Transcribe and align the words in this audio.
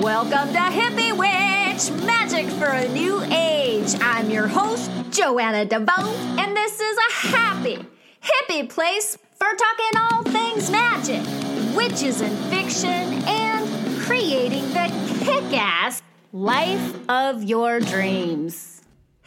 Welcome 0.00 0.54
to 0.54 0.58
Hippie 0.58 1.14
Witch 1.14 1.90
Magick 2.06 2.48
for 2.58 2.68
a 2.68 2.88
New 2.88 3.20
Age. 3.24 3.94
I'm 4.00 4.30
your 4.30 4.46
host, 4.46 4.90
Joanna 5.10 5.66
DeVoe, 5.66 6.14
and 6.38 6.56
this 6.56 6.80
is 6.80 6.96
a 6.96 7.26
happy, 7.28 7.84
hippie 8.22 8.66
place 8.66 9.18
for 9.34 9.46
talking 9.46 10.00
all 10.00 10.22
things 10.22 10.70
magic, 10.70 11.20
witches 11.76 12.22
and 12.22 12.34
fiction, 12.46 12.88
and 13.28 14.00
creating 14.00 14.66
the 14.70 14.90
kick 15.22 15.44
ass 15.52 16.00
life 16.32 16.98
of 17.10 17.42
your 17.42 17.78
dreams. 17.78 18.79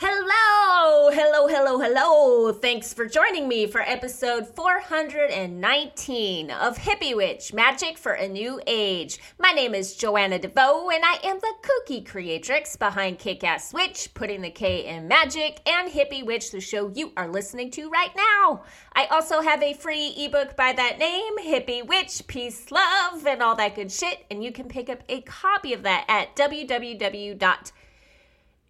Hello, 0.05 1.11
hello, 1.11 1.47
hello, 1.47 1.79
hello. 1.79 2.51
Thanks 2.51 2.93
for 2.93 3.05
joining 3.05 3.47
me 3.47 3.67
for 3.67 3.79
episode 3.79 4.45
419 4.53 6.51
of 6.51 6.77
Hippie 6.77 7.15
Witch 7.15 7.53
Magick 7.53 7.97
for 7.97 8.11
a 8.11 8.27
New 8.27 8.59
Age. 8.67 9.17
My 9.39 9.51
name 9.51 9.73
is 9.73 9.95
Joanna 9.95 10.39
DeVoe, 10.39 10.89
and 10.89 11.05
I 11.05 11.19
am 11.23 11.39
the 11.39 11.53
kooky 11.61 12.05
creatrix 12.05 12.75
behind 12.75 13.17
Kick 13.17 13.45
Ass 13.45 13.73
Witch, 13.73 14.13
putting 14.13 14.41
the 14.41 14.49
K 14.49 14.87
in 14.87 15.07
magic, 15.07 15.61
and 15.65 15.89
Hippie 15.89 16.25
Witch, 16.25 16.51
the 16.51 16.59
show 16.59 16.91
you 16.93 17.13
are 17.15 17.29
listening 17.29 17.71
to 17.71 17.89
right 17.89 18.11
now. 18.13 18.63
I 18.91 19.05
also 19.05 19.39
have 19.39 19.63
a 19.63 19.73
free 19.73 20.13
ebook 20.17 20.57
by 20.57 20.73
that 20.73 20.99
name, 20.99 21.37
Hippie 21.37 21.87
Witch, 21.87 22.27
Peace, 22.27 22.69
Love, 22.71 23.25
and 23.25 23.41
all 23.41 23.55
that 23.55 23.75
good 23.75 23.89
shit, 23.89 24.25
and 24.29 24.43
you 24.43 24.51
can 24.51 24.67
pick 24.67 24.89
up 24.89 25.01
a 25.07 25.21
copy 25.21 25.71
of 25.71 25.83
that 25.83 26.03
at 26.09 26.35
www 26.35 27.71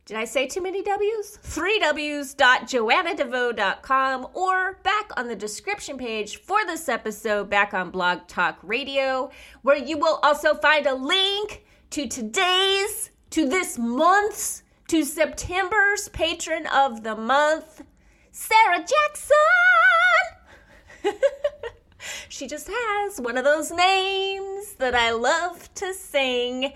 did 0.06 0.18
I 0.18 0.26
say 0.26 0.48
too 0.48 0.62
many 0.62 0.84
W's? 0.84 1.38
Three 1.38 1.80
W's 1.80 2.34
dot 2.34 2.64
joannadevoe.com 2.64 4.28
or 4.34 4.80
back 4.84 5.12
on 5.16 5.30
the 5.30 5.36
description 5.36 5.98
page 5.98 6.36
for 6.38 6.66
this 6.66 6.90
episode 6.90 7.50
back 7.50 7.74
on 7.74 7.90
Blog 7.90 8.28
Talk 8.28 8.60
Radio, 8.64 9.32
where 9.62 9.78
you 9.78 9.98
will 9.98 10.20
also 10.22 10.56
find 10.56 10.88
a 10.88 10.94
link 10.94 11.64
to 11.92 12.06
today's, 12.08 13.12
to 13.30 13.48
this 13.48 13.78
month's, 13.78 14.64
to 14.90 15.06
September's 15.06 16.10
patron 16.10 16.68
of 16.68 17.04
the 17.04 17.16
month, 17.16 17.82
Sarah 18.32 18.86
Jackson. 18.86 19.38
she 22.28 22.46
just 22.46 22.68
has 22.68 23.22
one 23.22 23.38
of 23.38 23.46
those 23.46 23.72
names 23.72 24.74
that 24.80 24.96
I 24.96 25.12
love 25.12 25.74
to 25.76 25.94
sing. 25.94 26.74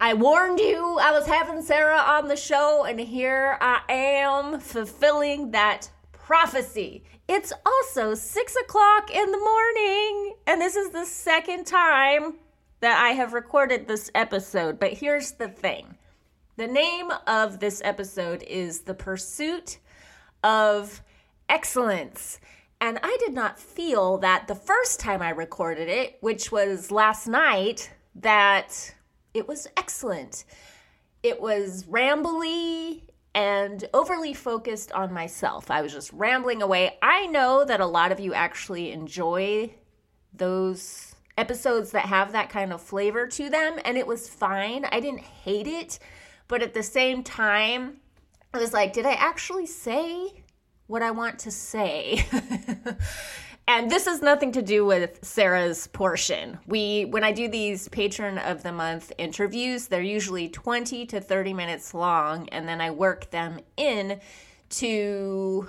I 0.00 0.14
warned 0.14 0.60
you 0.60 0.96
I 1.00 1.10
was 1.10 1.26
having 1.26 1.60
Sarah 1.60 1.98
on 1.98 2.28
the 2.28 2.36
show, 2.36 2.84
and 2.84 3.00
here 3.00 3.58
I 3.60 3.80
am 3.88 4.60
fulfilling 4.60 5.50
that 5.50 5.90
prophecy. 6.12 7.02
It's 7.26 7.52
also 7.66 8.14
six 8.14 8.54
o'clock 8.54 9.10
in 9.10 9.32
the 9.32 9.38
morning, 9.38 10.36
and 10.46 10.60
this 10.60 10.76
is 10.76 10.90
the 10.90 11.04
second 11.04 11.66
time 11.66 12.34
that 12.78 13.02
I 13.02 13.08
have 13.08 13.32
recorded 13.32 13.88
this 13.88 14.08
episode. 14.14 14.78
But 14.78 14.92
here's 14.92 15.32
the 15.32 15.48
thing 15.48 15.96
the 16.56 16.68
name 16.68 17.10
of 17.26 17.58
this 17.58 17.82
episode 17.84 18.44
is 18.44 18.82
The 18.82 18.94
Pursuit 18.94 19.78
of 20.44 21.02
Excellence. 21.48 22.38
And 22.80 23.00
I 23.02 23.16
did 23.18 23.34
not 23.34 23.58
feel 23.58 24.18
that 24.18 24.46
the 24.46 24.54
first 24.54 25.00
time 25.00 25.22
I 25.22 25.30
recorded 25.30 25.88
it, 25.88 26.18
which 26.20 26.52
was 26.52 26.92
last 26.92 27.26
night, 27.26 27.90
that 28.14 28.94
it 29.38 29.48
was 29.48 29.66
excellent. 29.76 30.44
It 31.22 31.40
was 31.40 31.84
rambly 31.84 33.02
and 33.34 33.88
overly 33.94 34.34
focused 34.34 34.92
on 34.92 35.12
myself. 35.12 35.70
I 35.70 35.80
was 35.82 35.92
just 35.92 36.12
rambling 36.12 36.60
away. 36.60 36.98
I 37.00 37.26
know 37.26 37.64
that 37.64 37.80
a 37.80 37.86
lot 37.86 38.12
of 38.12 38.20
you 38.20 38.34
actually 38.34 38.92
enjoy 38.92 39.74
those 40.34 41.14
episodes 41.36 41.92
that 41.92 42.06
have 42.06 42.32
that 42.32 42.50
kind 42.50 42.72
of 42.72 42.82
flavor 42.82 43.26
to 43.26 43.48
them, 43.48 43.78
and 43.84 43.96
it 43.96 44.06
was 44.06 44.28
fine. 44.28 44.84
I 44.86 45.00
didn't 45.00 45.20
hate 45.20 45.68
it, 45.68 45.98
but 46.48 46.62
at 46.62 46.74
the 46.74 46.82
same 46.82 47.22
time, 47.22 47.98
I 48.52 48.58
was 48.58 48.72
like, 48.72 48.92
did 48.92 49.06
I 49.06 49.12
actually 49.12 49.66
say 49.66 50.42
what 50.88 51.02
I 51.02 51.12
want 51.12 51.38
to 51.40 51.50
say? 51.50 52.26
and 53.68 53.90
this 53.90 54.06
has 54.06 54.22
nothing 54.22 54.50
to 54.52 54.62
do 54.62 54.86
with 54.86 55.18
Sarah's 55.22 55.86
portion. 55.88 56.58
We 56.66 57.04
when 57.04 57.22
I 57.22 57.32
do 57.32 57.48
these 57.48 57.86
patron 57.88 58.38
of 58.38 58.62
the 58.62 58.72
month 58.72 59.12
interviews, 59.18 59.86
they're 59.86 60.00
usually 60.00 60.48
20 60.48 61.04
to 61.06 61.20
30 61.20 61.52
minutes 61.52 61.92
long 61.92 62.48
and 62.48 62.66
then 62.66 62.80
I 62.80 62.90
work 62.90 63.30
them 63.30 63.60
in 63.76 64.20
to 64.70 65.68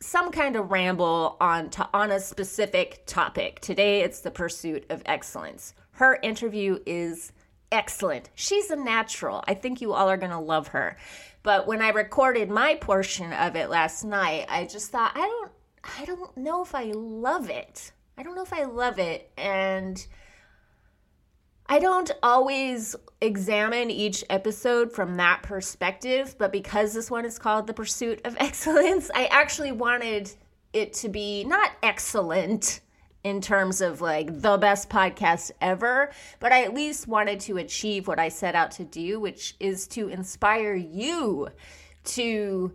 some 0.00 0.30
kind 0.30 0.54
of 0.54 0.70
ramble 0.70 1.36
on 1.40 1.70
to, 1.70 1.88
on 1.92 2.12
a 2.12 2.20
specific 2.20 3.02
topic. 3.06 3.58
Today 3.60 4.02
it's 4.02 4.20
the 4.20 4.30
pursuit 4.30 4.86
of 4.88 5.02
excellence. 5.04 5.74
Her 5.90 6.20
interview 6.22 6.78
is 6.86 7.32
excellent. 7.72 8.30
She's 8.36 8.70
a 8.70 8.76
natural. 8.76 9.42
I 9.48 9.54
think 9.54 9.80
you 9.80 9.92
all 9.92 10.08
are 10.08 10.16
going 10.16 10.30
to 10.30 10.38
love 10.38 10.68
her. 10.68 10.96
But 11.42 11.66
when 11.66 11.82
I 11.82 11.88
recorded 11.88 12.48
my 12.48 12.76
portion 12.76 13.32
of 13.32 13.56
it 13.56 13.70
last 13.70 14.04
night, 14.04 14.46
I 14.48 14.66
just 14.66 14.92
thought 14.92 15.12
I 15.16 15.26
don't 15.26 15.52
I 15.98 16.04
don't 16.04 16.36
know 16.36 16.62
if 16.62 16.74
I 16.74 16.92
love 16.94 17.50
it. 17.50 17.92
I 18.16 18.22
don't 18.22 18.34
know 18.34 18.42
if 18.42 18.52
I 18.52 18.64
love 18.64 18.98
it. 18.98 19.30
And 19.36 20.04
I 21.66 21.78
don't 21.78 22.10
always 22.22 22.96
examine 23.20 23.90
each 23.90 24.24
episode 24.30 24.92
from 24.92 25.16
that 25.16 25.42
perspective, 25.42 26.34
but 26.38 26.50
because 26.50 26.94
this 26.94 27.10
one 27.10 27.24
is 27.24 27.38
called 27.38 27.66
The 27.66 27.74
Pursuit 27.74 28.20
of 28.24 28.36
Excellence, 28.40 29.10
I 29.14 29.26
actually 29.26 29.72
wanted 29.72 30.32
it 30.72 30.92
to 30.94 31.08
be 31.08 31.44
not 31.44 31.70
excellent 31.82 32.80
in 33.24 33.40
terms 33.40 33.80
of 33.80 34.00
like 34.00 34.40
the 34.40 34.56
best 34.56 34.88
podcast 34.88 35.50
ever, 35.60 36.10
but 36.40 36.52
I 36.52 36.64
at 36.64 36.74
least 36.74 37.08
wanted 37.08 37.40
to 37.40 37.58
achieve 37.58 38.06
what 38.08 38.18
I 38.18 38.28
set 38.28 38.54
out 38.54 38.70
to 38.72 38.84
do, 38.84 39.20
which 39.20 39.54
is 39.60 39.86
to 39.88 40.08
inspire 40.08 40.74
you 40.74 41.48
to 42.04 42.72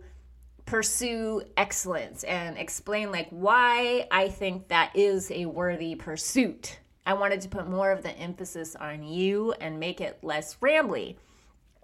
pursue 0.66 1.42
excellence 1.56 2.24
and 2.24 2.56
explain 2.56 3.12
like 3.12 3.28
why 3.30 4.06
I 4.10 4.28
think 4.28 4.68
that 4.68 4.92
is 4.94 5.30
a 5.30 5.46
worthy 5.46 5.94
pursuit. 5.94 6.78
I 7.06 7.14
wanted 7.14 7.42
to 7.42 7.48
put 7.48 7.68
more 7.68 7.90
of 7.90 8.02
the 8.02 8.12
emphasis 8.12 8.74
on 8.76 9.02
you 9.02 9.52
and 9.60 9.78
make 9.78 10.00
it 10.00 10.18
less 10.22 10.56
rambly. 10.56 11.16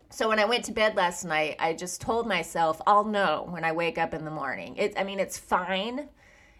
So 0.08 0.28
when 0.28 0.38
I 0.38 0.44
went 0.46 0.64
to 0.64 0.72
bed 0.72 0.96
last 0.96 1.24
night, 1.24 1.56
I 1.60 1.74
just 1.74 2.00
told 2.00 2.26
myself 2.26 2.80
I'll 2.86 3.04
know 3.04 3.46
when 3.50 3.64
I 3.64 3.72
wake 3.72 3.98
up 3.98 4.14
in 4.14 4.24
the 4.24 4.30
morning. 4.30 4.76
It 4.76 4.94
I 4.96 5.04
mean 5.04 5.20
it's 5.20 5.38
fine. 5.38 6.08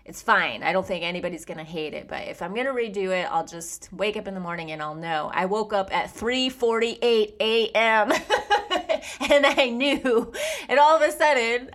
It's 0.05 0.23
fine. 0.23 0.63
I 0.63 0.73
don't 0.73 0.87
think 0.87 1.05
anybody's 1.05 1.45
going 1.45 1.59
to 1.59 1.65
hate 1.65 1.95
it, 1.95 2.09
but 2.09 2.27
if 2.27 2.43
I'm 2.43 2.55
going 2.55 2.67
to 2.67 2.73
redo 2.73 3.11
it, 3.11 3.29
I'll 3.31 3.47
just 3.47 3.93
wake 3.93 4.17
up 4.17 4.27
in 4.27 4.35
the 4.35 4.41
morning 4.41 4.73
and 4.73 4.83
I'll 4.83 4.95
know. 4.95 5.31
I 5.33 5.45
woke 5.45 5.73
up 5.73 5.95
at 5.95 6.13
3:48 6.13 7.35
a.m. 7.41 8.13
and 9.31 9.47
I 9.47 9.71
knew. 9.71 10.33
And 10.69 10.79
all 10.79 10.97
of 10.97 11.03
a 11.03 11.13
sudden, 11.13 11.71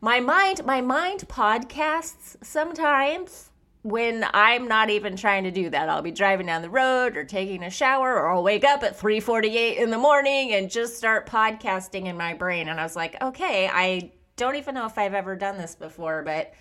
my 0.00 0.20
mind 0.20 0.64
my 0.64 0.80
mind 0.80 1.28
podcasts 1.28 2.36
sometimes 2.42 3.50
when 3.82 4.24
I'm 4.34 4.68
not 4.68 4.90
even 4.90 5.16
trying 5.16 5.44
to 5.44 5.50
do 5.50 5.70
that. 5.70 5.88
I'll 5.88 6.02
be 6.02 6.10
driving 6.10 6.46
down 6.46 6.62
the 6.62 6.70
road 6.70 7.16
or 7.16 7.24
taking 7.24 7.62
a 7.62 7.70
shower 7.70 8.14
or 8.14 8.28
I'll 8.28 8.42
wake 8.42 8.64
up 8.64 8.82
at 8.82 8.98
3:48 8.98 9.78
in 9.78 9.90
the 9.90 9.98
morning 9.98 10.52
and 10.52 10.70
just 10.70 10.96
start 10.96 11.26
podcasting 11.26 12.06
in 12.06 12.16
my 12.16 12.34
brain 12.34 12.68
and 12.68 12.80
I 12.80 12.82
was 12.82 12.96
like, 12.96 13.20
"Okay, 13.22 13.68
I 13.72 14.12
don't 14.36 14.56
even 14.56 14.74
know 14.74 14.86
if 14.86 14.96
I've 14.96 15.14
ever 15.14 15.36
done 15.36 15.58
this 15.58 15.74
before, 15.74 16.22
but 16.22 16.52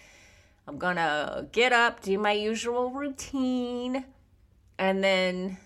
I'm 0.68 0.78
going 0.78 0.98
to 0.98 1.48
get 1.52 1.72
up, 1.72 2.02
do 2.02 2.18
my 2.20 2.34
usual 2.34 2.90
routine, 2.90 4.04
and 4.78 5.02
then 5.02 5.58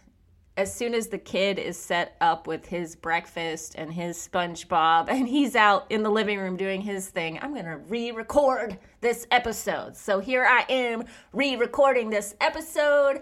as 0.58 0.74
soon 0.74 0.94
as 0.94 1.08
the 1.08 1.18
kid 1.18 1.58
is 1.58 1.78
set 1.78 2.16
up 2.20 2.46
with 2.46 2.66
his 2.66 2.96
breakfast 2.96 3.76
and 3.78 3.94
his 3.94 4.18
SpongeBob 4.18 5.10
and 5.10 5.28
he's 5.28 5.56
out 5.56 5.86
in 5.90 6.04
the 6.04 6.10
living 6.10 6.40
room 6.40 6.58
doing 6.58 6.82
his 6.82 7.08
thing, 7.08 7.40
I'm 7.42 7.54
going 7.54 7.66
to 7.66 7.78
re 7.78 8.12
record 8.12 8.78
this 9.00 9.26
episode. 9.32 9.96
So 9.96 10.20
here 10.20 10.46
I 10.46 10.66
am 10.70 11.06
re 11.34 11.56
recording 11.56 12.10
this 12.10 12.36
episode. 12.42 13.22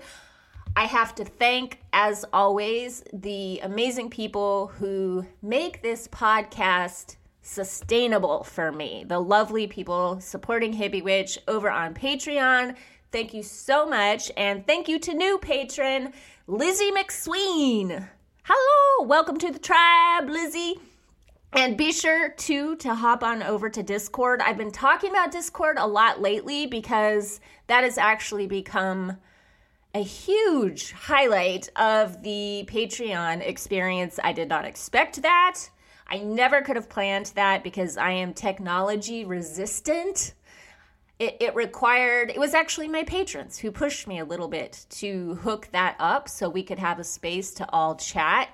I 0.76 0.86
have 0.86 1.16
to 1.16 1.26
thank, 1.26 1.80
as 1.94 2.26
always, 2.32 3.04
the 3.12 3.60
amazing 3.64 4.10
people 4.10 4.68
who 4.68 5.26
make 5.42 5.82
this 5.82 6.08
podcast 6.08 7.16
sustainable 7.42 8.44
for 8.44 8.72
me. 8.72 9.04
The 9.08 9.20
lovely 9.20 9.68
people 9.68 10.20
supporting 10.22 10.74
Hippie 10.74 11.04
Witch 11.04 11.40
over 11.48 11.70
on 11.70 11.96
Patreon. 11.96 12.76
Thank 13.12 13.34
you 13.34 13.42
so 13.42 13.88
much. 13.88 14.32
And 14.38 14.66
thank 14.68 14.88
you 14.88 15.00
to 15.00 15.14
new 15.14 15.40
patron 15.40 16.14
Lizzie 16.50 16.90
McSween. 16.90 18.10
Hello, 18.42 19.08
welcome 19.08 19.38
to 19.38 19.52
the 19.52 19.60
tribe, 19.60 20.28
Lizzie. 20.28 20.80
And 21.54 21.78
be 21.78 21.92
sure 21.92 22.30
to 22.30 22.76
to 22.78 22.96
hop 22.96 23.24
on 23.24 23.44
over 23.44 23.70
to 23.70 23.84
Discord. 23.84 24.42
I've 24.42 24.58
been 24.58 24.72
talking 24.72 25.12
about 25.12 25.32
Discord 25.32 25.78
a 25.78 25.86
lot 25.86 26.22
lately 26.22 26.66
because 26.66 27.40
that 27.68 27.84
has 27.84 28.00
actually 28.00 28.48
become 28.48 29.18
a 29.94 30.02
huge 30.02 30.92
highlight 30.92 31.70
of 31.76 32.24
the 32.24 32.66
Patreon 32.68 33.48
experience. 33.48 34.20
I 34.24 34.34
did 34.34 34.50
not 34.50 34.66
expect 34.66 35.22
that. 35.22 35.70
I 36.08 36.18
never 36.18 36.64
could 36.64 36.78
have 36.78 36.90
planned 36.90 37.28
that 37.36 37.64
because 37.64 37.96
I 37.96 38.10
am 38.14 38.34
technology 38.34 39.24
resistant 39.24 40.34
it, 41.20 41.38
it 41.42 41.56
required 41.56 42.32
it 42.32 42.40
was 42.40 42.54
actually 42.54 42.88
my 42.88 43.04
patrons 43.04 43.58
who 43.60 43.72
pushed 43.72 44.08
me 44.08 44.20
a 44.20 44.26
little 44.26 44.48
bit 44.48 44.86
to 44.90 45.36
hook 45.36 45.70
that 45.74 45.96
up 46.00 46.30
so 46.30 46.50
we 46.50 46.64
could 46.64 46.80
have 46.80 47.00
a 47.00 47.04
space 47.04 47.52
to 47.56 47.70
all 47.72 47.96
chat 47.96 48.50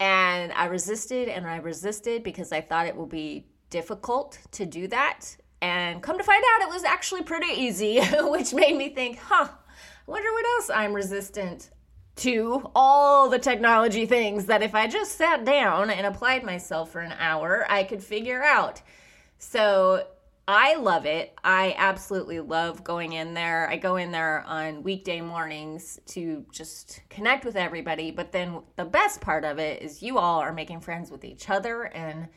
And 0.00 0.52
I 0.52 0.66
resisted 0.66 1.28
and 1.28 1.46
I 1.46 1.56
resisted 1.56 2.22
because 2.22 2.52
I 2.52 2.60
thought 2.60 2.86
it 2.86 2.96
would 2.96 3.08
be 3.08 3.46
difficult 3.70 4.38
to 4.52 4.66
do 4.66 4.88
that. 4.88 5.26
And 5.62 6.02
come 6.02 6.18
to 6.18 6.24
find 6.24 6.44
out, 6.54 6.68
it 6.68 6.72
was 6.72 6.84
actually 6.84 7.22
pretty 7.22 7.52
easy, 7.60 8.00
which 8.20 8.54
made 8.54 8.76
me 8.76 8.90
think, 8.90 9.18
huh, 9.18 9.48
I 9.48 10.10
wonder 10.10 10.30
what 10.32 10.46
else 10.56 10.70
I'm 10.70 10.92
resistant 10.94 11.70
to. 12.16 12.70
All 12.74 13.30
the 13.30 13.40
technology 13.40 14.06
things 14.06 14.46
that 14.46 14.62
if 14.62 14.74
I 14.74 14.86
just 14.86 15.16
sat 15.16 15.44
down 15.44 15.90
and 15.90 16.06
applied 16.06 16.44
myself 16.44 16.92
for 16.92 17.00
an 17.00 17.14
hour, 17.18 17.66
I 17.70 17.84
could 17.84 18.02
figure 18.02 18.42
out. 18.44 18.82
So 19.38 20.06
I 20.50 20.76
love 20.76 21.04
it. 21.04 21.38
I 21.44 21.74
absolutely 21.76 22.40
love 22.40 22.82
going 22.82 23.12
in 23.12 23.34
there. 23.34 23.68
I 23.68 23.76
go 23.76 23.96
in 23.96 24.10
there 24.10 24.42
on 24.46 24.82
weekday 24.82 25.20
mornings 25.20 26.00
to 26.06 26.46
just 26.50 27.02
connect 27.10 27.44
with 27.44 27.54
everybody. 27.54 28.10
But 28.10 28.32
then 28.32 28.62
the 28.76 28.86
best 28.86 29.20
part 29.20 29.44
of 29.44 29.58
it 29.58 29.82
is 29.82 30.02
you 30.02 30.16
all 30.16 30.40
are 30.40 30.54
making 30.54 30.80
friends 30.80 31.10
with 31.10 31.22
each 31.22 31.50
other 31.50 31.82
and 31.82 32.28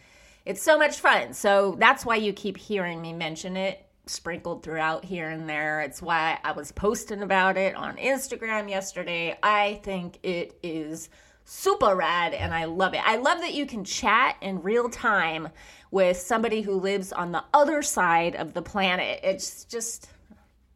it's 0.44 0.62
so 0.62 0.78
much 0.78 1.00
fun. 1.00 1.34
So 1.34 1.78
that's 1.80 2.06
why 2.06 2.18
you 2.18 2.34
keep 2.34 2.58
hearing 2.58 3.02
me 3.02 3.14
mention 3.14 3.56
it 3.56 3.86
sprinkled 4.08 4.62
throughout 4.62 5.06
here 5.06 5.30
and 5.30 5.48
there. 5.48 5.80
It's 5.80 6.02
why 6.02 6.38
I 6.44 6.52
was 6.52 6.74
posting 6.74 7.22
about 7.22 7.56
it 7.56 7.76
on 7.76 7.96
Instagram 7.96 8.70
yesterday. 8.70 9.38
I 9.42 9.80
think 9.84 10.20
it 10.22 10.60
is 10.62 11.08
super 11.54 11.94
rad 11.98 12.34
and 12.34 12.54
I 12.54 12.64
love 12.64 12.94
it. 12.94 13.02
I 13.04 13.18
love 13.18 13.42
that 13.42 13.54
you 13.54 13.66
can 13.66 13.84
chat 13.84 14.38
in 14.40 14.62
real 14.62 14.88
time 14.88 15.50
with 15.92 16.16
somebody 16.16 16.62
who 16.62 16.76
lives 16.76 17.12
on 17.12 17.34
the 17.34 17.44
other 17.54 17.82
side 17.82 18.38
of 18.38 18.54
the 18.54 18.62
planet. 18.62 19.20
It's 19.22 19.66
just 19.66 20.10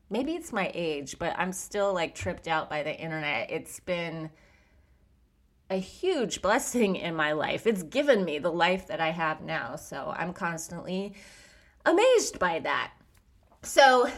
maybe 0.09 0.33
it's 0.33 0.51
my 0.51 0.69
age, 0.73 1.17
but 1.17 1.33
I'm 1.37 1.53
still 1.53 1.93
like 1.93 2.13
tripped 2.13 2.49
out 2.49 2.69
by 2.69 2.83
the 2.83 2.93
internet. 2.93 3.49
It's 3.51 3.79
been 3.79 4.29
a 5.69 5.77
huge 5.77 6.41
blessing 6.41 6.97
in 6.97 7.15
my 7.15 7.31
life. 7.31 7.65
It's 7.65 7.83
given 7.83 8.25
me 8.25 8.37
the 8.37 8.51
life 8.51 8.87
that 8.87 8.99
I 8.99 9.11
have 9.11 9.39
now. 9.39 9.77
So 9.77 10.13
I'm 10.17 10.33
constantly 10.33 11.13
amazed 11.85 12.37
by 12.37 12.59
that. 12.59 12.91
So, 13.61 14.09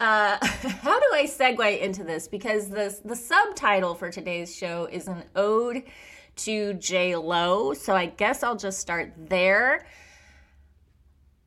uh, 0.00 0.38
how 0.42 1.00
do 1.00 1.06
I 1.12 1.24
segue 1.26 1.80
into 1.80 2.04
this? 2.04 2.28
Because 2.28 2.68
the 2.68 2.98
the 3.04 3.16
subtitle 3.16 3.94
for 3.94 4.10
today's 4.10 4.54
show 4.54 4.88
is 4.90 5.08
an 5.08 5.24
ode 5.34 5.84
to 6.36 6.74
J 6.74 7.16
Lo. 7.16 7.74
So 7.74 7.94
I 7.94 8.06
guess 8.06 8.42
I'll 8.42 8.56
just 8.56 8.78
start 8.78 9.12
there 9.16 9.86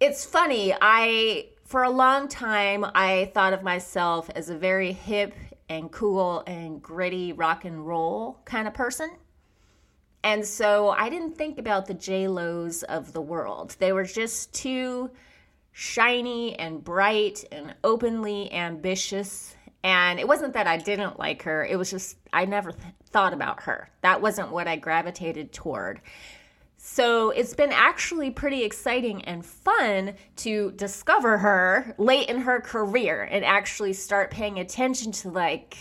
it's 0.01 0.25
funny. 0.25 0.73
I 0.81 1.49
for 1.63 1.83
a 1.83 1.89
long 1.91 2.27
time 2.27 2.83
I 2.95 3.29
thought 3.35 3.53
of 3.53 3.61
myself 3.61 4.31
as 4.33 4.49
a 4.49 4.57
very 4.57 4.93
hip 4.93 5.35
and 5.69 5.91
cool 5.91 6.43
and 6.47 6.81
gritty 6.81 7.33
rock 7.33 7.65
and 7.65 7.87
roll 7.87 8.39
kind 8.43 8.67
of 8.67 8.73
person. 8.73 9.11
And 10.23 10.43
so 10.43 10.89
I 10.89 11.09
didn't 11.09 11.37
think 11.37 11.59
about 11.59 11.85
the 11.85 11.93
J 11.93 12.27
Lo's 12.27 12.81
of 12.81 13.13
the 13.13 13.21
world. 13.21 13.75
They 13.77 13.93
were 13.93 14.03
just 14.03 14.53
too 14.55 15.11
shiny 15.71 16.57
and 16.57 16.83
bright 16.83 17.43
and 17.51 17.75
openly 17.83 18.51
ambitious. 18.51 19.55
And 19.83 20.19
it 20.19 20.27
wasn't 20.27 20.53
that 20.53 20.67
I 20.67 20.77
didn't 20.77 21.19
like 21.19 21.43
her, 21.43 21.65
it 21.65 21.77
was 21.77 21.89
just 21.89 22.17
I 22.31 22.45
never 22.45 22.71
th- 22.71 22.93
thought 23.09 23.33
about 23.33 23.63
her. 23.63 23.89
That 24.01 24.21
wasn't 24.21 24.51
what 24.51 24.67
I 24.67 24.75
gravitated 24.75 25.51
toward. 25.51 26.01
So 26.77 27.29
it's 27.29 27.53
been 27.53 27.71
actually 27.71 28.31
pretty 28.31 28.63
exciting 28.63 29.23
and 29.25 29.45
fun 29.45 30.15
to 30.37 30.71
discover 30.71 31.37
her 31.37 31.93
late 31.99 32.27
in 32.27 32.41
her 32.41 32.59
career 32.59 33.21
and 33.21 33.45
actually 33.45 33.93
start 33.93 34.31
paying 34.31 34.59
attention 34.59 35.11
to 35.13 35.29
like 35.29 35.77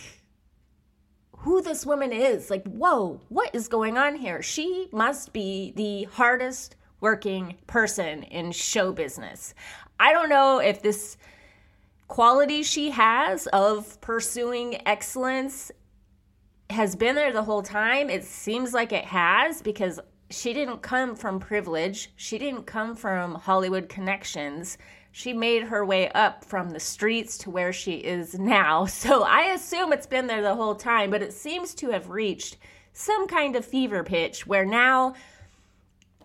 who 1.37 1.61
this 1.61 1.87
woman 1.87 2.13
is. 2.13 2.51
Like, 2.51 2.63
whoa, 2.65 3.19
what 3.29 3.53
is 3.53 3.67
going 3.67 3.97
on 3.97 4.15
here? 4.15 4.43
She 4.43 4.89
must 4.91 5.33
be 5.33 5.73
the 5.75 6.03
hardest 6.03 6.75
working 7.01 7.55
person 7.67 8.23
in 8.23 8.51
show 8.51 8.93
business. 8.93 9.53
I 9.99 10.13
don't 10.13 10.29
know 10.29 10.59
if 10.59 10.81
this 10.81 11.17
quality 12.07 12.63
she 12.63 12.91
has 12.91 13.47
of 13.47 13.99
pursuing 14.01 14.85
excellence 14.87 15.71
has 16.69 16.95
been 16.95 17.15
there 17.15 17.33
the 17.33 17.43
whole 17.43 17.61
time. 17.61 18.09
It 18.09 18.23
seems 18.23 18.73
like 18.73 18.91
it 18.91 19.05
has 19.05 19.61
because 19.61 19.99
she 20.29 20.53
didn't 20.53 20.81
come 20.81 21.15
from 21.15 21.39
privilege. 21.39 22.11
She 22.15 22.37
didn't 22.37 22.63
come 22.63 22.95
from 22.95 23.35
Hollywood 23.35 23.89
connections. 23.89 24.77
She 25.11 25.33
made 25.33 25.63
her 25.63 25.85
way 25.85 26.09
up 26.11 26.45
from 26.45 26.69
the 26.69 26.79
streets 26.79 27.37
to 27.39 27.49
where 27.49 27.73
she 27.73 27.95
is 27.95 28.39
now. 28.39 28.85
So 28.89 29.23
I 29.23 29.51
assume 29.53 29.91
it's 29.91 30.07
been 30.07 30.27
there 30.27 30.41
the 30.41 30.55
whole 30.55 30.75
time, 30.75 31.09
but 31.09 31.21
it 31.21 31.33
seems 31.33 31.73
to 31.75 31.89
have 31.89 32.09
reached 32.09 32.57
some 32.93 33.27
kind 33.27 33.55
of 33.55 33.65
fever 33.65 34.03
pitch 34.03 34.45
where 34.47 34.65
now 34.65 35.13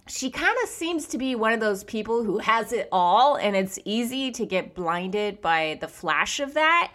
she 0.07 0.31
kind 0.31 0.57
of 0.63 0.69
seems 0.69 1.07
to 1.09 1.19
be 1.19 1.35
one 1.35 1.53
of 1.53 1.61
those 1.61 1.85
people 1.85 2.23
who 2.23 2.39
has 2.39 2.73
it 2.73 2.89
all, 2.93 3.37
and 3.37 3.57
it's 3.57 3.79
easy 3.85 4.31
to 4.33 4.47
get 4.47 4.75
blinded 4.75 5.41
by 5.41 5.79
the 5.81 5.89
flash 5.89 6.41
of 6.41 6.55
that. 6.55 6.93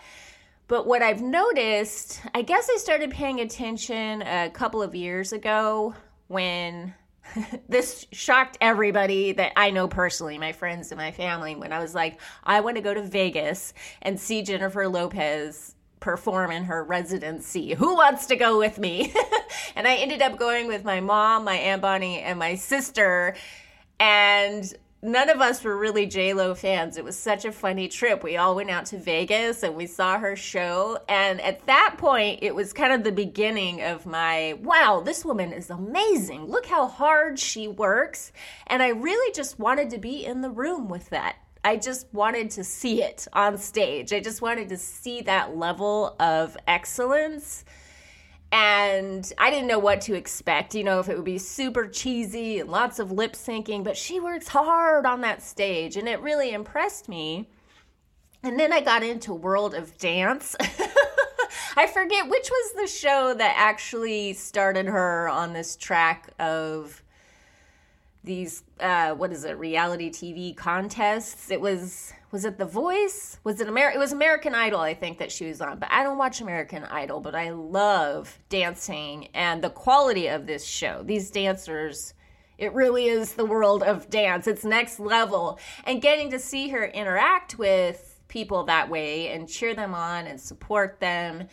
But 0.67 0.87
what 0.87 1.01
I've 1.01 1.21
noticed, 1.21 2.21
I 2.33 2.41
guess 2.43 2.69
I 2.73 2.77
started 2.77 3.11
paying 3.11 3.41
attention 3.41 4.21
a 4.21 4.49
couple 4.49 4.81
of 4.81 4.95
years 4.95 5.33
ago 5.33 5.93
when 6.27 6.93
this 7.69 8.07
shocked 8.13 8.57
everybody 8.61 9.33
that 9.33 9.51
I 9.57 9.71
know 9.71 9.89
personally, 9.89 10.37
my 10.37 10.53
friends 10.53 10.91
and 10.91 10.97
my 10.97 11.11
family, 11.11 11.55
when 11.55 11.73
I 11.73 11.79
was 11.79 11.93
like, 11.93 12.19
I 12.45 12.61
want 12.61 12.77
to 12.77 12.81
go 12.81 12.93
to 12.93 13.01
Vegas 13.01 13.73
and 14.01 14.17
see 14.17 14.41
Jennifer 14.43 14.87
Lopez 14.87 15.75
perform 16.01 16.51
in 16.51 16.65
her 16.65 16.83
residency. 16.83 17.73
Who 17.75 17.95
wants 17.95 18.25
to 18.25 18.35
go 18.35 18.57
with 18.57 18.77
me? 18.77 19.13
and 19.75 19.87
I 19.87 19.95
ended 19.95 20.21
up 20.21 20.37
going 20.37 20.67
with 20.67 20.83
my 20.83 20.99
mom, 20.99 21.45
my 21.45 21.55
Aunt 21.55 21.81
Bonnie, 21.81 22.19
and 22.19 22.37
my 22.37 22.55
sister. 22.55 23.35
And 23.99 24.73
none 25.03 25.29
of 25.29 25.41
us 25.41 25.63
were 25.63 25.77
really 25.77 26.07
J 26.07 26.33
Lo 26.33 26.53
fans. 26.55 26.97
It 26.97 27.03
was 27.03 27.17
such 27.17 27.45
a 27.45 27.51
funny 27.51 27.87
trip. 27.87 28.23
We 28.23 28.35
all 28.35 28.55
went 28.55 28.71
out 28.71 28.87
to 28.87 28.97
Vegas 28.97 29.63
and 29.63 29.75
we 29.75 29.85
saw 29.85 30.17
her 30.17 30.35
show. 30.35 30.99
And 31.07 31.39
at 31.39 31.65
that 31.67 31.95
point, 31.97 32.39
it 32.41 32.55
was 32.55 32.73
kind 32.73 32.93
of 32.93 33.03
the 33.03 33.11
beginning 33.11 33.81
of 33.81 34.05
my 34.05 34.57
wow, 34.61 35.01
this 35.05 35.23
woman 35.23 35.53
is 35.53 35.69
amazing. 35.69 36.45
Look 36.45 36.65
how 36.65 36.87
hard 36.87 37.39
she 37.39 37.67
works. 37.67 38.31
And 38.67 38.81
I 38.81 38.89
really 38.89 39.31
just 39.33 39.59
wanted 39.59 39.91
to 39.91 39.97
be 39.99 40.25
in 40.25 40.41
the 40.41 40.51
room 40.51 40.89
with 40.89 41.09
that. 41.09 41.35
I 41.63 41.77
just 41.77 42.07
wanted 42.11 42.49
to 42.51 42.63
see 42.63 43.03
it 43.03 43.27
on 43.33 43.57
stage. 43.57 44.13
I 44.13 44.19
just 44.19 44.41
wanted 44.41 44.69
to 44.69 44.77
see 44.77 45.21
that 45.21 45.55
level 45.55 46.15
of 46.19 46.57
excellence 46.67 47.63
and 48.51 49.31
I 49.37 49.49
didn't 49.49 49.67
know 49.67 49.79
what 49.79 50.01
to 50.01 50.13
expect, 50.13 50.75
you 50.75 50.83
know, 50.83 50.99
if 50.99 51.07
it 51.07 51.15
would 51.15 51.25
be 51.25 51.37
super 51.37 51.87
cheesy 51.87 52.59
and 52.59 52.69
lots 52.69 52.99
of 52.99 53.11
lip 53.11 53.33
syncing, 53.33 53.83
but 53.83 53.95
she 53.95 54.19
works 54.19 54.49
hard 54.49 55.05
on 55.05 55.21
that 55.21 55.41
stage 55.41 55.95
and 55.95 56.07
it 56.09 56.19
really 56.19 56.51
impressed 56.51 57.07
me. 57.07 57.49
And 58.43 58.59
then 58.59 58.73
I 58.73 58.81
got 58.81 59.03
into 59.03 59.33
World 59.33 59.73
of 59.73 59.97
Dance. 59.97 60.55
I 61.77 61.87
forget 61.87 62.27
which 62.27 62.49
was 62.49 62.73
the 62.73 62.87
show 62.87 63.33
that 63.33 63.55
actually 63.55 64.33
started 64.33 64.87
her 64.87 65.29
on 65.29 65.53
this 65.53 65.77
track 65.77 66.31
of 66.37 67.00
these 68.23 68.63
uh 68.79 69.11
what 69.11 69.31
is 69.31 69.43
it 69.45 69.57
reality 69.57 70.09
TV 70.11 70.55
contests. 70.55 71.51
It 71.51 71.61
was 71.61 72.13
was 72.31 72.45
it 72.45 72.57
The 72.57 72.65
Voice? 72.65 73.39
Was 73.43 73.59
it 73.59 73.67
American? 73.67 73.99
It 73.99 74.03
was 74.03 74.13
American 74.13 74.55
Idol, 74.55 74.79
I 74.79 74.93
think 74.93 75.17
that 75.19 75.31
she 75.31 75.47
was 75.47 75.59
on. 75.59 75.79
But 75.79 75.91
I 75.91 76.03
don't 76.03 76.17
watch 76.17 76.39
American 76.39 76.85
Idol, 76.85 77.19
but 77.19 77.35
I 77.35 77.49
love 77.49 78.39
dancing 78.47 79.27
and 79.33 79.61
the 79.61 79.69
quality 79.69 80.27
of 80.27 80.47
this 80.47 80.65
show. 80.65 81.03
These 81.03 81.29
dancers, 81.29 82.13
it 82.57 82.73
really 82.73 83.07
is 83.07 83.33
the 83.33 83.45
world 83.45 83.83
of 83.83 84.09
dance. 84.09 84.47
It's 84.47 84.63
next 84.63 84.99
level, 84.99 85.59
and 85.85 86.01
getting 86.01 86.31
to 86.31 86.39
see 86.39 86.69
her 86.69 86.85
interact 86.85 87.57
with 87.57 88.19
people 88.29 88.63
that 88.63 88.89
way 88.89 89.27
and 89.27 89.49
cheer 89.49 89.75
them 89.75 89.93
on 89.93 90.25
and 90.25 90.39
support 90.39 91.01
them 91.01 91.49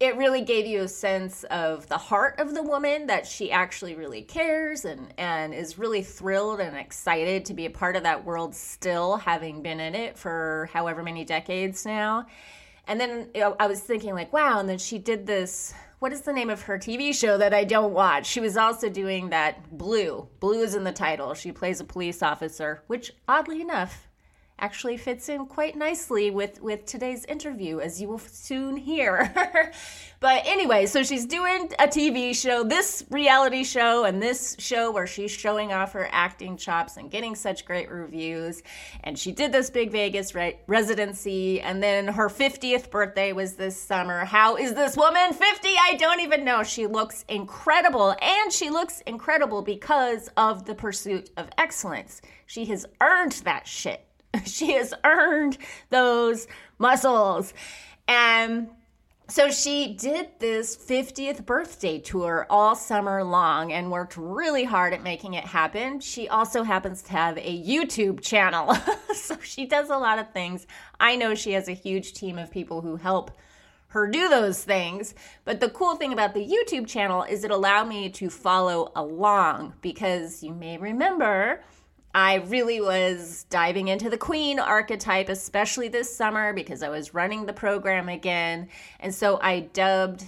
it 0.00 0.16
really 0.16 0.42
gave 0.42 0.66
you 0.66 0.82
a 0.82 0.88
sense 0.88 1.44
of 1.44 1.86
the 1.88 1.96
heart 1.96 2.40
of 2.40 2.54
the 2.54 2.62
woman 2.62 3.06
that 3.06 3.26
she 3.26 3.52
actually 3.52 3.94
really 3.94 4.22
cares 4.22 4.84
and 4.84 5.14
and 5.18 5.54
is 5.54 5.78
really 5.78 6.02
thrilled 6.02 6.60
and 6.60 6.76
excited 6.76 7.44
to 7.44 7.54
be 7.54 7.66
a 7.66 7.70
part 7.70 7.94
of 7.94 8.02
that 8.02 8.24
world 8.24 8.54
still 8.54 9.16
having 9.16 9.62
been 9.62 9.80
in 9.80 9.94
it 9.94 10.18
for 10.18 10.68
however 10.72 11.02
many 11.02 11.24
decades 11.24 11.86
now. 11.86 12.26
And 12.86 13.00
then 13.00 13.30
you 13.34 13.40
know, 13.40 13.56
i 13.60 13.66
was 13.66 13.80
thinking 13.80 14.14
like 14.14 14.32
wow 14.32 14.58
and 14.58 14.68
then 14.68 14.78
she 14.78 14.98
did 14.98 15.26
this 15.26 15.72
what 16.00 16.12
is 16.12 16.22
the 16.22 16.32
name 16.34 16.50
of 16.50 16.62
her 16.62 16.76
tv 16.76 17.14
show 17.14 17.38
that 17.38 17.54
i 17.54 17.64
don't 17.64 17.94
watch? 17.94 18.26
She 18.26 18.40
was 18.40 18.56
also 18.56 18.88
doing 18.88 19.30
that 19.30 19.78
blue. 19.78 20.28
Blue 20.40 20.62
is 20.62 20.74
in 20.74 20.84
the 20.84 20.92
title. 20.92 21.34
She 21.34 21.52
plays 21.52 21.80
a 21.80 21.84
police 21.84 22.22
officer 22.22 22.82
which 22.88 23.12
oddly 23.28 23.60
enough 23.60 24.08
actually 24.58 24.96
fits 24.96 25.28
in 25.28 25.46
quite 25.46 25.76
nicely 25.76 26.30
with 26.30 26.60
with 26.62 26.86
today's 26.86 27.24
interview 27.24 27.80
as 27.80 28.00
you 28.00 28.08
will 28.08 28.18
soon 28.18 28.76
hear. 28.76 29.32
But 30.20 30.46
anyway 30.46 30.86
so 30.86 31.02
she's 31.02 31.26
doing 31.26 31.70
a 31.78 31.86
tv 31.86 32.34
show 32.34 32.64
this 32.64 33.04
reality 33.10 33.62
show 33.62 34.04
and 34.04 34.22
this 34.22 34.56
show 34.58 34.90
where 34.90 35.06
she's 35.06 35.30
showing 35.30 35.70
off 35.70 35.92
her 35.92 36.08
acting 36.12 36.56
chops 36.56 36.96
and 36.96 37.10
getting 37.10 37.34
such 37.34 37.66
great 37.66 37.90
reviews. 37.90 38.62
And 39.02 39.18
she 39.18 39.32
did 39.32 39.52
this 39.52 39.68
big 39.68 39.90
vegas 39.90 40.34
re- 40.34 40.58
residency 40.66 41.60
and 41.60 41.82
then 41.82 42.08
her 42.08 42.30
50th 42.30 42.90
birthday 42.90 43.34
was 43.34 43.54
this 43.54 43.78
summer. 43.78 44.24
How 44.24 44.56
is 44.56 44.72
this 44.72 44.96
woman 44.96 45.34
50 45.34 45.68
i 45.78 45.96
don't 45.98 46.20
even 46.20 46.42
know. 46.42 46.62
She 46.62 46.86
looks 46.86 47.26
incredible 47.28 48.16
and 48.22 48.50
she 48.50 48.70
looks 48.70 49.02
incredible 49.02 49.60
because 49.60 50.30
of 50.38 50.64
the 50.64 50.74
pursuit 50.74 51.28
of 51.36 51.50
excellence. 51.58 52.22
She 52.46 52.64
has 52.66 52.86
earned 53.02 53.32
that 53.44 53.66
shit 53.66 54.06
she 54.44 54.72
has 54.72 54.94
earned 55.04 55.58
those 55.90 56.46
muscles. 56.78 57.54
And 58.08 58.68
so 59.26 59.50
she 59.50 59.94
did 59.94 60.28
this 60.38 60.76
50th 60.76 61.46
birthday 61.46 61.98
tour 61.98 62.46
all 62.50 62.76
summer 62.76 63.24
long 63.24 63.72
and 63.72 63.90
worked 63.90 64.18
really 64.18 64.64
hard 64.64 64.92
at 64.92 65.02
making 65.02 65.34
it 65.34 65.44
happen. 65.44 66.00
She 66.00 66.28
also 66.28 66.62
happens 66.62 67.00
to 67.02 67.12
have 67.12 67.38
a 67.38 67.64
YouTube 67.64 68.20
channel. 68.20 68.76
so 69.14 69.38
she 69.40 69.64
does 69.64 69.88
a 69.88 69.96
lot 69.96 70.18
of 70.18 70.32
things. 70.32 70.66
I 71.00 71.16
know 71.16 71.34
she 71.34 71.52
has 71.52 71.68
a 71.68 71.72
huge 71.72 72.12
team 72.12 72.38
of 72.38 72.50
people 72.50 72.82
who 72.82 72.96
help 72.96 73.30
her 73.88 74.06
do 74.08 74.28
those 74.28 74.62
things. 74.62 75.14
But 75.44 75.60
the 75.60 75.70
cool 75.70 75.96
thing 75.96 76.12
about 76.12 76.34
the 76.34 76.46
YouTube 76.46 76.86
channel 76.86 77.22
is 77.22 77.44
it 77.44 77.50
allowed 77.50 77.88
me 77.88 78.10
to 78.10 78.28
follow 78.28 78.92
along 78.94 79.74
because 79.80 80.42
you 80.42 80.52
may 80.52 80.76
remember 80.76 81.62
I 82.14 82.34
really 82.34 82.80
was 82.80 83.44
diving 83.50 83.88
into 83.88 84.08
the 84.08 84.16
queen 84.16 84.60
archetype, 84.60 85.28
especially 85.28 85.88
this 85.88 86.14
summer 86.14 86.52
because 86.52 86.84
I 86.84 86.88
was 86.88 87.12
running 87.12 87.44
the 87.44 87.52
program 87.52 88.08
again. 88.08 88.68
And 89.00 89.12
so 89.12 89.40
I 89.42 89.60
dubbed 89.60 90.24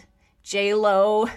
Lo 0.52 1.28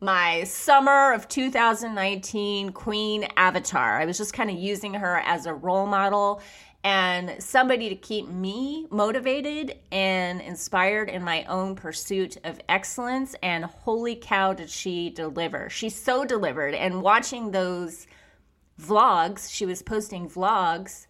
my 0.00 0.44
summer 0.44 1.14
of 1.14 1.26
2019 1.28 2.72
queen 2.72 3.26
avatar. 3.38 3.98
I 3.98 4.04
was 4.04 4.18
just 4.18 4.34
kind 4.34 4.50
of 4.50 4.56
using 4.56 4.92
her 4.92 5.22
as 5.24 5.46
a 5.46 5.54
role 5.54 5.86
model 5.86 6.42
and 6.82 7.42
somebody 7.42 7.88
to 7.88 7.94
keep 7.94 8.28
me 8.28 8.86
motivated 8.90 9.78
and 9.90 10.42
inspired 10.42 11.08
in 11.08 11.22
my 11.22 11.44
own 11.44 11.74
pursuit 11.74 12.36
of 12.44 12.60
excellence. 12.68 13.34
And 13.42 13.64
holy 13.64 14.16
cow, 14.16 14.52
did 14.52 14.68
she 14.68 15.08
deliver! 15.08 15.70
She 15.70 15.88
so 15.88 16.26
delivered. 16.26 16.74
And 16.74 17.00
watching 17.00 17.52
those 17.52 18.06
vlogs. 18.80 19.50
She 19.50 19.66
was 19.66 19.82
posting 19.82 20.28
vlogs 20.28 21.06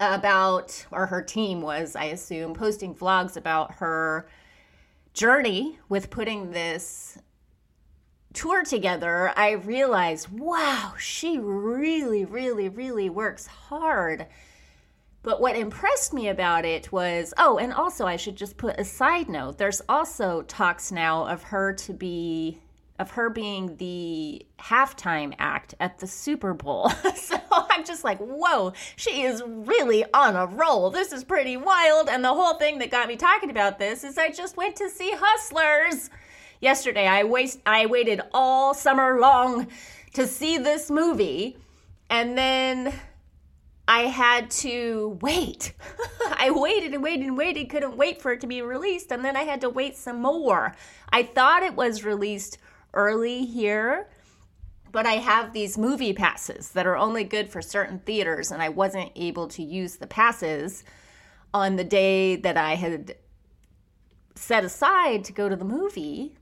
about, 0.00 0.86
or 0.90 1.06
her 1.06 1.22
team 1.22 1.62
was, 1.62 1.94
I 1.96 2.06
assume, 2.06 2.54
posting 2.54 2.94
vlogs 2.94 3.36
about 3.36 3.74
her 3.74 4.28
journey 5.14 5.78
with 5.88 6.10
putting 6.10 6.50
this 6.50 7.18
tour 8.32 8.64
together. 8.64 9.32
I 9.36 9.52
realized, 9.52 10.28
wow, 10.30 10.94
she 10.98 11.38
really, 11.38 12.24
really, 12.24 12.68
really 12.68 13.10
works 13.10 13.46
hard. 13.46 14.26
But 15.22 15.40
what 15.40 15.56
impressed 15.56 16.12
me 16.12 16.28
about 16.28 16.64
it 16.64 16.90
was, 16.90 17.32
oh, 17.38 17.58
and 17.58 17.72
also 17.72 18.06
I 18.06 18.16
should 18.16 18.34
just 18.34 18.56
put 18.56 18.80
a 18.80 18.84
side 18.84 19.28
note. 19.28 19.58
There's 19.58 19.82
also 19.88 20.42
talks 20.42 20.90
now 20.90 21.26
of 21.26 21.44
her 21.44 21.72
to 21.74 21.92
be 21.92 22.58
of 23.02 23.10
her 23.10 23.28
being 23.28 23.76
the 23.76 24.46
halftime 24.58 25.34
act 25.38 25.74
at 25.80 25.98
the 25.98 26.06
Super 26.06 26.54
Bowl. 26.54 26.88
so 27.16 27.36
I'm 27.50 27.84
just 27.84 28.04
like, 28.04 28.18
whoa, 28.18 28.72
she 28.96 29.24
is 29.24 29.42
really 29.44 30.04
on 30.14 30.36
a 30.36 30.46
roll. 30.46 30.88
This 30.88 31.12
is 31.12 31.24
pretty 31.24 31.58
wild. 31.58 32.08
And 32.08 32.24
the 32.24 32.32
whole 32.32 32.54
thing 32.54 32.78
that 32.78 32.90
got 32.90 33.08
me 33.08 33.16
talking 33.16 33.50
about 33.50 33.78
this 33.78 34.04
is 34.04 34.16
I 34.16 34.30
just 34.30 34.56
went 34.56 34.76
to 34.76 34.88
see 34.88 35.12
Hustlers 35.14 36.08
yesterday. 36.60 37.06
I 37.06 37.24
waste 37.24 37.60
I 37.66 37.86
waited 37.86 38.22
all 38.32 38.72
summer 38.72 39.20
long 39.20 39.66
to 40.14 40.26
see 40.26 40.56
this 40.56 40.90
movie. 40.90 41.58
And 42.08 42.38
then 42.38 42.94
I 43.88 44.02
had 44.02 44.50
to 44.50 45.18
wait. 45.20 45.72
I 46.36 46.50
waited 46.50 46.94
and 46.94 47.02
waited 47.02 47.26
and 47.26 47.36
waited, 47.36 47.68
couldn't 47.68 47.96
wait 47.96 48.22
for 48.22 48.32
it 48.32 48.40
to 48.42 48.46
be 48.46 48.62
released, 48.62 49.10
and 49.10 49.24
then 49.24 49.36
I 49.36 49.42
had 49.42 49.60
to 49.62 49.70
wait 49.70 49.96
some 49.96 50.22
more. 50.22 50.74
I 51.10 51.24
thought 51.24 51.62
it 51.62 51.74
was 51.74 52.04
released 52.04 52.58
early 52.94 53.44
here, 53.44 54.08
but 54.90 55.06
I 55.06 55.14
have 55.14 55.52
these 55.52 55.78
movie 55.78 56.12
passes 56.12 56.70
that 56.72 56.86
are 56.86 56.96
only 56.96 57.24
good 57.24 57.48
for 57.48 57.62
certain 57.62 57.98
theaters, 58.00 58.50
and 58.50 58.62
I 58.62 58.68
wasn't 58.68 59.12
able 59.16 59.48
to 59.48 59.62
use 59.62 59.96
the 59.96 60.06
passes 60.06 60.84
on 61.54 61.76
the 61.76 61.84
day 61.84 62.36
that 62.36 62.56
I 62.56 62.74
had 62.74 63.16
set 64.34 64.64
aside 64.64 65.24
to 65.24 65.32
go 65.32 65.48
to 65.48 65.56
the 65.56 65.64
movie. 65.64 66.36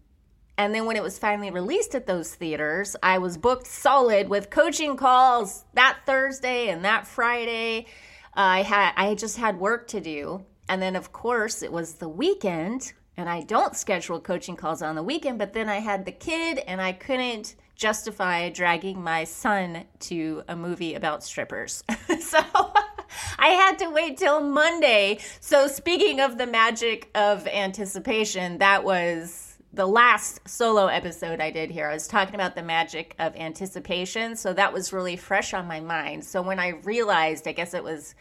And 0.58 0.74
then 0.74 0.84
when 0.84 0.96
it 0.96 1.02
was 1.02 1.18
finally 1.18 1.50
released 1.50 1.94
at 1.94 2.06
those 2.06 2.34
theaters, 2.34 2.94
I 3.02 3.18
was 3.18 3.38
booked 3.38 3.66
solid 3.66 4.28
with 4.28 4.50
coaching 4.50 4.96
calls 4.96 5.64
that 5.74 6.00
Thursday 6.04 6.68
and 6.68 6.84
that 6.84 7.06
Friday. 7.06 7.86
I 8.34 8.62
had 8.62 8.92
I 8.96 9.14
just 9.14 9.38
had 9.38 9.58
work 9.58 9.88
to 9.88 10.00
do. 10.00 10.44
And 10.68 10.80
then 10.80 10.96
of 10.96 11.12
course 11.12 11.62
it 11.62 11.72
was 11.72 11.94
the 11.94 12.08
weekend 12.08 12.92
and 13.20 13.28
I 13.28 13.42
don't 13.42 13.76
schedule 13.76 14.18
coaching 14.18 14.56
calls 14.56 14.80
on 14.80 14.94
the 14.94 15.02
weekend, 15.02 15.38
but 15.38 15.52
then 15.52 15.68
I 15.68 15.78
had 15.78 16.06
the 16.06 16.12
kid 16.12 16.58
and 16.66 16.80
I 16.80 16.92
couldn't 16.92 17.54
justify 17.76 18.48
dragging 18.48 19.02
my 19.02 19.24
son 19.24 19.84
to 20.00 20.42
a 20.48 20.56
movie 20.56 20.94
about 20.94 21.22
strippers. 21.22 21.84
so 22.20 22.38
I 23.38 23.48
had 23.48 23.78
to 23.80 23.90
wait 23.90 24.16
till 24.16 24.40
Monday. 24.40 25.18
So, 25.40 25.66
speaking 25.66 26.20
of 26.20 26.38
the 26.38 26.46
magic 26.46 27.10
of 27.14 27.46
anticipation, 27.46 28.58
that 28.58 28.84
was 28.84 29.58
the 29.72 29.86
last 29.86 30.48
solo 30.48 30.86
episode 30.86 31.40
I 31.40 31.50
did 31.50 31.70
here. 31.70 31.88
I 31.88 31.92
was 31.92 32.08
talking 32.08 32.34
about 32.34 32.54
the 32.54 32.62
magic 32.62 33.14
of 33.18 33.36
anticipation. 33.36 34.34
So, 34.34 34.54
that 34.54 34.72
was 34.72 34.94
really 34.94 35.16
fresh 35.16 35.52
on 35.52 35.66
my 35.66 35.80
mind. 35.80 36.24
So, 36.24 36.40
when 36.40 36.58
I 36.58 36.68
realized, 36.84 37.46
I 37.46 37.52
guess 37.52 37.74
it 37.74 37.84
was 37.84 38.14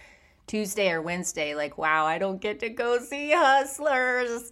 Tuesday 0.48 0.92
or 0.92 1.02
Wednesday, 1.02 1.56
like, 1.56 1.78
wow, 1.78 2.06
I 2.06 2.18
don't 2.18 2.42
get 2.42 2.60
to 2.62 2.70
go 2.70 3.00
see 3.00 3.32
Hustlers 3.32 4.52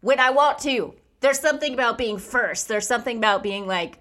when 0.00 0.20
I 0.20 0.30
want 0.30 0.58
to. 0.60 0.94
There's 1.20 1.38
something 1.38 1.74
about 1.74 1.98
being 1.98 2.18
first. 2.18 2.68
There's 2.68 2.86
something 2.86 3.18
about 3.18 3.42
being 3.42 3.66
like, 3.66 4.00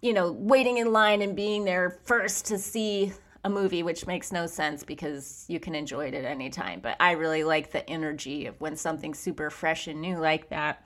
you 0.00 0.12
know, 0.12 0.30
waiting 0.32 0.78
in 0.78 0.92
line 0.92 1.22
and 1.22 1.34
being 1.34 1.64
there 1.64 1.98
first 2.04 2.46
to 2.46 2.58
see 2.58 3.12
a 3.44 3.50
movie, 3.50 3.82
which 3.82 4.06
makes 4.06 4.30
no 4.30 4.46
sense 4.46 4.84
because 4.84 5.44
you 5.48 5.58
can 5.58 5.74
enjoy 5.74 6.06
it 6.06 6.14
at 6.14 6.24
any 6.24 6.50
time. 6.50 6.80
But 6.80 6.96
I 7.00 7.12
really 7.12 7.42
like 7.42 7.72
the 7.72 7.88
energy 7.90 8.46
of 8.46 8.60
when 8.60 8.76
something's 8.76 9.18
super 9.18 9.50
fresh 9.50 9.88
and 9.88 10.00
new 10.00 10.18
like 10.18 10.50
that. 10.50 10.84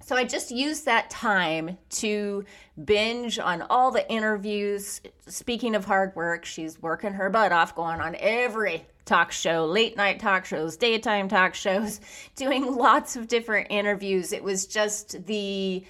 So 0.00 0.16
I 0.16 0.24
just 0.24 0.50
used 0.50 0.84
that 0.84 1.08
time 1.08 1.78
to 1.90 2.44
binge 2.84 3.38
on 3.38 3.62
all 3.62 3.90
the 3.90 4.10
interviews. 4.10 5.00
Speaking 5.26 5.74
of 5.74 5.84
hard 5.84 6.14
work, 6.16 6.44
she's 6.44 6.82
working 6.82 7.14
her 7.14 7.30
butt 7.30 7.52
off, 7.52 7.74
going 7.74 8.00
on 8.00 8.16
every 8.18 8.86
talk 9.04 9.32
show, 9.32 9.66
late 9.66 9.96
night 9.96 10.20
talk 10.20 10.44
shows, 10.44 10.76
daytime 10.76 11.28
talk 11.28 11.54
shows, 11.54 12.00
doing 12.36 12.74
lots 12.74 13.16
of 13.16 13.28
different 13.28 13.68
interviews. 13.70 14.32
It 14.32 14.42
was 14.42 14.66
just 14.66 15.26
the 15.26 15.84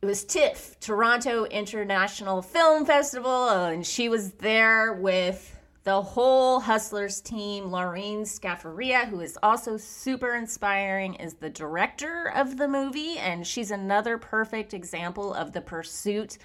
it 0.00 0.06
was 0.06 0.24
TIFF, 0.24 0.80
Toronto 0.80 1.44
International 1.44 2.42
Film 2.42 2.84
Festival, 2.84 3.48
and 3.50 3.86
she 3.86 4.08
was 4.08 4.32
there 4.32 4.94
with 4.94 5.56
the 5.84 6.02
whole 6.02 6.58
Hustlers 6.58 7.20
team. 7.20 7.70
Lorene 7.70 8.24
Scafaria, 8.24 9.06
who 9.08 9.20
is 9.20 9.38
also 9.44 9.76
super 9.76 10.34
inspiring, 10.34 11.14
is 11.14 11.34
the 11.34 11.50
director 11.50 12.32
of 12.34 12.56
the 12.56 12.66
movie, 12.66 13.16
and 13.18 13.46
she's 13.46 13.70
another 13.70 14.18
perfect 14.18 14.74
example 14.74 15.32
of 15.34 15.52
the 15.52 15.60
pursuit 15.60 16.36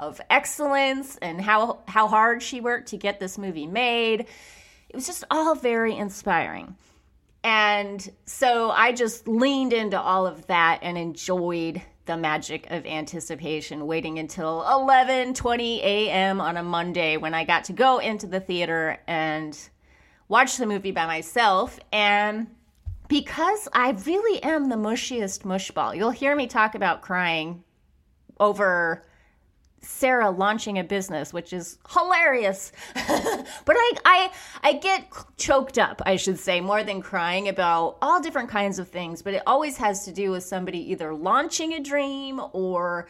of 0.00 0.20
excellence 0.28 1.16
and 1.22 1.40
how 1.40 1.84
how 1.86 2.08
hard 2.08 2.42
she 2.42 2.60
worked 2.60 2.88
to 2.88 2.96
get 2.96 3.20
this 3.20 3.38
movie 3.38 3.66
made 3.66 4.26
it 4.94 4.98
was 4.98 5.06
just 5.08 5.24
all 5.28 5.56
very 5.56 5.96
inspiring. 5.96 6.76
And 7.42 8.08
so 8.26 8.70
I 8.70 8.92
just 8.92 9.26
leaned 9.26 9.72
into 9.72 10.00
all 10.00 10.24
of 10.24 10.46
that 10.46 10.78
and 10.82 10.96
enjoyed 10.96 11.82
the 12.04 12.16
magic 12.16 12.70
of 12.70 12.86
anticipation, 12.86 13.88
waiting 13.88 14.20
until 14.20 14.62
11:20 14.62 15.80
a.m. 15.82 16.40
on 16.40 16.56
a 16.56 16.62
Monday 16.62 17.16
when 17.16 17.34
I 17.34 17.42
got 17.42 17.64
to 17.64 17.72
go 17.72 17.98
into 17.98 18.28
the 18.28 18.38
theater 18.38 19.00
and 19.08 19.58
watch 20.28 20.58
the 20.58 20.66
movie 20.66 20.92
by 20.92 21.06
myself. 21.06 21.80
And 21.92 22.54
because 23.08 23.66
I 23.72 23.90
really 24.06 24.40
am 24.44 24.68
the 24.68 24.76
mushiest 24.76 25.42
mushball, 25.42 25.96
you'll 25.96 26.10
hear 26.10 26.36
me 26.36 26.46
talk 26.46 26.76
about 26.76 27.02
crying 27.02 27.64
over 28.38 29.02
Sarah 29.84 30.30
launching 30.30 30.78
a 30.78 30.84
business, 30.84 31.32
which 31.32 31.52
is 31.52 31.78
hilarious. 31.90 32.72
but 32.94 33.06
I, 33.06 33.92
I, 34.04 34.32
I 34.62 34.72
get 34.74 35.12
choked 35.36 35.78
up, 35.78 36.02
I 36.06 36.16
should 36.16 36.38
say, 36.38 36.60
more 36.60 36.82
than 36.82 37.02
crying 37.02 37.48
about 37.48 37.98
all 38.02 38.20
different 38.20 38.48
kinds 38.48 38.78
of 38.78 38.88
things. 38.88 39.22
But 39.22 39.34
it 39.34 39.42
always 39.46 39.76
has 39.76 40.04
to 40.06 40.12
do 40.12 40.30
with 40.30 40.44
somebody 40.44 40.90
either 40.90 41.14
launching 41.14 41.74
a 41.74 41.80
dream 41.80 42.40
or 42.52 43.08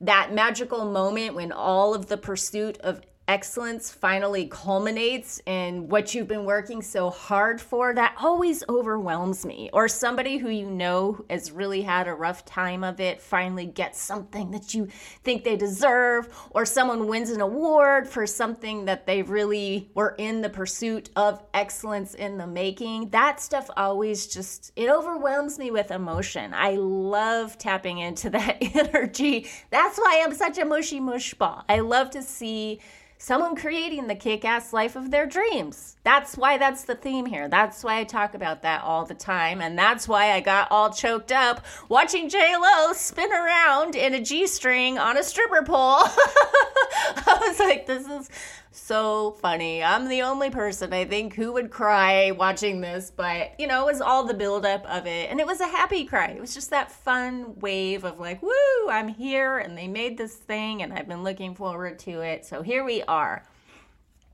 that 0.00 0.32
magical 0.32 0.84
moment 0.84 1.34
when 1.34 1.52
all 1.52 1.94
of 1.94 2.06
the 2.06 2.16
pursuit 2.16 2.78
of 2.78 3.00
excellence 3.28 3.90
finally 3.90 4.46
culminates 4.46 5.40
in 5.46 5.88
what 5.88 6.14
you've 6.14 6.28
been 6.28 6.44
working 6.44 6.80
so 6.80 7.10
hard 7.10 7.60
for, 7.60 7.94
that 7.94 8.14
always 8.20 8.62
overwhelms 8.68 9.44
me. 9.44 9.68
Or 9.72 9.88
somebody 9.88 10.36
who 10.38 10.48
you 10.48 10.70
know 10.70 11.24
has 11.28 11.50
really 11.50 11.82
had 11.82 12.06
a 12.06 12.14
rough 12.14 12.44
time 12.44 12.84
of 12.84 13.00
it 13.00 13.20
finally 13.20 13.66
gets 13.66 14.00
something 14.00 14.50
that 14.52 14.74
you 14.74 14.88
think 15.24 15.44
they 15.44 15.56
deserve, 15.56 16.28
or 16.50 16.64
someone 16.64 17.06
wins 17.06 17.30
an 17.30 17.40
award 17.40 18.08
for 18.08 18.26
something 18.26 18.84
that 18.84 19.06
they 19.06 19.22
really 19.22 19.90
were 19.94 20.14
in 20.18 20.40
the 20.40 20.50
pursuit 20.50 21.10
of 21.16 21.42
excellence 21.52 22.14
in 22.14 22.38
the 22.38 22.46
making. 22.46 23.10
That 23.10 23.40
stuff 23.40 23.68
always 23.76 24.26
just 24.26 24.72
it 24.76 24.88
overwhelms 24.88 25.58
me 25.58 25.70
with 25.70 25.90
emotion. 25.90 26.54
I 26.54 26.76
love 26.76 27.58
tapping 27.58 27.98
into 27.98 28.30
that 28.30 28.58
energy. 28.76 29.48
That's 29.70 29.98
why 29.98 30.22
I'm 30.24 30.34
such 30.34 30.58
a 30.58 30.64
mushy 30.64 31.00
mush 31.00 31.34
ball. 31.34 31.64
I 31.68 31.80
love 31.80 32.10
to 32.10 32.22
see 32.22 32.80
someone 33.18 33.56
creating 33.56 34.06
the 34.06 34.14
kick 34.14 34.44
ass 34.44 34.72
life 34.72 34.96
of 34.96 35.10
their 35.10 35.26
dreams. 35.26 35.96
That's 36.04 36.36
why 36.36 36.58
that's 36.58 36.84
the 36.84 36.94
theme 36.94 37.26
here. 37.26 37.48
That's 37.48 37.82
why 37.82 37.98
I 37.98 38.04
talk 38.04 38.34
about 38.34 38.62
that 38.62 38.82
all 38.82 39.04
the 39.04 39.14
time. 39.14 39.60
And 39.60 39.78
that's 39.78 40.06
why 40.06 40.32
I 40.32 40.40
got 40.40 40.70
all 40.70 40.90
choked 40.90 41.32
up 41.32 41.64
watching 41.88 42.30
Lo 42.30 42.92
spin 42.92 43.32
around 43.32 43.94
in 43.94 44.14
a 44.14 44.20
G 44.20 44.46
string 44.46 44.98
on 44.98 45.16
a 45.16 45.22
stripper 45.22 45.62
pole. 45.62 45.76
I 47.26 47.38
was 47.40 47.58
like, 47.58 47.86
this 47.86 48.06
is 48.06 48.30
so 48.76 49.32
funny. 49.40 49.82
I'm 49.82 50.08
the 50.08 50.22
only 50.22 50.50
person 50.50 50.92
I 50.92 51.04
think 51.04 51.34
who 51.34 51.52
would 51.52 51.70
cry 51.70 52.30
watching 52.30 52.80
this, 52.80 53.10
but 53.14 53.58
you 53.58 53.66
know, 53.66 53.82
it 53.82 53.92
was 53.92 54.00
all 54.00 54.24
the 54.24 54.34
buildup 54.34 54.84
of 54.86 55.06
it. 55.06 55.30
And 55.30 55.40
it 55.40 55.46
was 55.46 55.60
a 55.60 55.66
happy 55.66 56.04
cry. 56.04 56.28
It 56.28 56.40
was 56.40 56.54
just 56.54 56.70
that 56.70 56.92
fun 56.92 57.58
wave 57.58 58.04
of 58.04 58.20
like, 58.20 58.42
woo, 58.42 58.88
I'm 58.88 59.08
here 59.08 59.58
and 59.58 59.76
they 59.76 59.88
made 59.88 60.18
this 60.18 60.34
thing 60.34 60.82
and 60.82 60.92
I've 60.92 61.08
been 61.08 61.24
looking 61.24 61.54
forward 61.54 61.98
to 62.00 62.20
it. 62.20 62.44
So 62.44 62.62
here 62.62 62.84
we 62.84 63.02
are. 63.04 63.44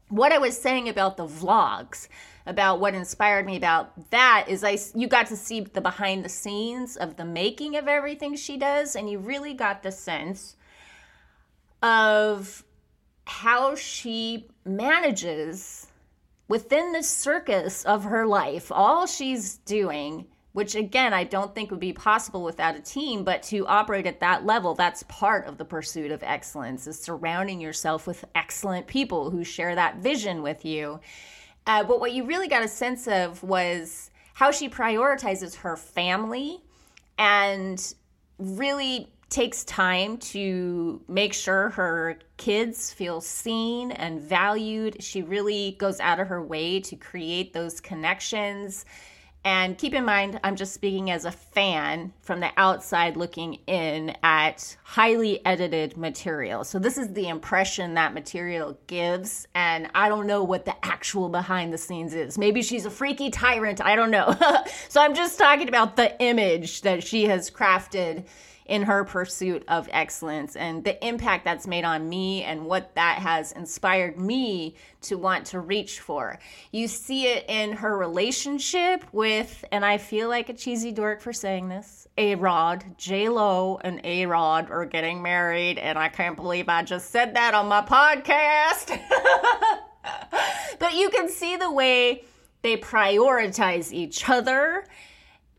What 0.09 0.33
I 0.33 0.39
was 0.39 0.61
saying 0.61 0.89
about 0.89 1.17
the 1.17 1.27
vlogs, 1.27 2.09
about 2.45 2.81
what 2.81 2.95
inspired 2.95 3.47
me 3.47 3.57
about 3.57 4.11
that 4.11 4.47
is 4.49 4.65
I 4.65 4.77
you 4.95 5.07
got 5.07 5.29
to 5.29 5.37
see 5.37 5.61
the 5.61 5.81
behind 5.81 6.25
the 6.25 6.29
scenes 6.29 6.97
of 6.97 7.17
the 7.17 7.25
making 7.25 7.77
of 7.77 7.87
everything 7.87 8.35
she 8.37 8.57
does 8.57 8.97
and 8.97 9.09
you 9.09 9.19
really 9.19 9.55
got 9.55 9.83
the 9.83 9.93
sense 9.93 10.57
of 11.83 12.65
how 13.33 13.75
she 13.75 14.47
manages 14.67 15.87
within 16.49 16.93
the 16.93 17.03
circus 17.03 17.83
of 17.87 18.05
her 18.05 18.27
life, 18.27 18.71
all 18.71 19.07
she's 19.07 19.57
doing, 19.59 20.27
which 20.53 20.75
again, 20.75 21.15
I 21.15 21.25
don't 21.25 21.55
think 21.55 21.71
would 21.71 21.81
be 21.81 21.95
possible 21.95 22.45
without 22.45 22.77
a 22.77 22.81
team, 22.81 23.25
but 23.25 23.43
to 23.45 23.67
operate 23.67 24.07
at 24.07 24.21
that 24.21 24.45
level, 24.45 24.75
that's 24.75 25.03
part 25.05 25.47
of 25.47 25.57
the 25.57 25.65
pursuit 25.65 26.13
of 26.13 26.23
excellence, 26.23 26.87
is 26.87 27.01
surrounding 27.01 27.59
yourself 27.59 28.07
with 28.07 28.23
excellent 28.35 28.87
people 28.87 29.31
who 29.31 29.45
share 29.45 29.75
that 29.75 29.97
vision 29.97 30.43
with 30.43 30.67
you. 30.67 31.01
Uh, 31.67 31.83
but 31.85 32.01
what 32.01 32.13
you 32.13 32.25
really 32.25 32.49
got 32.49 32.63
a 32.63 32.69
sense 32.69 33.09
of 33.09 33.43
was 33.43 34.11
how 34.35 34.51
she 34.51 34.69
prioritizes 34.69 35.57
her 35.57 35.77
family 35.77 36.61
and 37.19 37.95
really 38.39 39.11
takes 39.33 39.65
time 39.65 40.19
to 40.19 41.01
make 41.09 41.33
sure 41.33 41.71
her 41.71 42.19
kids 42.37 42.93
feel 42.93 43.21
seen 43.21 43.91
and 43.91 44.21
valued. 44.21 45.03
She 45.03 45.23
really 45.23 45.77
goes 45.79 45.99
out 46.01 46.21
of 46.21 46.29
her 46.29 46.43
way 46.43 46.81
to 46.81 46.97
create 46.97 47.55
those 47.55 47.81
connections. 47.81 48.85
And 49.45 49.77
keep 49.77 49.95
in 49.95 50.05
mind, 50.05 50.39
I'm 50.45 50.55
just 50.55 50.73
speaking 50.73 51.11
as 51.11 51.25
a 51.25 51.33
fan 51.33 52.13
from 52.21 52.39
the 52.39 52.51
outside 52.57 53.17
looking 53.17 53.55
in 53.67 54.15
at 54.23 54.77
highly 54.85 55.45
edited 55.45 55.97
material. 55.97 56.63
So, 56.63 56.79
this 56.79 56.97
is 56.97 57.13
the 57.13 57.29
impression 57.29 57.95
that 57.95 58.15
material 58.15 58.79
gives. 58.87 59.49
And 59.55 59.89
I 59.97 60.09
don't 60.09 60.29
know 60.29 60.45
what 60.45 60.65
the 60.65 60.77
actual 60.85 61.29
behind 61.29 61.73
the 61.73 61.79
scenes 61.79 62.15
is. 62.15 62.39
Maybe 62.39 62.63
she's 62.63 62.87
a 62.87 62.91
freaky 62.91 63.31
tyrant. 63.31 63.81
I 63.81 63.97
don't 63.97 64.13
know. 64.13 64.37
so, 64.89 65.01
I'm 65.01 65.15
just 65.15 65.39
talking 65.39 65.69
about 65.69 65.97
the 65.97 66.17
image 66.23 66.83
that 66.83 67.03
she 67.03 67.25
has 67.25 67.51
crafted 67.51 68.27
in 68.67 68.83
her 68.83 69.05
pursuit 69.05 69.65
of 69.69 69.89
excellence 69.93 70.57
and 70.57 70.85
the 70.85 71.05
impact 71.07 71.45
that's 71.45 71.67
made 71.67 71.85
on 71.85 72.09
me 72.09 72.43
and 72.45 72.65
what 72.65 72.95
that 72.95 73.19
has 73.19 73.53
inspired 73.53 74.19
me 74.19 74.75
to 75.01 75.17
want 75.17 75.47
to 75.47 75.61
reach 75.61 76.01
for. 76.01 76.39
You 76.71 76.89
see 76.89 77.27
it 77.27 77.45
in 77.49 77.73
her 77.73 77.97
relationship 77.97 79.05
with, 79.13 79.65
and 79.73 79.85
I 79.85 79.99
feel 79.99 80.29
like 80.29 80.49
a 80.49 80.55
cheesy 80.55 80.93
dork 80.93 81.21
for 81.21 81.33
saying 81.33 81.69
this, 81.69 82.07
A 82.19 82.35
Rod, 82.37 82.85
J 82.99 83.29
Lo, 83.29 83.81
and 83.83 84.01
A 84.05 84.27
Rod 84.27 84.71
are 84.71 84.87
getting 84.87 85.23
married, 85.23 85.79
and 85.79 85.99
I 85.99 86.09
can't 86.09 86.37
believe 86.37 86.69
I 86.69 86.83
just 86.83 87.11
said 87.11 87.35
that 87.35 87.55
on 87.55 87.67
my 87.67 87.83
podcast. 87.83 88.99
but 90.79 90.95
you 90.95 91.11
can 91.11 91.29
see 91.29 91.57
the 91.57 91.71
way 91.71 92.25
they 92.63 92.77
prioritize 92.77 93.93
each 93.93 94.29
other 94.29 94.85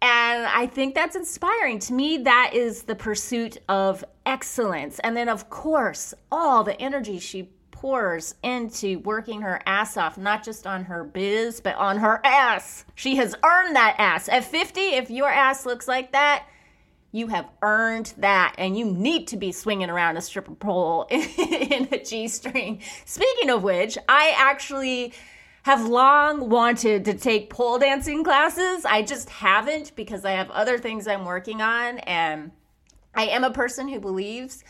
and 0.03 0.45
I 0.45 0.67
think 0.67 0.95
that's 0.95 1.15
inspiring. 1.15 1.79
To 1.79 1.93
me, 1.93 2.17
that 2.17 2.51
is 2.53 2.83
the 2.83 2.93
pursuit 2.93 3.57
of 3.69 4.03
excellence. 4.25 4.99
And 4.99 5.15
then, 5.15 5.29
of 5.29 5.49
course, 5.49 6.13
all 6.29 6.65
the 6.65 6.79
energy 6.81 7.19
she 7.19 7.49
pours 7.71 8.35
into 8.43 8.99
working 8.99 9.43
her 9.43 9.61
ass 9.65 9.95
off, 9.95 10.17
not 10.17 10.43
just 10.43 10.67
on 10.67 10.83
her 10.83 11.05
biz, 11.05 11.61
but 11.61 11.77
on 11.77 11.99
her 11.99 12.19
ass. 12.25 12.83
She 12.95 13.15
has 13.15 13.33
earned 13.45 13.77
that 13.77 13.95
ass. 13.97 14.27
At 14.27 14.43
50, 14.43 14.81
if 14.81 15.09
your 15.09 15.29
ass 15.29 15.65
looks 15.65 15.87
like 15.87 16.11
that, 16.11 16.47
you 17.13 17.27
have 17.27 17.47
earned 17.61 18.13
that 18.17 18.55
and 18.57 18.77
you 18.77 18.83
need 18.83 19.27
to 19.29 19.37
be 19.37 19.53
swinging 19.53 19.89
around 19.89 20.17
a 20.17 20.21
stripper 20.21 20.55
pole 20.55 21.07
in 21.11 21.87
a 21.93 22.03
G 22.03 22.27
string. 22.27 22.81
Speaking 23.05 23.49
of 23.49 23.63
which, 23.63 23.97
I 24.09 24.33
actually 24.35 25.13
have 25.63 25.85
long 25.85 26.49
wanted 26.49 27.05
to 27.05 27.13
take 27.13 27.49
pole 27.49 27.79
dancing 27.79 28.23
classes. 28.23 28.85
I 28.85 29.01
just 29.01 29.29
haven't 29.29 29.95
because 29.95 30.25
I 30.25 30.31
have 30.31 30.51
other 30.51 30.77
things 30.77 31.07
I'm 31.07 31.25
working 31.25 31.61
on. 31.61 31.99
And 31.99 32.51
I 33.15 33.27
am 33.27 33.43
a 33.43 33.51
person 33.51 33.87
who 33.87 33.99
believes 33.99 34.63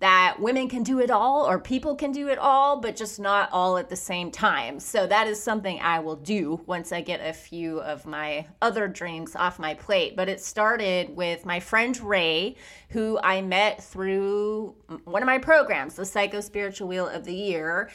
that 0.00 0.36
women 0.38 0.68
can 0.68 0.82
do 0.82 1.00
it 1.00 1.10
all 1.10 1.48
or 1.48 1.58
people 1.58 1.94
can 1.94 2.12
do 2.12 2.28
it 2.28 2.36
all, 2.36 2.78
but 2.78 2.94
just 2.94 3.18
not 3.18 3.48
all 3.52 3.78
at 3.78 3.88
the 3.88 3.96
same 3.96 4.30
time. 4.30 4.78
So 4.80 5.06
that 5.06 5.26
is 5.28 5.42
something 5.42 5.80
I 5.80 6.00
will 6.00 6.16
do 6.16 6.60
once 6.66 6.92
I 6.92 7.00
get 7.00 7.26
a 7.26 7.32
few 7.32 7.80
of 7.80 8.04
my 8.04 8.46
other 8.60 8.86
dreams 8.86 9.34
off 9.34 9.58
my 9.58 9.72
plate. 9.72 10.14
But 10.14 10.28
it 10.28 10.42
started 10.42 11.16
with 11.16 11.46
my 11.46 11.58
friend 11.58 11.98
Ray, 12.02 12.56
who 12.90 13.18
I 13.22 13.40
met 13.40 13.82
through 13.82 14.74
one 15.04 15.22
of 15.22 15.26
my 15.26 15.38
programs, 15.38 15.94
the 15.94 16.04
Psycho 16.04 16.42
Spiritual 16.42 16.88
Wheel 16.88 17.08
of 17.08 17.24
the 17.24 17.34
Year. 17.34 17.88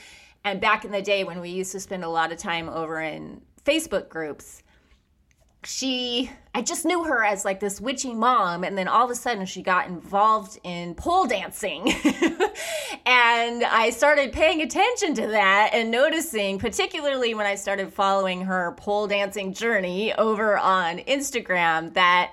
And 0.43 0.61
back 0.61 0.85
in 0.85 0.91
the 0.91 1.01
day 1.01 1.23
when 1.23 1.41
we 1.41 1.49
used 1.49 1.71
to 1.73 1.79
spend 1.79 2.03
a 2.03 2.09
lot 2.09 2.31
of 2.31 2.37
time 2.37 2.69
over 2.69 3.01
in 3.01 3.41
Facebook 3.65 4.09
groups, 4.09 4.63
she 5.65 6.31
I 6.55 6.61
just 6.61 6.85
knew 6.85 7.03
her 7.03 7.23
as 7.23 7.43
like 7.43 7.59
this 7.59 7.81
witchy 7.81 8.13
mom 8.13 8.63
and 8.63 8.77
then 8.77 8.87
all 8.87 9.05
of 9.05 9.11
a 9.11 9.15
sudden 9.15 9.45
she 9.45 9.61
got 9.61 9.87
involved 9.87 10.57
in 10.63 10.95
pole 10.95 11.25
dancing. 11.25 11.91
and 13.05 13.63
I 13.63 13.91
started 13.91 14.31
paying 14.31 14.61
attention 14.61 15.13
to 15.15 15.27
that 15.27 15.71
and 15.73 15.91
noticing 15.91 16.59
particularly 16.59 17.33
when 17.33 17.45
I 17.45 17.55
started 17.55 17.93
following 17.93 18.41
her 18.41 18.73
pole 18.77 19.07
dancing 19.07 19.53
journey 19.53 20.13
over 20.13 20.57
on 20.57 20.99
Instagram 20.99 21.93
that 21.93 22.31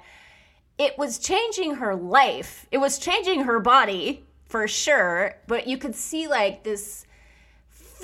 it 0.79 0.97
was 0.97 1.19
changing 1.19 1.77
her 1.77 1.97
life. 1.97 2.67
It 2.71 2.79
was 2.79 2.99
changing 2.99 3.43
her 3.45 3.59
body 3.59 4.25
for 4.45 4.69
sure, 4.69 5.35
but 5.47 5.67
you 5.67 5.79
could 5.79 5.95
see 5.95 6.29
like 6.29 6.63
this 6.63 7.06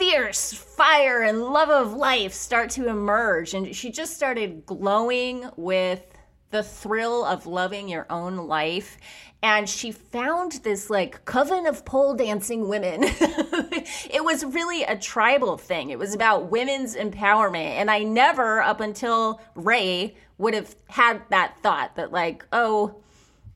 fierce 0.03 0.53
fire 0.53 1.23
and 1.23 1.45
love 1.45 1.71
of 1.71 1.95
life 1.95 2.33
start 2.33 2.69
to 2.71 2.89
emerge. 2.89 3.55
And 3.55 3.73
she 3.75 3.93
just 3.93 4.15
started 4.15 4.67
glowing 4.67 5.49
with 5.55 6.05
the 6.51 6.65
thrill 6.65 7.25
of 7.25 7.47
loving 7.47 7.89
your 7.89 8.07
own 8.11 8.37
life. 8.49 8.99
And 9.45 9.69
she 9.69 9.93
found 9.93 10.55
this 10.65 10.91
like 10.91 11.25
coven 11.25 11.69
of 11.69 11.85
pole 11.85 12.15
dancing 12.15 12.69
women. 12.69 13.03
it 13.05 14.25
was 14.25 14.45
really 14.45 14.83
a 14.83 14.99
tribal 14.99 15.57
thing. 15.57 15.91
It 15.91 16.01
was 16.01 16.17
about 16.17 16.51
women's 16.51 16.97
empowerment. 16.97 17.77
And 17.77 17.89
I 17.89 18.03
never, 18.03 18.61
up 18.61 18.81
until 18.81 19.41
Ray, 19.55 20.17
would 20.39 20.55
have 20.55 20.75
had 20.89 21.23
that 21.31 21.59
thought 21.63 21.95
that, 21.95 22.11
like, 22.11 22.45
oh, 22.53 23.02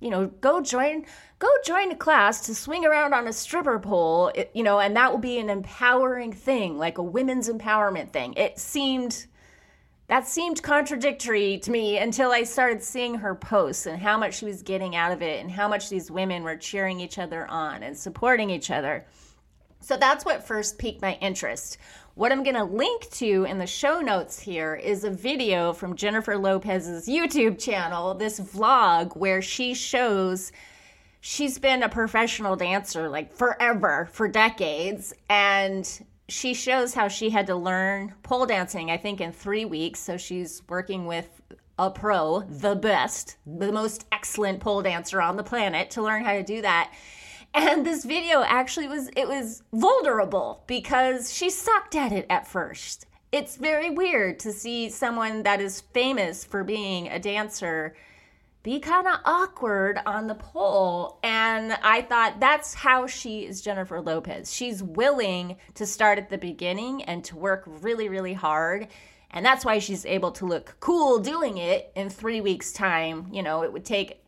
you 0.01 0.11
know, 0.11 0.27
go 0.27 0.61
join 0.61 1.05
go 1.39 1.49
join 1.65 1.91
a 1.91 1.97
class 1.97 2.47
to 2.47 2.55
swing 2.55 2.85
around 2.85 3.13
on 3.13 3.29
a 3.29 3.33
stripper 3.33 3.79
pole, 3.79 4.33
you 4.55 4.63
know, 4.63 4.81
and 4.81 4.97
that 4.97 5.11
will 5.11 5.19
be 5.19 5.39
an 5.39 5.51
empowering 5.51 6.33
thing, 6.33 6.79
like 6.79 6.99
a 6.99 7.03
women's 7.03 7.49
empowerment 7.49 8.11
thing. 8.11 8.35
It 8.35 8.59
seemed 8.59 9.27
that 10.09 10.29
seemed 10.29 10.63
contradictory 10.63 11.59
to 11.59 11.71
me 11.71 11.99
until 11.99 12.31
I 12.31 12.45
started 12.45 12.83
seeing 12.83 13.17
her 13.17 13.35
posts 13.35 13.87
and 13.87 13.99
how 13.99 14.17
much 14.17 14.39
she 14.39 14.45
was 14.45 14.63
getting 14.63 14.95
out 14.95 15.11
of 15.11 15.21
it 15.21 15.41
and 15.41 15.51
how 15.51 15.67
much 15.67 15.89
these 15.89 16.11
women 16.11 16.45
were 16.45 16.57
cheering 16.57 17.01
each 17.01 17.19
other 17.19 17.47
on 17.49 17.83
and 17.83 17.97
supporting 17.97 18.51
each 18.51 18.71
other. 18.71 19.05
So 19.81 19.97
that's 19.97 20.25
what 20.25 20.47
first 20.47 20.79
piqued 20.79 21.03
my 21.03 21.15
interest. 21.21 21.79
What 22.17 22.33
I'm 22.33 22.45
going 22.45 22.57
to 22.57 22.65
link 22.65 23.11
to 23.11 23.45
in 23.45 23.59
the 23.59 23.67
show 23.67 24.01
notes 24.01 24.41
here 24.41 24.75
is 24.75 25.05
a 25.05 25.11
video 25.11 25.75
from 25.75 25.97
Jennifer 25.97 26.39
Lopez's 26.39 27.07
YouTube 27.07 27.59
channel, 27.59 28.15
this 28.15 28.41
vlog 28.41 29.15
where 29.19 29.43
she 29.43 29.75
shows 29.75 30.51
she's 31.21 31.59
been 31.59 31.83
a 31.83 31.91
professional 31.91 32.57
dancer 32.57 33.11
like 33.11 33.35
forever, 33.35 34.09
for 34.11 34.29
decades, 34.29 35.13
and 35.29 36.07
she 36.31 36.55
shows 36.55 36.95
how 36.95 37.07
she 37.07 37.29
had 37.29 37.47
to 37.49 37.55
learn 37.55 38.15
pole 38.23 38.47
dancing, 38.47 38.91
I 38.91 38.97
think, 38.97 39.21
in 39.21 39.31
three 39.31 39.67
weeks. 39.67 40.01
So 40.01 40.17
she's 40.17 40.63
working 40.71 41.05
with 41.05 41.29
a 41.79 41.91
pro, 41.91 42.41
the 42.49 42.77
best, 42.77 43.37
the 43.45 43.71
most 43.71 44.07
excellent 44.11 44.61
pole 44.61 44.81
dancer 44.81 45.21
on 45.21 45.37
the 45.37 45.45
planet 45.45 45.91
to 45.91 46.03
learn 46.03 46.25
how 46.25 46.33
to 46.33 46.43
do 46.43 46.63
that. 46.63 46.95
And 47.57 47.87
this 47.87 48.05
video 48.05 48.42
actually 48.42 48.87
was 48.87 49.09
it 49.16 49.27
was 49.27 49.62
vulnerable 49.73 50.62
because 50.66 51.33
she 51.33 51.49
sucked 51.49 51.97
at 51.97 52.12
it 52.12 52.27
at 52.29 52.47
first. 52.47 53.07
It's 53.33 53.57
very 53.57 53.88
weird 53.88 54.38
to 54.40 54.53
see 54.53 54.90
someone 54.90 55.42
that 55.45 55.62
is 55.62 55.81
famous 55.95 56.45
for 56.45 56.62
being 56.62 57.09
a 57.09 57.19
dancer 57.19 57.97
be 58.62 58.79
kind 58.79 59.07
of 59.07 59.21
awkward 59.25 60.01
on 60.05 60.27
the 60.27 60.35
pole. 60.35 61.19
And 61.23 61.73
I 61.83 62.03
thought 62.03 62.40
that's 62.40 62.75
how 62.75 63.07
she 63.07 63.47
is 63.47 63.62
Jennifer 63.62 64.03
Lopez. 64.03 64.53
She's 64.53 64.83
willing 64.83 65.57
to 65.75 65.87
start 65.87 66.19
at 66.19 66.29
the 66.29 66.37
beginning 66.37 67.05
and 67.05 67.25
to 67.25 67.37
work 67.37 67.62
really, 67.66 68.11
really 68.11 68.35
hard. 68.35 68.88
And 69.31 69.47
that's 69.47 69.64
why 69.64 69.79
she's 69.79 70.05
able 70.05 70.33
to 70.33 70.47
look 70.47 70.77
cool 70.81 71.21
doing 71.21 71.57
it 71.57 71.90
in 71.95 72.11
three 72.11 72.42
weeks' 72.42 72.73
time. 72.73 73.29
You 73.33 73.42
know, 73.42 73.62
it 73.62 73.73
would 73.73 73.85
take 73.85 74.21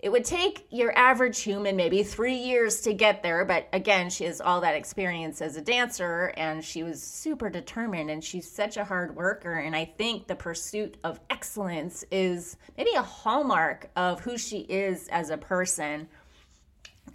it 0.00 0.10
would 0.10 0.24
take 0.24 0.66
your 0.70 0.96
average 0.96 1.40
human 1.40 1.74
maybe 1.74 2.04
three 2.04 2.36
years 2.36 2.82
to 2.82 2.94
get 2.94 3.22
there, 3.22 3.44
but 3.44 3.68
again, 3.72 4.10
she 4.10 4.24
has 4.24 4.40
all 4.40 4.60
that 4.60 4.76
experience 4.76 5.42
as 5.42 5.56
a 5.56 5.60
dancer 5.60 6.32
and 6.36 6.64
she 6.64 6.84
was 6.84 7.02
super 7.02 7.50
determined 7.50 8.08
and 8.08 8.22
she's 8.22 8.48
such 8.48 8.76
a 8.76 8.84
hard 8.84 9.16
worker. 9.16 9.54
And 9.54 9.74
I 9.74 9.84
think 9.84 10.28
the 10.28 10.36
pursuit 10.36 10.96
of 11.02 11.18
excellence 11.30 12.04
is 12.12 12.56
maybe 12.76 12.92
a 12.94 13.02
hallmark 13.02 13.90
of 13.96 14.20
who 14.20 14.38
she 14.38 14.58
is 14.60 15.08
as 15.08 15.30
a 15.30 15.36
person. 15.36 16.08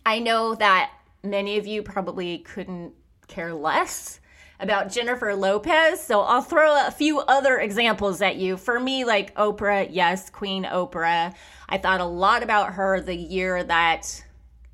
I 0.05 0.19
know 0.19 0.53
that 0.55 0.91
many 1.23 1.57
of 1.57 1.65
you 1.65 1.83
probably 1.83 2.39
couldn't 2.39 2.93
care 3.27 3.53
less 3.53 4.19
about 4.59 4.91
Jennifer 4.91 5.35
Lopez. 5.35 6.01
So 6.01 6.21
I'll 6.21 6.41
throw 6.41 6.87
a 6.87 6.91
few 6.91 7.19
other 7.19 7.59
examples 7.59 8.21
at 8.21 8.35
you. 8.35 8.57
For 8.57 8.79
me, 8.79 9.05
like 9.05 9.35
Oprah, 9.35 9.87
yes, 9.89 10.29
Queen 10.29 10.63
Oprah. 10.63 11.33
I 11.69 11.77
thought 11.77 12.01
a 12.01 12.05
lot 12.05 12.43
about 12.43 12.73
her 12.73 13.01
the 13.01 13.15
year 13.15 13.63
that 13.63 14.23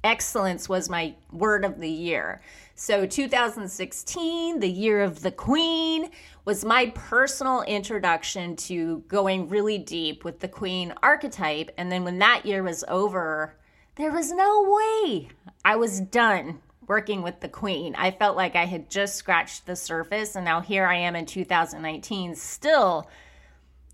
excellence 0.04 0.70
was 0.70 0.90
my 0.90 1.16
word 1.32 1.66
of 1.66 1.80
the 1.80 1.90
year. 1.90 2.42
So 2.76 3.06
2016, 3.06 4.60
the 4.60 4.70
year 4.70 5.02
of 5.02 5.22
the 5.22 5.32
Queen, 5.32 6.10
was 6.46 6.64
my 6.64 6.92
personal 6.96 7.62
introduction 7.64 8.56
to 8.56 9.04
going 9.08 9.50
really 9.50 9.78
deep 9.78 10.24
with 10.24 10.40
the 10.40 10.48
Queen 10.48 10.94
archetype. 11.04 11.72
And 11.78 11.92
then 11.92 12.04
when 12.04 12.20
that 12.20 12.46
year 12.46 12.64
was 12.64 12.86
over, 12.88 13.56
there 13.96 14.12
was 14.12 14.32
no 14.32 14.64
way 14.64 15.28
I 15.66 15.76
was 15.76 16.00
done 16.00 16.62
working 16.90 17.22
with 17.22 17.40
the 17.40 17.48
queen. 17.48 17.96
I 17.96 18.10
felt 18.10 18.36
like 18.36 18.56
I 18.56 18.66
had 18.66 18.90
just 18.90 19.16
scratched 19.16 19.68
the 19.68 19.76
surface, 19.76 20.36
and 20.36 20.44
now 20.44 20.60
here 20.60 20.86
I 20.86 20.96
am 20.96 21.16
in 21.16 21.28
2019, 21.28 22.36
still 22.36 23.08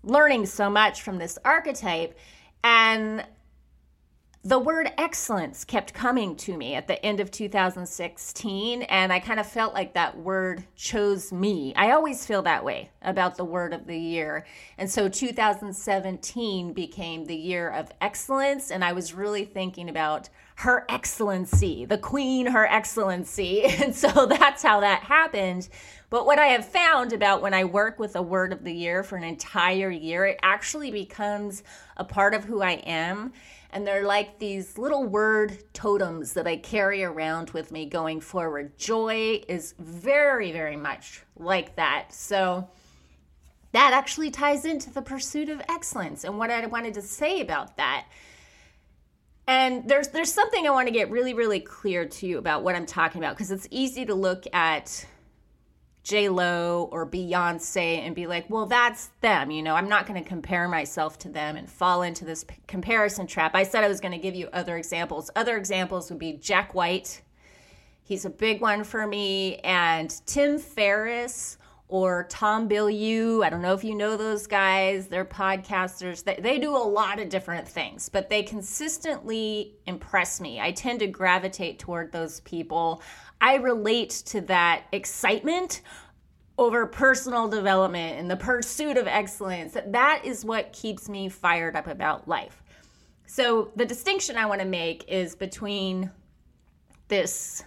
learning 0.02 0.46
so 0.46 0.70
much 0.70 1.02
from 1.02 1.18
this 1.18 1.38
archetype. 1.44 2.18
And 2.64 3.24
the 4.42 4.58
word 4.60 4.92
excellence 4.96 5.64
kept 5.64 5.92
coming 5.92 6.36
to 6.36 6.56
me 6.56 6.74
at 6.74 6.86
the 6.86 7.04
end 7.04 7.18
of 7.18 7.32
2016 7.32 8.82
and 8.82 9.12
i 9.12 9.18
kind 9.18 9.40
of 9.40 9.46
felt 9.46 9.74
like 9.74 9.94
that 9.94 10.16
word 10.16 10.62
chose 10.76 11.32
me 11.32 11.74
i 11.74 11.90
always 11.90 12.24
feel 12.24 12.42
that 12.42 12.64
way 12.64 12.88
about 13.02 13.36
the 13.36 13.44
word 13.44 13.72
of 13.72 13.88
the 13.88 13.98
year 13.98 14.46
and 14.78 14.88
so 14.88 15.08
2017 15.08 16.72
became 16.72 17.24
the 17.24 17.34
year 17.34 17.68
of 17.68 17.90
excellence 18.00 18.70
and 18.70 18.84
i 18.84 18.92
was 18.92 19.12
really 19.12 19.44
thinking 19.44 19.88
about 19.88 20.28
her 20.56 20.84
excellency 20.88 21.84
the 21.84 21.98
queen 21.98 22.46
her 22.46 22.66
excellency 22.66 23.64
and 23.82 23.94
so 23.94 24.26
that's 24.26 24.62
how 24.62 24.80
that 24.80 25.02
happened 25.02 25.68
but 26.10 26.26
what 26.26 26.38
i 26.38 26.46
have 26.46 26.66
found 26.66 27.12
about 27.12 27.42
when 27.42 27.54
i 27.54 27.64
work 27.64 27.98
with 27.98 28.16
a 28.16 28.22
word 28.22 28.52
of 28.52 28.64
the 28.64 28.72
year 28.72 29.02
for 29.02 29.16
an 29.16 29.24
entire 29.24 29.90
year 29.90 30.24
it 30.26 30.38
actually 30.42 30.90
becomes 30.90 31.62
a 31.96 32.04
part 32.04 32.34
of 32.34 32.44
who 32.44 32.62
i 32.62 32.72
am 32.72 33.32
and 33.76 33.86
they're 33.86 34.06
like 34.06 34.38
these 34.38 34.78
little 34.78 35.04
word 35.04 35.58
totems 35.74 36.32
that 36.32 36.46
I 36.46 36.56
carry 36.56 37.04
around 37.04 37.50
with 37.50 37.70
me 37.70 37.84
going 37.84 38.22
forward. 38.22 38.78
Joy 38.78 39.42
is 39.48 39.74
very, 39.78 40.50
very 40.50 40.76
much 40.76 41.22
like 41.36 41.76
that. 41.76 42.06
So 42.10 42.70
that 43.72 43.92
actually 43.92 44.30
ties 44.30 44.64
into 44.64 44.90
the 44.90 45.02
pursuit 45.02 45.50
of 45.50 45.60
excellence 45.68 46.24
and 46.24 46.38
what 46.38 46.50
I 46.50 46.64
wanted 46.64 46.94
to 46.94 47.02
say 47.02 47.42
about 47.42 47.76
that. 47.76 48.06
And 49.46 49.88
there's 49.88 50.08
there's 50.08 50.32
something 50.32 50.66
I 50.66 50.70
want 50.70 50.88
to 50.88 50.92
get 50.92 51.10
really 51.10 51.34
really 51.34 51.60
clear 51.60 52.06
to 52.06 52.26
you 52.26 52.38
about 52.38 52.62
what 52.62 52.74
I'm 52.74 52.86
talking 52.86 53.22
about 53.22 53.36
because 53.36 53.50
it's 53.50 53.68
easy 53.70 54.04
to 54.06 54.14
look 54.14 54.44
at 54.52 55.06
J 56.06 56.28
Lo 56.28 56.88
or 56.92 57.04
Beyonce 57.04 57.98
and 57.98 58.14
be 58.14 58.28
like, 58.28 58.48
well, 58.48 58.66
that's 58.66 59.10
them. 59.22 59.50
You 59.50 59.62
know, 59.62 59.74
I'm 59.74 59.88
not 59.88 60.06
going 60.06 60.22
to 60.22 60.28
compare 60.28 60.68
myself 60.68 61.18
to 61.20 61.28
them 61.28 61.56
and 61.56 61.68
fall 61.68 62.02
into 62.02 62.24
this 62.24 62.44
p- 62.44 62.54
comparison 62.68 63.26
trap. 63.26 63.56
I 63.56 63.64
said 63.64 63.82
I 63.82 63.88
was 63.88 64.00
going 64.00 64.12
to 64.12 64.18
give 64.18 64.36
you 64.36 64.48
other 64.52 64.76
examples. 64.76 65.30
Other 65.34 65.56
examples 65.56 66.08
would 66.10 66.20
be 66.20 66.34
Jack 66.34 66.74
White. 66.74 67.22
He's 68.04 68.24
a 68.24 68.30
big 68.30 68.60
one 68.60 68.84
for 68.84 69.04
me. 69.04 69.56
And 69.64 70.08
Tim 70.26 70.60
Ferriss 70.60 71.58
or 71.88 72.26
Tom 72.28 72.68
Bilyeu. 72.68 73.44
I 73.44 73.50
don't 73.50 73.62
know 73.62 73.74
if 73.74 73.84
you 73.84 73.94
know 73.94 74.16
those 74.16 74.46
guys. 74.46 75.06
They're 75.06 75.24
podcasters. 75.24 76.24
They, 76.24 76.36
they 76.36 76.58
do 76.58 76.76
a 76.76 76.78
lot 76.78 77.20
of 77.20 77.28
different 77.28 77.68
things, 77.68 78.08
but 78.08 78.28
they 78.28 78.42
consistently 78.42 79.76
impress 79.86 80.40
me. 80.40 80.60
I 80.60 80.72
tend 80.72 81.00
to 81.00 81.06
gravitate 81.06 81.78
toward 81.78 82.10
those 82.10 82.40
people. 82.40 83.02
I 83.40 83.56
relate 83.56 84.10
to 84.26 84.40
that 84.42 84.84
excitement 84.92 85.82
over 86.58 86.86
personal 86.86 87.48
development 87.48 88.18
and 88.18 88.30
the 88.30 88.36
pursuit 88.36 88.96
of 88.96 89.06
excellence. 89.06 89.76
That 89.86 90.22
is 90.24 90.44
what 90.44 90.72
keeps 90.72 91.08
me 91.08 91.28
fired 91.28 91.76
up 91.76 91.86
about 91.86 92.26
life. 92.26 92.62
So, 93.26 93.70
the 93.76 93.84
distinction 93.84 94.36
I 94.36 94.46
want 94.46 94.60
to 94.60 94.66
make 94.66 95.04
is 95.08 95.34
between 95.34 96.10
this. 97.08 97.62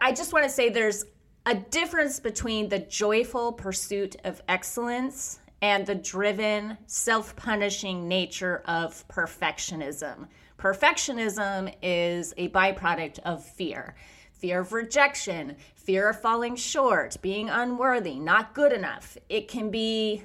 I 0.00 0.12
just 0.12 0.32
want 0.32 0.44
to 0.44 0.50
say 0.50 0.68
there's 0.68 1.04
a 1.46 1.54
difference 1.54 2.20
between 2.20 2.68
the 2.68 2.78
joyful 2.78 3.52
pursuit 3.52 4.16
of 4.24 4.42
excellence 4.48 5.40
and 5.60 5.86
the 5.86 5.94
driven, 5.94 6.76
self 6.86 7.36
punishing 7.36 8.08
nature 8.08 8.62
of 8.66 9.06
perfectionism. 9.08 10.28
Perfectionism 10.58 11.74
is 11.82 12.32
a 12.36 12.48
byproduct 12.50 13.18
of 13.20 13.44
fear 13.44 13.94
fear 14.32 14.60
of 14.60 14.74
rejection, 14.74 15.56
fear 15.74 16.10
of 16.10 16.20
falling 16.20 16.54
short, 16.54 17.16
being 17.22 17.48
unworthy, 17.48 18.18
not 18.18 18.52
good 18.52 18.74
enough. 18.74 19.16
It 19.30 19.48
can 19.48 19.70
be 19.70 20.22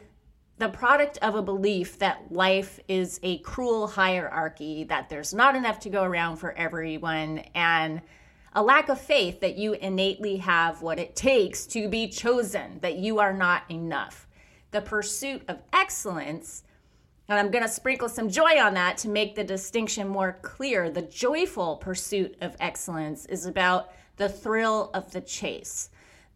the 0.58 0.68
product 0.68 1.18
of 1.22 1.36
a 1.36 1.42
belief 1.42 2.00
that 2.00 2.30
life 2.30 2.82
is 2.90 3.22
a 3.24 3.38
cruel 3.38 3.88
hierarchy, 3.88 4.84
that 4.86 5.08
there's 5.08 5.34
not 5.34 5.56
enough 5.56 5.80
to 5.80 5.90
go 5.90 6.04
around 6.04 6.36
for 6.36 6.52
everyone, 6.52 7.40
and 7.56 8.02
a 8.54 8.64
lack 8.64 8.90
of 8.90 9.00
faith 9.00 9.40
that 9.42 9.58
you 9.58 9.74
innately 9.74 10.38
have 10.38 10.82
what 10.82 11.00
it 11.00 11.16
takes 11.16 11.66
to 11.68 11.88
be 11.88 12.08
chosen, 12.08 12.80
that 12.82 12.98
you 12.98 13.20
are 13.20 13.34
not 13.34 13.64
enough. 13.70 14.28
The 14.72 14.82
pursuit 14.82 15.44
of 15.48 15.62
excellence, 15.74 16.64
and 17.28 17.38
I'm 17.38 17.52
going 17.52 17.64
to 17.64 17.70
sprinkle 17.70 18.10
some 18.10 18.30
joy 18.30 18.60
on 18.60 18.74
that 18.74 18.98
to 19.00 19.10
make 19.10 19.36
the 19.36 19.44
distinction 19.44 20.08
more 20.08 20.40
clear. 20.42 20.90
The 20.90 21.04
joyful 21.04 21.78
pursuit 21.78 22.36
of 22.42 22.56
excellence 22.60 23.26
is 23.28 23.46
about 23.46 23.92
the 24.18 24.30
thrill 24.30 24.90
of 24.94 25.12
the 25.12 25.22
chase, 25.22 25.90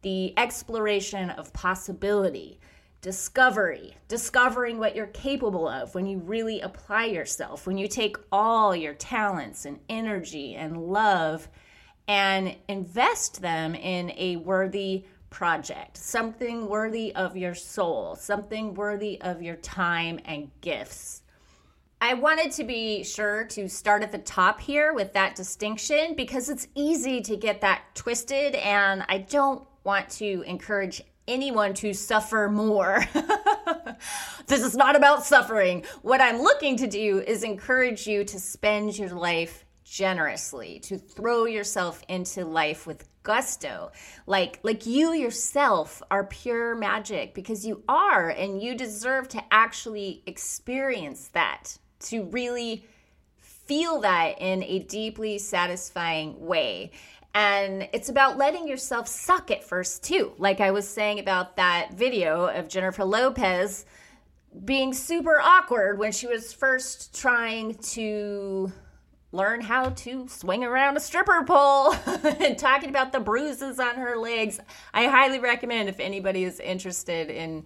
the 0.03 0.37
exploration 0.37 1.31
of 1.31 1.51
possibility, 1.53 2.59
discovery, 3.01 3.97
discovering 4.07 4.77
what 4.77 4.95
you're 4.95 5.07
capable 5.07 5.67
of 5.67 5.93
when 5.93 6.05
you 6.05 6.19
really 6.19 6.61
apply 6.61 7.05
yourself, 7.05 7.67
when 7.67 7.77
you 7.77 7.87
take 7.87 8.15
all 8.31 8.75
your 8.75 8.93
talents 8.93 9.65
and 9.65 9.79
energy 9.89 10.55
and 10.55 10.77
love 10.77 11.49
and 12.07 12.55
invest 12.67 13.41
them 13.41 13.75
in 13.75 14.11
a 14.17 14.37
worthy 14.37 15.05
project, 15.29 15.97
something 15.97 16.67
worthy 16.67 17.13
of 17.15 17.35
your 17.35 17.55
soul, 17.55 18.15
something 18.15 18.73
worthy 18.75 19.19
of 19.21 19.41
your 19.41 19.55
time 19.55 20.19
and 20.25 20.49
gifts. 20.61 21.23
I 21.99 22.13
wanted 22.15 22.51
to 22.53 22.65
be 22.65 23.03
sure 23.03 23.45
to 23.45 23.69
start 23.69 24.03
at 24.03 24.11
the 24.11 24.17
top 24.17 24.59
here 24.59 24.93
with 24.93 25.13
that 25.13 25.35
distinction 25.35 26.15
because 26.15 26.49
it's 26.49 26.67
easy 26.75 27.21
to 27.21 27.37
get 27.37 27.61
that 27.61 27.83
twisted, 27.95 28.55
and 28.55 29.05
I 29.07 29.19
don't 29.19 29.65
want 29.85 30.09
to 30.09 30.43
encourage 30.45 31.01
anyone 31.27 31.73
to 31.75 31.93
suffer 31.93 32.49
more. 32.49 33.05
this 34.47 34.61
is 34.61 34.75
not 34.75 34.95
about 34.95 35.25
suffering. 35.25 35.85
What 36.01 36.19
I'm 36.19 36.41
looking 36.41 36.75
to 36.77 36.87
do 36.87 37.19
is 37.25 37.43
encourage 37.43 38.05
you 38.05 38.23
to 38.25 38.39
spend 38.39 38.97
your 38.97 39.09
life 39.09 39.62
generously, 39.83 40.79
to 40.79 40.97
throw 40.97 41.45
yourself 41.45 42.01
into 42.07 42.45
life 42.45 42.87
with 42.87 43.07
gusto. 43.23 43.91
Like 44.27 44.59
like 44.63 44.85
you 44.85 45.13
yourself 45.13 46.01
are 46.11 46.25
pure 46.25 46.75
magic 46.75 47.33
because 47.33 47.65
you 47.65 47.83
are 47.87 48.29
and 48.29 48.61
you 48.61 48.75
deserve 48.75 49.27
to 49.29 49.43
actually 49.51 50.23
experience 50.25 51.29
that, 51.29 51.77
to 52.01 52.23
really 52.25 52.85
feel 53.37 54.01
that 54.01 54.39
in 54.39 54.63
a 54.63 54.79
deeply 54.79 55.37
satisfying 55.37 56.45
way. 56.45 56.91
And 57.35 57.89
it's 57.93 58.09
about 58.09 58.37
letting 58.37 58.67
yourself 58.67 59.07
suck 59.07 59.49
at 59.49 59.63
first, 59.63 60.03
too. 60.03 60.33
Like 60.37 60.61
I 60.61 60.71
was 60.71 60.87
saying 60.87 61.19
about 61.19 61.55
that 61.55 61.93
video 61.93 62.45
of 62.45 62.67
Jennifer 62.67 63.03
Lopez 63.03 63.85
being 64.65 64.93
super 64.93 65.39
awkward 65.41 65.97
when 65.97 66.11
she 66.11 66.27
was 66.27 66.53
first 66.53 67.19
trying 67.19 67.73
to 67.75 68.71
learn 69.33 69.61
how 69.61 69.89
to 69.89 70.27
swing 70.29 70.63
around 70.63 70.95
a 70.95 70.99
stripper 70.99 71.43
pole 71.43 71.91
and 72.23 72.57
talking 72.57 72.89
about 72.89 73.11
the 73.11 73.19
bruises 73.19 73.79
on 73.79 73.95
her 73.95 74.15
legs. 74.15 74.59
I 74.93 75.07
highly 75.07 75.39
recommend 75.39 75.89
if 75.89 75.99
anybody 75.99 76.43
is 76.43 76.59
interested 76.59 77.29
in 77.29 77.65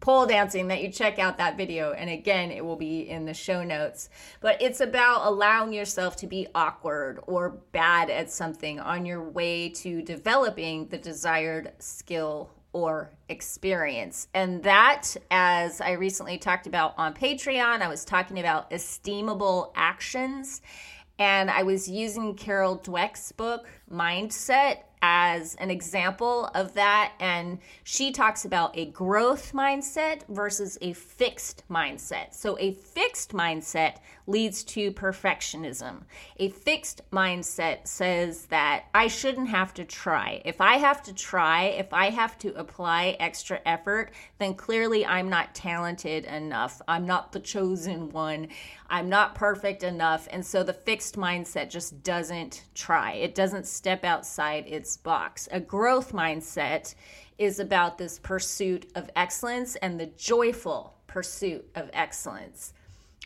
pole 0.00 0.26
dancing 0.26 0.68
that 0.68 0.82
you 0.82 0.90
check 0.90 1.18
out 1.18 1.38
that 1.38 1.56
video 1.56 1.92
and 1.92 2.10
again 2.10 2.50
it 2.50 2.62
will 2.62 2.76
be 2.76 3.08
in 3.08 3.24
the 3.24 3.32
show 3.32 3.64
notes 3.64 4.10
but 4.40 4.60
it's 4.60 4.80
about 4.80 5.26
allowing 5.26 5.72
yourself 5.72 6.14
to 6.14 6.26
be 6.26 6.46
awkward 6.54 7.20
or 7.26 7.48
bad 7.72 8.10
at 8.10 8.30
something 8.30 8.78
on 8.78 9.06
your 9.06 9.22
way 9.22 9.68
to 9.68 10.02
developing 10.02 10.86
the 10.88 10.98
desired 10.98 11.72
skill 11.78 12.50
or 12.74 13.10
experience. 13.28 14.28
And 14.34 14.62
that, 14.64 15.16
as 15.30 15.80
I 15.80 15.92
recently 15.92 16.36
talked 16.36 16.66
about 16.66 16.92
on 16.98 17.14
Patreon, 17.14 17.80
I 17.80 17.88
was 17.88 18.04
talking 18.04 18.38
about 18.38 18.70
esteemable 18.70 19.70
actions. 19.74 20.60
And 21.16 21.48
I 21.48 21.62
was 21.62 21.88
using 21.88 22.34
Carol 22.34 22.78
Dweck's 22.78 23.30
book, 23.30 23.68
Mindset, 23.90 24.78
as 25.00 25.54
an 25.56 25.70
example 25.70 26.50
of 26.54 26.74
that. 26.74 27.12
And 27.20 27.60
she 27.84 28.10
talks 28.10 28.44
about 28.44 28.76
a 28.76 28.86
growth 28.86 29.52
mindset 29.52 30.22
versus 30.28 30.76
a 30.80 30.92
fixed 30.94 31.62
mindset. 31.70 32.34
So, 32.34 32.58
a 32.58 32.72
fixed 32.72 33.30
mindset 33.30 33.98
leads 34.26 34.64
to 34.64 34.90
perfectionism. 34.92 36.02
A 36.38 36.48
fixed 36.48 37.02
mindset 37.10 37.86
says 37.86 38.46
that 38.46 38.84
I 38.94 39.08
shouldn't 39.08 39.48
have 39.48 39.74
to 39.74 39.84
try. 39.84 40.40
If 40.44 40.60
I 40.60 40.76
have 40.76 41.02
to 41.04 41.14
try, 41.14 41.64
if 41.64 41.92
I 41.92 42.10
have 42.10 42.38
to 42.38 42.54
apply 42.54 43.16
extra 43.20 43.60
effort, 43.66 44.12
then 44.38 44.54
clearly 44.54 45.04
I'm 45.04 45.28
not 45.28 45.54
talented 45.54 46.24
enough. 46.24 46.80
I'm 46.88 47.06
not 47.06 47.32
the 47.32 47.40
chosen 47.40 48.10
one. 48.10 48.48
I'm 48.88 49.08
not 49.08 49.34
perfect 49.34 49.82
enough. 49.82 50.26
And 50.30 50.44
so 50.44 50.62
the 50.62 50.72
fixed 50.72 51.16
mindset 51.16 51.70
just 51.70 52.02
doesn't 52.02 52.64
try, 52.74 53.12
it 53.12 53.34
doesn't 53.34 53.66
step 53.66 54.04
outside 54.04 54.64
its 54.66 54.96
box. 54.96 55.48
A 55.52 55.60
growth 55.60 56.12
mindset 56.12 56.94
is 57.38 57.58
about 57.58 57.98
this 57.98 58.18
pursuit 58.18 58.90
of 58.94 59.10
excellence 59.16 59.76
and 59.76 59.98
the 59.98 60.06
joyful 60.06 60.94
pursuit 61.06 61.68
of 61.74 61.90
excellence. 61.92 62.72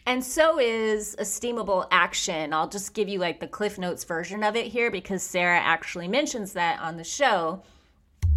And 0.08 0.24
so 0.24 0.58
is 0.58 1.14
esteemable 1.16 1.86
action. 1.90 2.54
I'll 2.54 2.70
just 2.70 2.94
give 2.94 3.10
you 3.10 3.18
like 3.18 3.40
the 3.40 3.46
Cliff 3.46 3.76
Notes 3.76 4.04
version 4.04 4.42
of 4.42 4.56
it 4.56 4.68
here 4.68 4.90
because 4.90 5.22
Sarah 5.22 5.58
actually 5.58 6.08
mentions 6.08 6.54
that 6.54 6.80
on 6.80 6.96
the 6.96 7.04
show. 7.04 7.62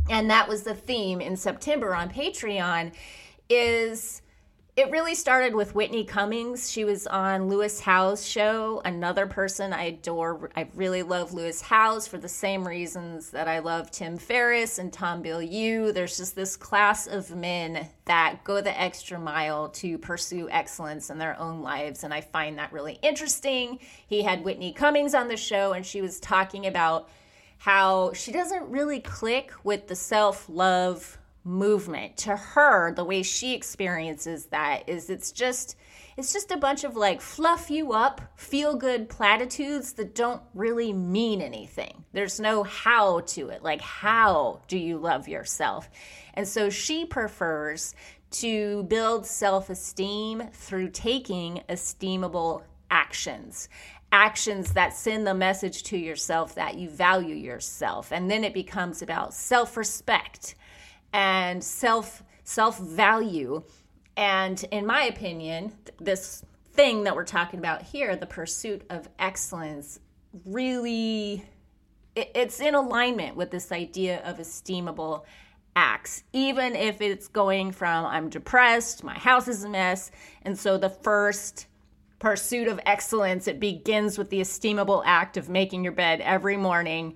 And 0.09 0.29
that 0.29 0.49
was 0.49 0.63
the 0.63 0.75
theme 0.75 1.21
in 1.21 1.37
September 1.37 1.95
on 1.95 2.09
Patreon 2.09 2.91
is 3.47 4.20
it 4.81 4.89
really 4.89 5.13
started 5.13 5.53
with 5.53 5.75
Whitney 5.75 6.03
Cummings. 6.03 6.71
She 6.71 6.85
was 6.85 7.05
on 7.05 7.49
Lewis 7.49 7.79
Howes' 7.79 8.25
show, 8.25 8.81
another 8.83 9.27
person 9.27 9.73
I 9.73 9.83
adore. 9.83 10.49
I 10.55 10.69
really 10.73 11.03
love 11.03 11.35
Lewis 11.35 11.61
Howes 11.61 12.07
for 12.07 12.17
the 12.17 12.27
same 12.27 12.67
reasons 12.67 13.29
that 13.29 13.47
I 13.47 13.59
love 13.59 13.91
Tim 13.91 14.17
Ferriss 14.17 14.79
and 14.79 14.91
Tom 14.91 15.21
Bilyeu. 15.21 15.93
There's 15.93 16.17
just 16.17 16.35
this 16.35 16.55
class 16.55 17.05
of 17.05 17.35
men 17.35 17.87
that 18.05 18.43
go 18.43 18.59
the 18.59 18.81
extra 18.81 19.19
mile 19.19 19.69
to 19.69 19.99
pursue 19.99 20.49
excellence 20.49 21.11
in 21.11 21.19
their 21.19 21.39
own 21.39 21.61
lives, 21.61 22.03
and 22.03 22.11
I 22.11 22.21
find 22.21 22.57
that 22.57 22.73
really 22.73 22.97
interesting. 23.03 23.77
He 24.07 24.23
had 24.23 24.43
Whitney 24.43 24.73
Cummings 24.73 25.13
on 25.13 25.27
the 25.27 25.37
show, 25.37 25.73
and 25.73 25.85
she 25.85 26.01
was 26.01 26.19
talking 26.19 26.65
about 26.65 27.07
how 27.59 28.13
she 28.13 28.31
doesn't 28.31 28.67
really 28.71 28.99
click 28.99 29.51
with 29.63 29.87
the 29.87 29.95
self 29.95 30.49
love 30.49 31.19
movement. 31.43 32.17
To 32.17 32.35
her 32.35 32.93
the 32.93 33.03
way 33.03 33.23
she 33.23 33.53
experiences 33.53 34.47
that 34.47 34.87
is 34.87 35.09
it's 35.09 35.31
just 35.31 35.75
it's 36.17 36.33
just 36.33 36.51
a 36.51 36.57
bunch 36.57 36.83
of 36.83 36.95
like 36.95 37.21
fluff 37.21 37.71
you 37.71 37.93
up 37.93 38.21
feel 38.35 38.75
good 38.75 39.09
platitudes 39.09 39.93
that 39.93 40.13
don't 40.13 40.41
really 40.53 40.93
mean 40.93 41.41
anything. 41.41 42.03
There's 42.13 42.39
no 42.39 42.63
how 42.63 43.21
to 43.21 43.49
it. 43.49 43.63
Like 43.63 43.81
how 43.81 44.61
do 44.67 44.77
you 44.77 44.97
love 44.97 45.27
yourself? 45.27 45.89
And 46.33 46.47
so 46.47 46.69
she 46.69 47.05
prefers 47.05 47.95
to 48.31 48.83
build 48.83 49.25
self-esteem 49.25 50.49
through 50.53 50.89
taking 50.89 51.61
esteemable 51.69 52.63
actions. 52.89 53.67
Actions 54.13 54.73
that 54.73 54.93
send 54.93 55.25
the 55.25 55.33
message 55.33 55.83
to 55.83 55.97
yourself 55.97 56.55
that 56.55 56.75
you 56.75 56.89
value 56.89 57.35
yourself. 57.35 58.11
And 58.11 58.29
then 58.29 58.43
it 58.43 58.53
becomes 58.53 59.01
about 59.01 59.33
self-respect 59.33 60.55
and 61.13 61.63
self 61.63 62.23
self 62.43 62.79
value. 62.79 63.63
And 64.17 64.63
in 64.71 64.85
my 64.85 65.03
opinion, 65.03 65.73
this 65.99 66.43
thing 66.73 67.03
that 67.03 67.15
we're 67.15 67.25
talking 67.25 67.59
about 67.59 67.81
here, 67.81 68.15
the 68.15 68.25
pursuit 68.25 68.83
of 68.89 69.09
excellence, 69.19 69.99
really 70.45 71.45
it's 72.15 72.59
in 72.59 72.75
alignment 72.75 73.37
with 73.37 73.51
this 73.51 73.71
idea 73.71 74.21
of 74.25 74.37
esteemable 74.37 75.23
acts, 75.75 76.23
even 76.33 76.75
if 76.75 77.01
it's 77.01 77.27
going 77.27 77.71
from 77.71 78.05
I'm 78.05 78.29
depressed, 78.29 79.03
my 79.03 79.17
house 79.17 79.47
is 79.47 79.63
a 79.63 79.69
mess. 79.69 80.11
And 80.41 80.57
so 80.57 80.77
the 80.77 80.89
first 80.89 81.67
pursuit 82.19 82.67
of 82.67 82.79
excellence, 82.85 83.47
it 83.47 83.59
begins 83.59 84.17
with 84.17 84.29
the 84.29 84.41
esteemable 84.41 85.03
act 85.05 85.37
of 85.37 85.49
making 85.49 85.83
your 85.83 85.93
bed 85.93 86.21
every 86.21 86.57
morning 86.57 87.15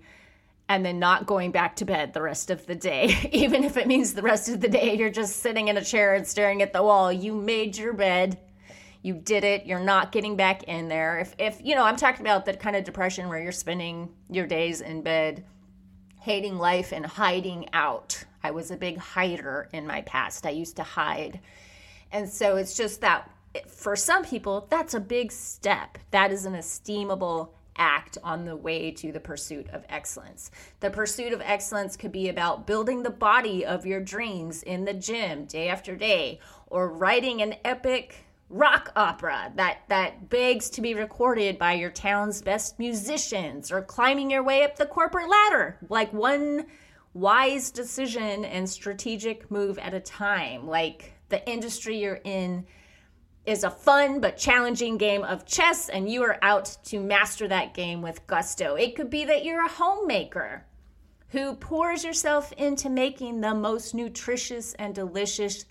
and 0.67 0.85
then 0.85 0.99
not 0.99 1.27
going 1.27 1.51
back 1.51 1.75
to 1.75 1.85
bed 1.85 2.13
the 2.13 2.21
rest 2.21 2.49
of 2.49 2.65
the 2.65 2.75
day, 2.75 3.29
even 3.31 3.63
if 3.63 3.77
it 3.77 3.87
means 3.87 4.13
the 4.13 4.21
rest 4.21 4.49
of 4.49 4.61
the 4.61 4.67
day 4.67 4.95
you're 4.95 5.09
just 5.09 5.37
sitting 5.37 5.67
in 5.67 5.77
a 5.77 5.83
chair 5.83 6.13
and 6.15 6.27
staring 6.27 6.61
at 6.61 6.73
the 6.73 6.83
wall. 6.83 7.11
You 7.11 7.33
made 7.33 7.77
your 7.77 7.93
bed. 7.93 8.39
You 9.01 9.13
did 9.13 9.43
it. 9.43 9.67
You're 9.67 9.79
not 9.79 10.11
getting 10.11 10.35
back 10.35 10.63
in 10.63 10.87
there. 10.87 11.19
If, 11.19 11.35
if 11.37 11.61
you 11.63 11.75
know, 11.75 11.83
I'm 11.83 11.95
talking 11.95 12.25
about 12.25 12.45
that 12.45 12.59
kind 12.59 12.75
of 12.75 12.83
depression 12.83 13.29
where 13.29 13.39
you're 13.39 13.51
spending 13.51 14.09
your 14.31 14.47
days 14.47 14.81
in 14.81 15.03
bed, 15.03 15.45
hating 16.19 16.57
life 16.57 16.91
and 16.91 17.05
hiding 17.05 17.69
out. 17.71 18.23
I 18.43 18.49
was 18.49 18.71
a 18.71 18.77
big 18.77 18.97
hider 18.97 19.69
in 19.71 19.85
my 19.85 20.01
past. 20.01 20.47
I 20.47 20.51
used 20.51 20.77
to 20.77 20.83
hide. 20.83 21.39
And 22.11 22.27
so 22.27 22.55
it's 22.55 22.75
just 22.75 23.01
that 23.01 23.29
for 23.67 23.95
some 23.95 24.25
people, 24.25 24.65
that's 24.69 24.95
a 24.95 24.99
big 24.99 25.31
step. 25.31 25.99
That 26.09 26.31
is 26.31 26.45
an 26.45 26.53
esteemable 26.53 27.49
act 27.77 28.17
on 28.23 28.45
the 28.45 28.55
way 28.55 28.91
to 28.91 29.11
the 29.11 29.19
pursuit 29.19 29.67
of 29.71 29.85
excellence. 29.89 30.51
The 30.79 30.89
pursuit 30.89 31.33
of 31.33 31.41
excellence 31.41 31.95
could 31.97 32.11
be 32.11 32.29
about 32.29 32.67
building 32.67 33.03
the 33.03 33.09
body 33.09 33.65
of 33.65 33.85
your 33.85 34.01
dreams 34.01 34.63
in 34.63 34.85
the 34.85 34.93
gym 34.93 35.45
day 35.45 35.69
after 35.69 35.95
day, 35.95 36.39
or 36.67 36.89
writing 36.89 37.41
an 37.41 37.55
epic 37.63 38.25
rock 38.49 38.91
opera 38.95 39.51
that 39.55 39.79
that 39.89 40.29
begs 40.29 40.69
to 40.69 40.81
be 40.81 40.93
recorded 40.93 41.57
by 41.57 41.73
your 41.73 41.89
town's 41.89 42.43
best 42.43 42.77
musicians 42.77 43.71
or 43.71 43.81
climbing 43.81 44.29
your 44.29 44.43
way 44.43 44.63
up 44.63 44.75
the 44.75 44.85
corporate 44.85 45.27
ladder 45.27 45.77
like 45.89 46.13
one 46.13 46.63
wise 47.15 47.71
decision 47.71 48.45
and 48.45 48.69
strategic 48.69 49.49
move 49.49 49.79
at 49.79 49.95
a 49.95 49.99
time 49.99 50.67
like 50.67 51.13
the 51.29 51.49
industry 51.49 51.97
you're 51.97 52.21
in 52.23 52.63
is 53.45 53.63
a 53.63 53.69
fun 53.69 54.19
but 54.19 54.37
challenging 54.37 54.97
game 54.97 55.23
of 55.23 55.45
chess, 55.45 55.89
and 55.89 56.09
you 56.09 56.23
are 56.23 56.37
out 56.41 56.77
to 56.85 56.99
master 56.99 57.47
that 57.47 57.73
game 57.73 58.01
with 58.01 58.25
gusto. 58.27 58.75
It 58.75 58.95
could 58.95 59.09
be 59.09 59.25
that 59.25 59.45
you're 59.45 59.65
a 59.65 59.69
homemaker 59.69 60.65
who 61.29 61.55
pours 61.55 62.03
yourself 62.03 62.51
into 62.53 62.89
making 62.89 63.41
the 63.41 63.53
most 63.53 63.93
nutritious 63.93 64.73
and 64.75 64.95
delicious 64.95 65.65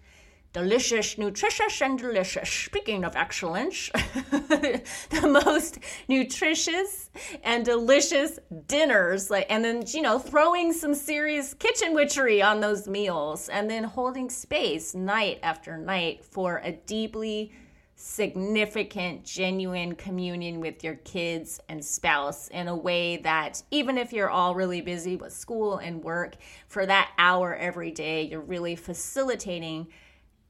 delicious, 0.54 1.18
nutritious, 1.18 1.82
and 1.82 1.98
delicious. 1.98 2.48
Speaking 2.48 3.04
of 3.04 3.16
excellence, 3.16 3.90
the 3.92 5.40
most 5.42 5.80
nutritious 6.08 7.10
and 7.42 7.64
delicious 7.64 8.38
dinners, 8.68 9.30
like, 9.30 9.46
and 9.50 9.64
then 9.64 9.82
you 9.88 10.00
know, 10.00 10.18
throwing 10.18 10.72
some 10.72 10.94
serious 10.94 11.52
kitchen 11.54 11.92
witchery 11.92 12.40
on 12.40 12.60
those 12.60 12.86
meals, 12.88 13.48
and 13.48 13.68
then 13.68 13.84
holding 13.84 14.30
space 14.30 14.94
night 14.94 15.40
after 15.42 15.76
night 15.76 16.24
for 16.24 16.62
a 16.64 16.72
deeply 16.72 17.52
significant, 17.96 19.24
genuine 19.24 19.94
communion 19.94 20.60
with 20.60 20.82
your 20.82 20.96
kids 20.96 21.60
and 21.68 21.84
spouse 21.84 22.48
in 22.48 22.68
a 22.68 22.76
way 22.76 23.18
that 23.18 23.62
even 23.70 23.96
if 23.96 24.12
you're 24.12 24.30
all 24.30 24.54
really 24.54 24.80
busy 24.80 25.16
with 25.16 25.32
school 25.32 25.78
and 25.78 26.02
work, 26.02 26.36
for 26.66 26.86
that 26.86 27.12
hour 27.18 27.54
every 27.54 27.90
day, 27.90 28.22
you're 28.22 28.40
really 28.40 28.74
facilitating 28.74 29.86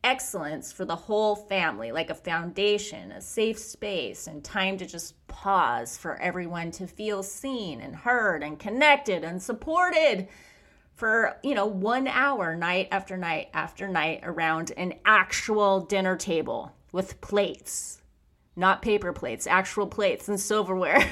excellence 0.02 0.70
for 0.72 0.84
the 0.84 0.96
whole 0.96 1.34
family, 1.34 1.92
like 1.92 2.10
a 2.10 2.14
foundation, 2.14 3.12
a 3.12 3.20
safe 3.20 3.58
space, 3.58 4.26
and 4.26 4.44
time 4.44 4.76
to 4.78 4.86
just 4.86 5.14
pause 5.26 5.96
for 5.96 6.20
everyone 6.20 6.70
to 6.70 6.86
feel 6.86 7.22
seen 7.22 7.80
and 7.80 7.96
heard 7.96 8.42
and 8.42 8.58
connected 8.58 9.24
and 9.24 9.42
supported 9.42 10.28
for, 10.94 11.38
you 11.42 11.54
know, 11.54 11.66
one 11.66 12.06
hour 12.06 12.54
night 12.54 12.88
after 12.90 13.16
night 13.16 13.48
after 13.52 13.88
night 13.88 14.20
around 14.22 14.72
an 14.76 14.94
actual 15.04 15.80
dinner 15.80 16.16
table 16.16 16.72
with 16.94 17.20
plates, 17.20 18.00
not 18.54 18.80
paper 18.80 19.12
plates, 19.12 19.48
actual 19.48 19.88
plates 19.88 20.28
and 20.28 20.38
silverware. 20.38 21.04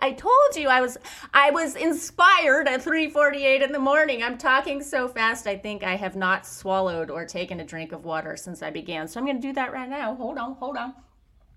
I 0.00 0.12
told 0.12 0.56
you 0.56 0.68
I 0.68 0.80
was 0.80 0.96
I 1.34 1.50
was 1.50 1.76
inspired 1.76 2.66
at 2.66 2.82
3:48 2.82 3.62
in 3.62 3.70
the 3.70 3.78
morning. 3.78 4.22
I'm 4.22 4.38
talking 4.38 4.82
so 4.82 5.06
fast 5.06 5.46
I 5.46 5.58
think 5.58 5.84
I 5.84 5.96
have 5.96 6.16
not 6.16 6.46
swallowed 6.46 7.10
or 7.10 7.26
taken 7.26 7.60
a 7.60 7.64
drink 7.64 7.92
of 7.92 8.06
water 8.06 8.38
since 8.38 8.62
I 8.62 8.70
began. 8.70 9.06
So 9.06 9.20
I'm 9.20 9.26
going 9.26 9.40
to 9.40 9.46
do 9.46 9.52
that 9.52 9.72
right 9.72 9.88
now. 9.88 10.14
Hold 10.14 10.38
on, 10.38 10.54
hold 10.54 10.78
on. 10.78 10.94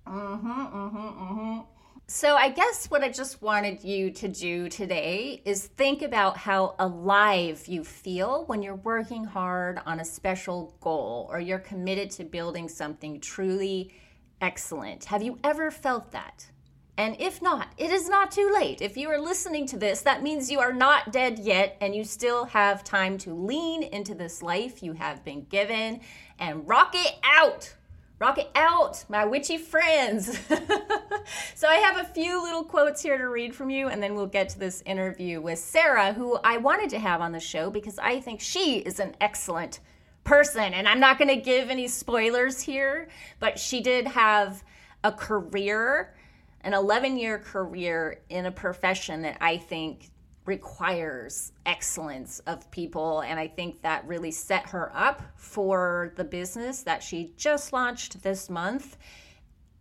Mhm, 0.05 0.71
mhm, 0.73 1.17
mhm. 1.17 1.65
So, 2.07 2.35
I 2.35 2.49
guess 2.49 2.85
what 2.91 3.03
I 3.03 3.09
just 3.09 3.41
wanted 3.41 3.83
you 3.83 4.11
to 4.11 4.27
do 4.27 4.69
today 4.69 5.41
is 5.43 5.65
think 5.65 6.03
about 6.03 6.37
how 6.37 6.75
alive 6.77 7.63
you 7.65 7.83
feel 7.83 8.45
when 8.45 8.61
you're 8.61 8.75
working 8.75 9.23
hard 9.23 9.81
on 9.87 9.99
a 9.99 10.05
special 10.05 10.75
goal 10.81 11.27
or 11.31 11.39
you're 11.39 11.57
committed 11.57 12.11
to 12.11 12.23
building 12.23 12.69
something 12.69 13.19
truly 13.19 13.91
excellent. 14.39 15.05
Have 15.05 15.23
you 15.23 15.39
ever 15.43 15.71
felt 15.71 16.11
that? 16.11 16.45
And 16.95 17.19
if 17.19 17.41
not, 17.41 17.69
it 17.75 17.89
is 17.89 18.07
not 18.07 18.31
too 18.31 18.51
late. 18.53 18.83
If 18.83 18.97
you 18.97 19.09
are 19.09 19.19
listening 19.19 19.65
to 19.67 19.77
this, 19.77 20.03
that 20.03 20.21
means 20.21 20.51
you 20.51 20.59
are 20.59 20.73
not 20.73 21.11
dead 21.11 21.39
yet 21.39 21.75
and 21.81 21.95
you 21.95 22.03
still 22.03 22.45
have 22.45 22.83
time 22.83 23.17
to 23.19 23.33
lean 23.33 23.81
into 23.81 24.13
this 24.13 24.43
life 24.43 24.83
you 24.83 24.93
have 24.93 25.25
been 25.25 25.45
given 25.45 26.01
and 26.37 26.67
rock 26.67 26.93
it 26.93 27.15
out. 27.23 27.73
Rock 28.17 28.37
it 28.37 28.49
out, 28.55 29.03
my 29.09 29.25
witchy 29.25 29.57
friends. 29.57 30.39
so, 31.55 31.67
I 31.67 31.75
have 31.75 31.97
a 31.97 32.05
few 32.05 32.41
little 32.41 32.63
quotes 32.63 33.01
here 33.01 33.17
to 33.17 33.27
read 33.27 33.53
from 33.53 33.69
you, 33.69 33.89
and 33.89 34.01
then 34.01 34.15
we'll 34.15 34.25
get 34.25 34.47
to 34.49 34.59
this 34.59 34.81
interview 34.85 35.41
with 35.41 35.59
Sarah, 35.59 36.13
who 36.13 36.39
I 36.41 36.57
wanted 36.57 36.89
to 36.91 36.99
have 36.99 37.19
on 37.19 37.33
the 37.33 37.41
show 37.41 37.69
because 37.69 37.99
I 37.99 38.21
think 38.21 38.39
she 38.39 38.77
is 38.77 39.01
an 39.01 39.15
excellent 39.19 39.81
person. 40.23 40.73
And 40.73 40.87
I'm 40.87 41.01
not 41.01 41.17
going 41.17 41.27
to 41.27 41.35
give 41.35 41.69
any 41.69 41.89
spoilers 41.89 42.61
here, 42.61 43.09
but 43.39 43.59
she 43.59 43.81
did 43.81 44.07
have 44.07 44.63
a 45.03 45.11
career, 45.11 46.15
an 46.61 46.73
11 46.73 47.17
year 47.17 47.37
career 47.37 48.21
in 48.29 48.45
a 48.45 48.51
profession 48.51 49.23
that 49.23 49.37
I 49.41 49.57
think 49.57 50.09
requires 50.45 51.51
excellence 51.65 52.39
of 52.39 52.69
people. 52.71 53.21
And 53.21 53.39
I 53.39 53.47
think 53.47 53.81
that 53.81 54.07
really 54.07 54.31
set 54.31 54.69
her 54.69 54.91
up 54.95 55.21
for 55.35 56.13
the 56.15 56.23
business 56.23 56.83
that 56.83 57.01
she 57.01 57.33
just 57.35 57.73
launched 57.73 58.21
this 58.21 58.49
month. 58.49 58.97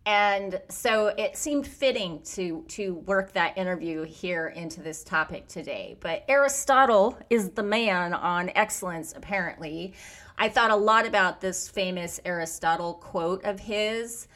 And 0.07 0.61
so 0.69 1.07
it 1.07 1.35
seemed 1.35 1.65
fitting 1.65 2.21
to 2.35 2.63
to 2.69 2.93
work 2.93 3.33
that 3.33 3.57
interview 3.57 4.03
here 4.03 4.49
into 4.49 4.81
this 4.81 5.03
topic 5.03 5.47
today. 5.47 5.97
But 5.99 6.25
Aristotle 6.27 7.17
is 7.31 7.49
the 7.49 7.63
man 7.63 8.13
on 8.13 8.51
excellence 8.53 9.13
apparently. 9.15 9.93
I 10.37 10.49
thought 10.49 10.69
a 10.69 10.75
lot 10.75 11.07
about 11.07 11.41
this 11.41 11.67
famous 11.67 12.19
Aristotle 12.23 12.95
quote 12.95 13.43
of 13.45 13.59
his 13.59 14.27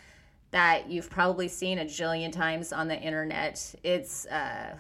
that 0.52 0.90
you've 0.90 1.12
probably 1.12 1.48
seen 1.48 1.78
a 1.78 1.86
jillion 1.86 2.32
times 2.32 2.74
on 2.74 2.88
the 2.88 3.00
internet. 3.00 3.76
It's 3.84 4.26
uh 4.26 4.76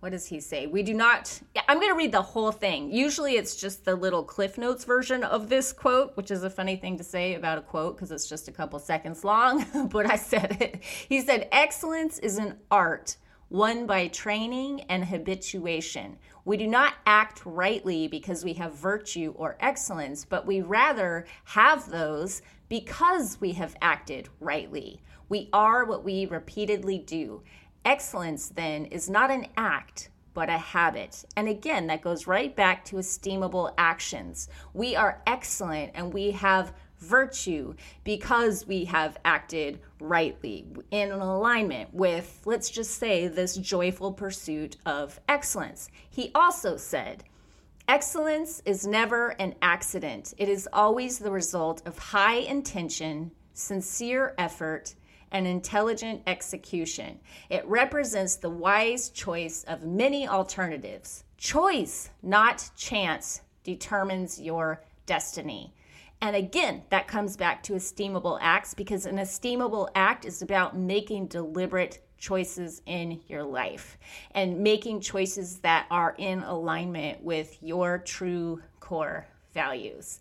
what 0.00 0.12
does 0.12 0.26
he 0.26 0.38
say? 0.38 0.66
We 0.66 0.82
do 0.82 0.94
not. 0.94 1.40
I'm 1.66 1.78
going 1.78 1.92
to 1.92 1.96
read 1.96 2.12
the 2.12 2.22
whole 2.22 2.52
thing. 2.52 2.92
Usually 2.92 3.34
it's 3.34 3.56
just 3.56 3.84
the 3.84 3.96
little 3.96 4.22
Cliff 4.22 4.56
Notes 4.56 4.84
version 4.84 5.24
of 5.24 5.48
this 5.48 5.72
quote, 5.72 6.16
which 6.16 6.30
is 6.30 6.44
a 6.44 6.50
funny 6.50 6.76
thing 6.76 6.96
to 6.98 7.04
say 7.04 7.34
about 7.34 7.58
a 7.58 7.62
quote 7.62 7.96
because 7.96 8.12
it's 8.12 8.28
just 8.28 8.46
a 8.46 8.52
couple 8.52 8.78
seconds 8.78 9.24
long, 9.24 9.88
but 9.90 10.08
I 10.08 10.16
said 10.16 10.58
it. 10.60 10.84
He 10.84 11.20
said, 11.20 11.48
Excellence 11.50 12.18
is 12.18 12.38
an 12.38 12.58
art 12.70 13.16
won 13.50 13.86
by 13.86 14.06
training 14.08 14.82
and 14.82 15.04
habituation. 15.04 16.18
We 16.44 16.56
do 16.56 16.66
not 16.66 16.94
act 17.06 17.42
rightly 17.44 18.06
because 18.06 18.44
we 18.44 18.52
have 18.54 18.74
virtue 18.74 19.34
or 19.36 19.56
excellence, 19.58 20.24
but 20.24 20.46
we 20.46 20.60
rather 20.60 21.26
have 21.44 21.90
those 21.90 22.42
because 22.68 23.40
we 23.40 23.52
have 23.52 23.76
acted 23.80 24.28
rightly. 24.38 25.00
We 25.28 25.48
are 25.52 25.84
what 25.84 26.04
we 26.04 26.26
repeatedly 26.26 26.98
do. 26.98 27.42
Excellence, 27.88 28.50
then, 28.50 28.84
is 28.84 29.08
not 29.08 29.30
an 29.30 29.46
act, 29.56 30.10
but 30.34 30.50
a 30.50 30.58
habit. 30.58 31.24
And 31.36 31.48
again, 31.48 31.86
that 31.86 32.02
goes 32.02 32.26
right 32.26 32.54
back 32.54 32.84
to 32.84 32.96
esteemable 32.96 33.72
actions. 33.78 34.50
We 34.74 34.94
are 34.94 35.22
excellent 35.26 35.92
and 35.94 36.12
we 36.12 36.32
have 36.32 36.74
virtue 36.98 37.72
because 38.04 38.66
we 38.66 38.84
have 38.84 39.16
acted 39.24 39.80
rightly 40.00 40.66
in 40.90 41.12
alignment 41.12 41.94
with, 41.94 42.42
let's 42.44 42.68
just 42.68 42.98
say, 42.98 43.26
this 43.26 43.56
joyful 43.56 44.12
pursuit 44.12 44.76
of 44.84 45.18
excellence. 45.26 45.88
He 46.10 46.30
also 46.34 46.76
said, 46.76 47.24
Excellence 47.88 48.60
is 48.66 48.86
never 48.86 49.30
an 49.40 49.54
accident, 49.62 50.34
it 50.36 50.50
is 50.50 50.68
always 50.74 51.18
the 51.18 51.30
result 51.30 51.80
of 51.86 51.96
high 51.96 52.36
intention, 52.36 53.30
sincere 53.54 54.34
effort, 54.36 54.94
and 55.32 55.46
intelligent 55.46 56.22
execution. 56.26 57.18
It 57.50 57.66
represents 57.66 58.36
the 58.36 58.50
wise 58.50 59.10
choice 59.10 59.64
of 59.64 59.82
many 59.82 60.26
alternatives. 60.28 61.24
Choice, 61.36 62.10
not 62.22 62.70
chance, 62.76 63.42
determines 63.64 64.40
your 64.40 64.82
destiny. 65.06 65.74
And 66.20 66.34
again, 66.34 66.82
that 66.90 67.06
comes 67.06 67.36
back 67.36 67.62
to 67.64 67.74
esteemable 67.74 68.38
acts 68.40 68.74
because 68.74 69.06
an 69.06 69.18
esteemable 69.18 69.88
act 69.94 70.24
is 70.24 70.42
about 70.42 70.76
making 70.76 71.28
deliberate 71.28 72.02
choices 72.18 72.82
in 72.86 73.20
your 73.28 73.44
life 73.44 73.96
and 74.32 74.58
making 74.58 75.00
choices 75.00 75.58
that 75.58 75.86
are 75.90 76.16
in 76.18 76.42
alignment 76.42 77.22
with 77.22 77.56
your 77.62 77.98
true 77.98 78.60
core 78.80 79.26
values. 79.54 80.18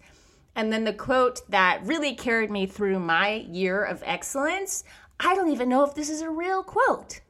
And 0.57 0.73
then 0.73 0.85
the 0.85 0.93
quote 0.93 1.49
that 1.51 1.85
really 1.85 2.15
carried 2.15 2.49
me 2.49 2.65
through 2.65 2.97
my 2.97 3.45
year 3.47 3.83
of 3.83 4.01
excellence 4.03 4.83
I 5.19 5.35
don't 5.35 5.49
even 5.49 5.69
know 5.69 5.83
if 5.83 5.95
this 5.95 6.09
is 6.09 6.21
a 6.21 6.29
real 6.29 6.63
quote. 6.63 7.21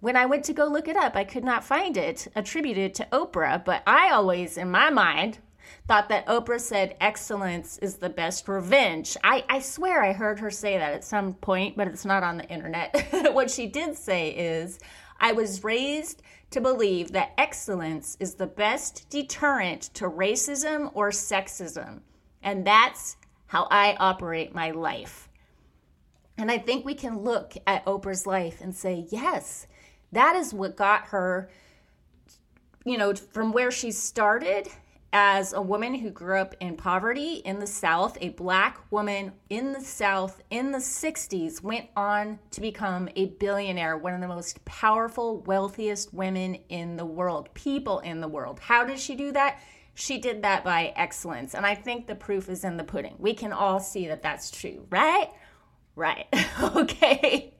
When 0.00 0.16
I 0.16 0.26
went 0.26 0.44
to 0.46 0.52
go 0.52 0.66
look 0.66 0.88
it 0.88 0.96
up, 0.96 1.16
I 1.16 1.24
could 1.24 1.44
not 1.44 1.64
find 1.64 1.96
it 1.96 2.28
attributed 2.34 2.94
to 2.94 3.08
Oprah, 3.12 3.64
but 3.64 3.82
I 3.86 4.10
always, 4.10 4.58
in 4.58 4.70
my 4.70 4.90
mind, 4.90 5.38
thought 5.86 6.08
that 6.10 6.26
Oprah 6.26 6.60
said 6.60 6.96
excellence 7.00 7.78
is 7.78 7.96
the 7.96 8.10
best 8.10 8.48
revenge. 8.48 9.16
I, 9.24 9.44
I 9.48 9.60
swear 9.60 10.02
I 10.02 10.12
heard 10.12 10.40
her 10.40 10.50
say 10.50 10.76
that 10.76 10.92
at 10.92 11.04
some 11.04 11.34
point, 11.34 11.76
but 11.76 11.88
it's 11.88 12.04
not 12.04 12.22
on 12.22 12.36
the 12.36 12.48
internet. 12.48 13.06
what 13.32 13.50
she 13.50 13.66
did 13.66 13.96
say 13.96 14.30
is, 14.30 14.78
I 15.20 15.32
was 15.32 15.64
raised 15.64 16.22
to 16.50 16.60
believe 16.60 17.12
that 17.12 17.32
excellence 17.38 18.16
is 18.20 18.34
the 18.34 18.46
best 18.46 19.08
deterrent 19.08 19.82
to 19.94 20.10
racism 20.10 20.90
or 20.94 21.10
sexism. 21.10 22.00
And 22.42 22.66
that's 22.66 23.16
how 23.46 23.68
I 23.70 23.96
operate 23.98 24.54
my 24.54 24.70
life. 24.70 25.28
And 26.38 26.50
I 26.50 26.58
think 26.58 26.84
we 26.84 26.94
can 26.94 27.18
look 27.18 27.54
at 27.66 27.84
Oprah's 27.84 28.26
life 28.26 28.60
and 28.60 28.74
say, 28.74 29.06
yes, 29.10 29.66
that 30.12 30.36
is 30.36 30.54
what 30.54 30.76
got 30.76 31.06
her, 31.08 31.50
you 32.84 32.98
know, 32.98 33.14
from 33.14 33.52
where 33.52 33.70
she 33.70 33.90
started 33.90 34.68
as 35.12 35.52
a 35.52 35.60
woman 35.60 35.94
who 35.94 36.10
grew 36.10 36.38
up 36.38 36.54
in 36.60 36.74
poverty 36.74 37.42
in 37.44 37.58
the 37.58 37.66
South, 37.66 38.16
a 38.22 38.30
black 38.30 38.80
woman 38.90 39.32
in 39.50 39.72
the 39.72 39.80
South 39.80 40.42
in 40.50 40.72
the 40.72 40.78
60s, 40.78 41.62
went 41.62 41.86
on 41.96 42.38
to 42.50 42.62
become 42.62 43.10
a 43.14 43.26
billionaire, 43.26 43.98
one 43.98 44.14
of 44.14 44.22
the 44.22 44.28
most 44.28 44.64
powerful, 44.64 45.40
wealthiest 45.42 46.14
women 46.14 46.56
in 46.70 46.96
the 46.96 47.04
world, 47.04 47.50
people 47.52 47.98
in 48.00 48.22
the 48.22 48.28
world. 48.28 48.58
How 48.58 48.84
did 48.86 48.98
she 48.98 49.14
do 49.14 49.32
that? 49.32 49.60
She 49.94 50.18
did 50.18 50.42
that 50.42 50.64
by 50.64 50.92
excellence. 50.96 51.54
And 51.54 51.66
I 51.66 51.74
think 51.74 52.06
the 52.06 52.14
proof 52.14 52.48
is 52.48 52.64
in 52.64 52.76
the 52.76 52.84
pudding. 52.84 53.16
We 53.18 53.34
can 53.34 53.52
all 53.52 53.80
see 53.80 54.08
that 54.08 54.22
that's 54.22 54.50
true, 54.50 54.86
right? 54.90 55.28
Right. 55.94 56.26
okay. 56.62 57.52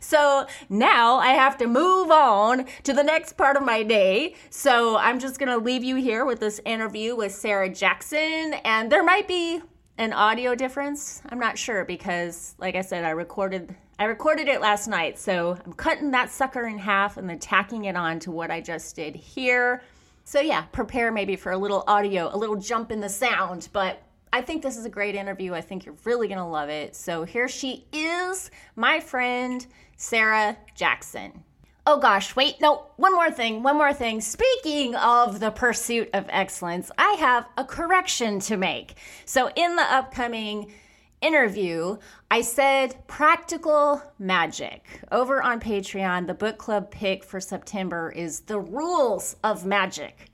So 0.00 0.46
now 0.68 1.16
I 1.16 1.32
have 1.32 1.58
to 1.58 1.66
move 1.66 2.10
on 2.10 2.64
to 2.84 2.92
the 2.92 3.02
next 3.02 3.34
part 3.34 3.56
of 3.56 3.62
my 3.62 3.82
day. 3.82 4.34
So 4.48 4.96
I'm 4.96 5.20
just 5.20 5.38
going 5.38 5.50
to 5.50 5.58
leave 5.58 5.84
you 5.84 5.96
here 5.96 6.24
with 6.24 6.40
this 6.40 6.60
interview 6.64 7.14
with 7.14 7.32
Sarah 7.32 7.68
Jackson. 7.68 8.54
And 8.64 8.90
there 8.90 9.04
might 9.04 9.28
be 9.28 9.60
an 9.98 10.14
audio 10.14 10.54
difference. 10.54 11.20
I'm 11.28 11.38
not 11.38 11.58
sure 11.58 11.84
because, 11.84 12.54
like 12.58 12.74
I 12.74 12.80
said, 12.80 13.04
I 13.04 13.10
recorded. 13.10 13.76
I 13.98 14.04
recorded 14.04 14.48
it 14.48 14.62
last 14.62 14.88
night, 14.88 15.18
so 15.18 15.58
I'm 15.66 15.74
cutting 15.74 16.12
that 16.12 16.30
sucker 16.30 16.66
in 16.66 16.78
half 16.78 17.18
and 17.18 17.28
then 17.28 17.38
tacking 17.38 17.84
it 17.84 17.96
on 17.96 18.18
to 18.20 18.30
what 18.30 18.50
I 18.50 18.62
just 18.62 18.96
did 18.96 19.14
here. 19.14 19.82
So, 20.30 20.40
yeah, 20.40 20.62
prepare 20.70 21.10
maybe 21.10 21.34
for 21.34 21.50
a 21.50 21.58
little 21.58 21.82
audio, 21.88 22.32
a 22.32 22.38
little 22.38 22.54
jump 22.54 22.92
in 22.92 23.00
the 23.00 23.08
sound, 23.08 23.68
but 23.72 24.00
I 24.32 24.42
think 24.42 24.62
this 24.62 24.76
is 24.76 24.84
a 24.84 24.88
great 24.88 25.16
interview. 25.16 25.54
I 25.54 25.60
think 25.60 25.84
you're 25.84 25.96
really 26.04 26.28
going 26.28 26.38
to 26.38 26.44
love 26.44 26.68
it. 26.68 26.94
So 26.94 27.24
here 27.24 27.48
she 27.48 27.84
is, 27.92 28.52
my 28.76 29.00
friend 29.00 29.66
Sarah 29.96 30.56
Jackson. 30.76 31.42
Oh 31.84 31.98
gosh, 31.98 32.36
wait, 32.36 32.60
no, 32.60 32.86
one 32.94 33.12
more 33.12 33.32
thing, 33.32 33.64
one 33.64 33.76
more 33.76 33.92
thing. 33.92 34.20
Speaking 34.20 34.94
of 34.94 35.40
the 35.40 35.50
pursuit 35.50 36.08
of 36.14 36.26
excellence, 36.28 36.92
I 36.96 37.16
have 37.18 37.48
a 37.56 37.64
correction 37.64 38.38
to 38.38 38.56
make. 38.56 38.94
So 39.24 39.50
in 39.56 39.74
the 39.74 39.82
upcoming 39.82 40.72
interview, 41.20 41.98
I 42.30 42.40
said 42.40 42.96
practical 43.06 44.02
magic. 44.18 44.86
Over 45.12 45.42
on 45.42 45.60
Patreon, 45.60 46.26
the 46.26 46.34
book 46.34 46.58
club 46.58 46.90
pick 46.90 47.24
for 47.24 47.40
September 47.40 48.10
is 48.10 48.40
The 48.40 48.58
Rules 48.58 49.36
of 49.44 49.66
Magic 49.66 50.29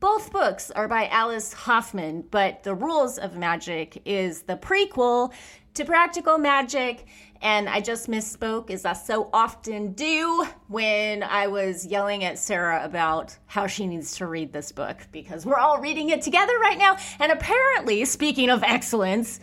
Both 0.00 0.32
books 0.32 0.70
are 0.70 0.88
by 0.88 1.08
Alice 1.08 1.52
Hoffman, 1.52 2.24
but 2.30 2.62
The 2.62 2.74
Rules 2.74 3.18
of 3.18 3.36
Magic 3.36 4.00
is 4.06 4.40
the 4.40 4.56
prequel 4.56 5.30
to 5.74 5.84
Practical 5.84 6.38
Magic. 6.38 7.04
And 7.42 7.68
I 7.68 7.82
just 7.82 8.08
misspoke, 8.08 8.70
as 8.70 8.86
I 8.86 8.94
so 8.94 9.28
often 9.30 9.92
do 9.92 10.46
when 10.68 11.22
I 11.22 11.48
was 11.48 11.84
yelling 11.84 12.24
at 12.24 12.38
Sarah 12.38 12.82
about 12.82 13.36
how 13.44 13.66
she 13.66 13.86
needs 13.86 14.16
to 14.16 14.26
read 14.26 14.54
this 14.54 14.72
book 14.72 15.06
because 15.12 15.44
we're 15.44 15.58
all 15.58 15.80
reading 15.80 16.08
it 16.08 16.22
together 16.22 16.58
right 16.58 16.78
now. 16.78 16.96
And 17.18 17.30
apparently, 17.30 18.06
speaking 18.06 18.48
of 18.48 18.62
excellence, 18.62 19.38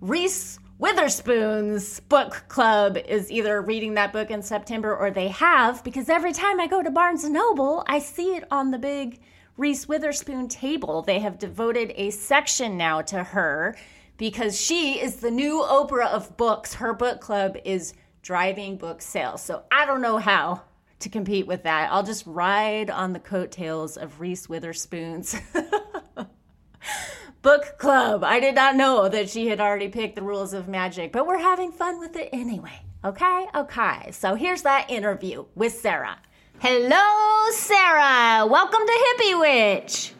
Reese 0.00 0.58
Witherspoon's 0.78 2.00
book 2.00 2.44
club 2.48 2.96
is 2.96 3.30
either 3.30 3.60
reading 3.60 3.92
that 3.94 4.14
book 4.14 4.30
in 4.30 4.40
September 4.40 4.96
or 4.96 5.10
they 5.10 5.28
have 5.28 5.84
because 5.84 6.08
every 6.08 6.32
time 6.32 6.60
I 6.60 6.66
go 6.66 6.82
to 6.82 6.90
Barnes 6.90 7.24
and 7.24 7.34
Noble, 7.34 7.84
I 7.86 7.98
see 7.98 8.36
it 8.36 8.44
on 8.50 8.70
the 8.70 8.78
big 8.78 9.20
Reese 9.58 9.88
Witherspoon 9.88 10.46
table. 10.46 11.02
They 11.02 11.18
have 11.18 11.40
devoted 11.40 11.92
a 11.96 12.10
section 12.10 12.76
now 12.76 13.02
to 13.02 13.24
her 13.24 13.76
because 14.16 14.58
she 14.58 15.00
is 15.00 15.16
the 15.16 15.32
new 15.32 15.64
Oprah 15.68 16.06
of 16.06 16.36
books. 16.36 16.74
Her 16.74 16.94
book 16.94 17.20
club 17.20 17.56
is 17.64 17.92
driving 18.22 18.76
book 18.76 19.02
sales. 19.02 19.42
So 19.42 19.64
I 19.72 19.84
don't 19.84 20.00
know 20.00 20.18
how 20.18 20.62
to 21.00 21.08
compete 21.08 21.48
with 21.48 21.64
that. 21.64 21.90
I'll 21.90 22.04
just 22.04 22.24
ride 22.24 22.88
on 22.88 23.12
the 23.12 23.18
coattails 23.18 23.96
of 23.96 24.20
Reese 24.20 24.48
Witherspoon's 24.48 25.34
book 27.42 27.78
club. 27.78 28.22
I 28.22 28.38
did 28.38 28.54
not 28.54 28.76
know 28.76 29.08
that 29.08 29.28
she 29.28 29.48
had 29.48 29.60
already 29.60 29.88
picked 29.88 30.14
the 30.14 30.22
rules 30.22 30.52
of 30.52 30.68
magic, 30.68 31.10
but 31.10 31.26
we're 31.26 31.38
having 31.38 31.72
fun 31.72 31.98
with 31.98 32.14
it 32.14 32.28
anyway. 32.32 32.80
Okay? 33.04 33.46
Okay. 33.56 34.12
So 34.12 34.36
here's 34.36 34.62
that 34.62 34.88
interview 34.88 35.46
with 35.56 35.72
Sarah. 35.72 36.18
Hello, 36.60 37.52
Sarah. 37.52 38.44
Welcome 38.44 38.80
to 38.84 39.14
Hippie 39.16 39.38
Witch. 39.38 40.12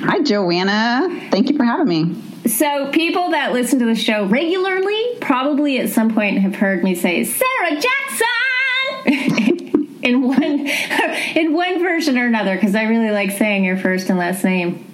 Hi, 0.00 0.22
Joanna. 0.22 1.28
Thank 1.30 1.50
you 1.50 1.56
for 1.58 1.64
having 1.64 1.86
me. 1.86 2.48
So, 2.48 2.90
people 2.92 3.32
that 3.32 3.52
listen 3.52 3.78
to 3.80 3.84
the 3.84 3.94
show 3.94 4.24
regularly 4.24 5.18
probably 5.20 5.78
at 5.78 5.90
some 5.90 6.14
point 6.14 6.38
have 6.38 6.54
heard 6.54 6.82
me 6.82 6.94
say 6.94 7.24
Sarah 7.24 7.78
Jackson 7.78 8.26
in 10.02 10.22
one 10.22 10.66
in 11.36 11.52
one 11.52 11.78
version 11.78 12.16
or 12.16 12.26
another 12.26 12.54
because 12.54 12.74
I 12.74 12.84
really 12.84 13.10
like 13.10 13.30
saying 13.32 13.62
your 13.62 13.76
first 13.76 14.08
and 14.08 14.18
last 14.18 14.44
name. 14.44 14.91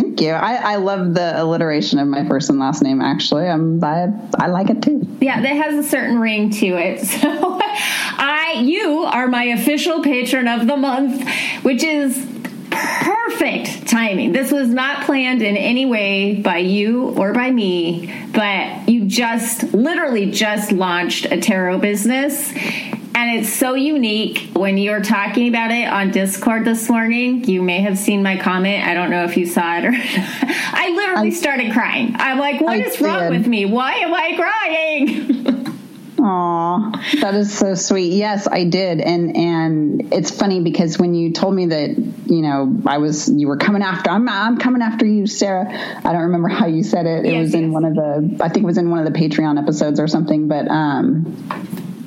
Thank 0.00 0.20
you. 0.20 0.30
I, 0.30 0.74
I 0.74 0.76
love 0.76 1.14
the 1.14 1.42
alliteration 1.42 1.98
of 1.98 2.06
my 2.06 2.24
first 2.28 2.50
and 2.50 2.60
last 2.60 2.82
name. 2.82 3.00
Actually, 3.00 3.48
I'm 3.48 3.82
I, 3.82 4.06
I 4.38 4.46
like 4.46 4.70
it 4.70 4.80
too. 4.80 5.04
Yeah, 5.20 5.40
that 5.40 5.56
has 5.56 5.84
a 5.84 5.88
certain 5.88 6.20
ring 6.20 6.50
to 6.50 6.66
it. 6.66 7.00
So, 7.18 7.58
I 8.20 8.62
you 8.64 9.04
are 9.04 9.28
my 9.28 9.44
official 9.44 10.02
patron 10.02 10.46
of 10.46 10.66
the 10.66 10.76
month, 10.76 11.28
which 11.62 11.82
is 11.82 12.16
perfect 13.02 13.88
timing. 13.88 14.32
This 14.32 14.52
was 14.52 14.68
not 14.68 15.04
planned 15.04 15.42
in 15.42 15.56
any 15.56 15.86
way 15.86 16.34
by 16.36 16.58
you 16.58 17.10
or 17.10 17.32
by 17.32 17.50
me, 17.50 18.12
but 18.32 18.88
you 18.88 19.06
just 19.06 19.74
literally 19.74 20.30
just 20.30 20.72
launched 20.72 21.26
a 21.26 21.40
tarot 21.40 21.78
business 21.78 22.52
and 23.18 23.40
it's 23.40 23.52
so 23.52 23.74
unique. 23.74 24.48
When 24.52 24.78
you 24.78 24.92
were 24.92 25.00
talking 25.00 25.48
about 25.48 25.72
it 25.72 25.88
on 25.88 26.12
Discord 26.12 26.64
this 26.64 26.88
morning, 26.88 27.42
you 27.44 27.62
may 27.62 27.80
have 27.80 27.98
seen 27.98 28.22
my 28.22 28.36
comment. 28.36 28.86
I 28.86 28.94
don't 28.94 29.10
know 29.10 29.24
if 29.24 29.36
you 29.36 29.44
saw 29.44 29.78
it 29.78 29.84
or 29.84 29.92
I 29.92 30.92
literally 30.94 31.28
I, 31.28 31.30
started 31.30 31.72
crying. 31.72 32.14
I'm 32.14 32.38
like, 32.38 32.60
"What 32.60 32.78
I 32.78 32.84
is 32.84 32.92
did. 32.92 33.02
wrong 33.02 33.30
with 33.30 33.48
me? 33.48 33.64
Why 33.64 33.94
am 33.94 34.14
I 34.14 34.36
crying? 34.36 35.56
Aw, 36.20 36.90
that 37.20 37.34
is 37.34 37.56
so 37.56 37.74
sweet. 37.74 38.12
Yes, 38.12 38.48
I 38.48 38.64
did, 38.64 39.00
and 39.00 39.36
and 39.36 40.12
it's 40.12 40.30
funny 40.30 40.60
because 40.60 40.98
when 40.98 41.14
you 41.14 41.32
told 41.32 41.54
me 41.54 41.66
that, 41.66 41.96
you 41.96 42.42
know, 42.42 42.80
I 42.86 42.98
was 42.98 43.28
you 43.28 43.46
were 43.46 43.56
coming 43.56 43.82
after 43.82 44.10
I'm 44.10 44.28
I'm 44.28 44.58
coming 44.58 44.82
after 44.82 45.06
you, 45.06 45.26
Sarah. 45.26 45.66
I 45.68 46.12
don't 46.12 46.22
remember 46.22 46.48
how 46.48 46.66
you 46.66 46.82
said 46.82 47.06
it. 47.06 47.24
It 47.24 47.32
yes, 47.32 47.44
was 47.44 47.54
in 47.54 47.72
one 47.72 47.84
of 47.84 47.94
the 47.94 48.38
I 48.42 48.48
think 48.48 48.64
it 48.64 48.66
was 48.66 48.78
in 48.78 48.90
one 48.90 49.06
of 49.06 49.12
the 49.12 49.18
Patreon 49.18 49.62
episodes 49.62 50.00
or 50.00 50.08
something, 50.08 50.48
but 50.48 50.68
um 50.68 51.48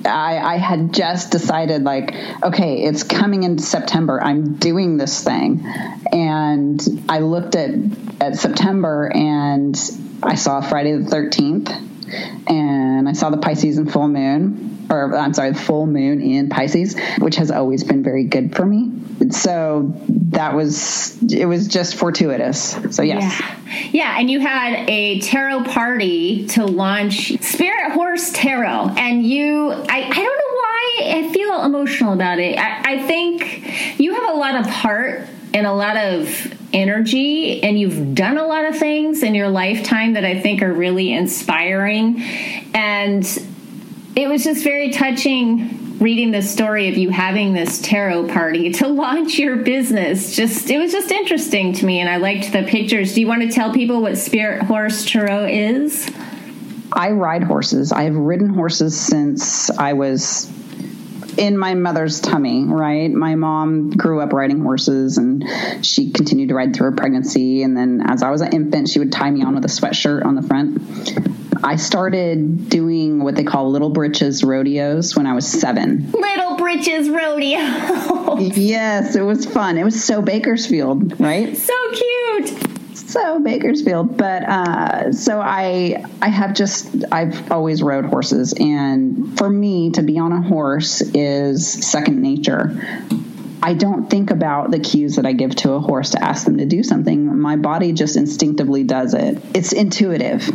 I, 0.03 0.37
I, 0.39 0.57
had 0.57 0.93
just 0.93 1.31
decided 1.31 1.83
like 1.83 2.15
okay 2.43 2.81
it's 2.83 3.03
coming 3.03 3.43
into 3.43 3.61
september 3.61 4.19
i'm 4.21 4.55
doing 4.55 4.97
this 4.97 5.23
thing 5.23 5.63
and 6.11 7.05
i 7.07 7.19
looked 7.19 7.55
at 7.55 7.69
at 8.19 8.35
september 8.35 9.11
and 9.13 9.77
i 10.23 10.33
saw 10.33 10.61
friday 10.61 10.93
the 10.97 11.07
13th 11.07 12.00
and 12.47 13.07
i 13.07 13.13
saw 13.13 13.29
the 13.29 13.37
pisces 13.37 13.77
and 13.77 13.91
full 13.91 14.07
moon 14.07 14.87
or 14.89 15.15
i'm 15.15 15.33
sorry 15.33 15.51
the 15.51 15.59
full 15.59 15.87
moon 15.87 16.21
in 16.21 16.49
pisces 16.49 16.95
which 17.19 17.35
has 17.35 17.51
always 17.51 17.83
been 17.83 18.03
very 18.03 18.23
good 18.23 18.55
for 18.55 18.65
me. 18.65 18.91
So 19.31 19.93
that 20.09 20.55
was 20.55 21.21
it 21.31 21.45
was 21.45 21.67
just 21.67 21.95
fortuitous. 21.95 22.77
So 22.95 23.03
yes. 23.03 23.39
Yeah. 23.39 23.89
yeah 23.91 24.19
and 24.19 24.29
you 24.29 24.39
had 24.39 24.89
a 24.89 25.19
tarot 25.21 25.65
party 25.65 26.47
to 26.47 26.65
launch 26.65 27.39
spirit 27.41 27.91
horse 27.91 28.31
tarot 28.31 28.89
and 28.97 29.25
you 29.25 29.71
i, 29.71 30.03
I 30.03 30.09
don't 30.09 30.15
know 30.15 30.55
why 30.55 30.99
i 31.03 31.31
feel 31.33 31.63
emotional 31.63 32.13
about 32.13 32.39
it. 32.39 32.57
I, 32.57 32.95
I 32.95 33.07
think 33.07 33.99
you 33.99 34.13
have 34.15 34.33
a 34.33 34.37
lot 34.37 34.55
of 34.55 34.65
heart 34.65 35.27
and 35.53 35.67
a 35.67 35.73
lot 35.73 35.97
of 35.97 36.57
energy 36.73 37.61
and 37.63 37.79
you've 37.79 38.15
done 38.15 38.37
a 38.37 38.45
lot 38.45 38.65
of 38.65 38.77
things 38.77 39.23
in 39.23 39.35
your 39.35 39.49
lifetime 39.49 40.13
that 40.13 40.25
i 40.25 40.39
think 40.39 40.61
are 40.61 40.73
really 40.73 41.11
inspiring. 41.11 42.21
And 42.73 43.25
it 44.15 44.27
was 44.27 44.43
just 44.43 44.63
very 44.63 44.91
touching 44.91 45.99
reading 45.99 46.31
the 46.31 46.41
story 46.41 46.89
of 46.89 46.97
you 46.97 47.11
having 47.11 47.53
this 47.53 47.79
tarot 47.79 48.27
party 48.29 48.71
to 48.71 48.87
launch 48.89 49.37
your 49.37 49.57
business. 49.57 50.35
Just 50.35 50.69
it 50.69 50.79
was 50.79 50.91
just 50.91 51.11
interesting 51.11 51.73
to 51.73 51.85
me 51.85 51.99
and 51.99 52.09
i 52.09 52.17
liked 52.17 52.51
the 52.51 52.63
pictures. 52.63 53.13
Do 53.13 53.21
you 53.21 53.27
want 53.27 53.41
to 53.43 53.51
tell 53.51 53.73
people 53.73 54.01
what 54.01 54.17
spirit 54.17 54.63
horse 54.63 55.09
tarot 55.09 55.45
is? 55.47 56.09
I 56.93 57.11
ride 57.11 57.43
horses. 57.43 57.93
I 57.93 58.03
have 58.03 58.15
ridden 58.15 58.49
horses 58.49 58.99
since 58.99 59.69
i 59.71 59.93
was 59.93 60.51
in 61.37 61.57
my 61.57 61.73
mother's 61.73 62.19
tummy, 62.19 62.65
right? 62.65 63.11
My 63.11 63.35
mom 63.35 63.91
grew 63.91 64.21
up 64.21 64.33
riding 64.33 64.61
horses 64.61 65.17
and 65.17 65.43
she 65.85 66.11
continued 66.11 66.49
to 66.49 66.55
ride 66.55 66.75
through 66.75 66.91
her 66.91 66.95
pregnancy. 66.95 67.63
And 67.63 67.75
then 67.75 68.01
as 68.05 68.23
I 68.23 68.29
was 68.29 68.41
an 68.41 68.53
infant, 68.53 68.89
she 68.89 68.99
would 68.99 69.11
tie 69.11 69.31
me 69.31 69.43
on 69.43 69.55
with 69.55 69.65
a 69.65 69.69
sweatshirt 69.69 70.25
on 70.25 70.35
the 70.35 70.41
front. 70.41 71.63
I 71.63 71.75
started 71.75 72.69
doing 72.69 73.23
what 73.23 73.35
they 73.35 73.43
call 73.43 73.69
little 73.69 73.91
britches 73.91 74.43
rodeos 74.43 75.15
when 75.15 75.27
I 75.27 75.33
was 75.33 75.47
seven. 75.47 76.11
Little 76.11 76.57
britches 76.57 77.09
rodeo. 77.09 78.37
yes, 78.39 79.15
it 79.15 79.21
was 79.21 79.45
fun. 79.45 79.77
It 79.77 79.83
was 79.83 80.03
so 80.03 80.21
Bakersfield, 80.21 81.19
right? 81.19 81.55
So 81.55 81.73
cute. 81.91 82.70
So 83.11 83.41
Bakersfield, 83.41 84.15
but 84.15 84.43
uh, 84.43 85.11
so 85.11 85.41
I 85.41 86.05
I 86.21 86.29
have 86.29 86.53
just 86.53 87.03
I've 87.11 87.51
always 87.51 87.83
rode 87.83 88.05
horses, 88.05 88.53
and 88.57 89.37
for 89.37 89.49
me 89.49 89.91
to 89.91 90.01
be 90.01 90.17
on 90.17 90.31
a 90.31 90.41
horse 90.41 91.01
is 91.01 91.69
second 91.85 92.21
nature. 92.21 92.71
I 93.61 93.73
don't 93.73 94.09
think 94.09 94.31
about 94.31 94.71
the 94.71 94.79
cues 94.79 95.17
that 95.17 95.25
I 95.25 95.33
give 95.33 95.53
to 95.57 95.73
a 95.73 95.79
horse 95.81 96.11
to 96.11 96.23
ask 96.23 96.45
them 96.45 96.57
to 96.59 96.65
do 96.65 96.83
something. 96.83 97.37
My 97.37 97.57
body 97.57 97.91
just 97.91 98.15
instinctively 98.15 98.85
does 98.85 99.13
it. 99.13 99.43
It's 99.53 99.73
intuitive. 99.73 100.47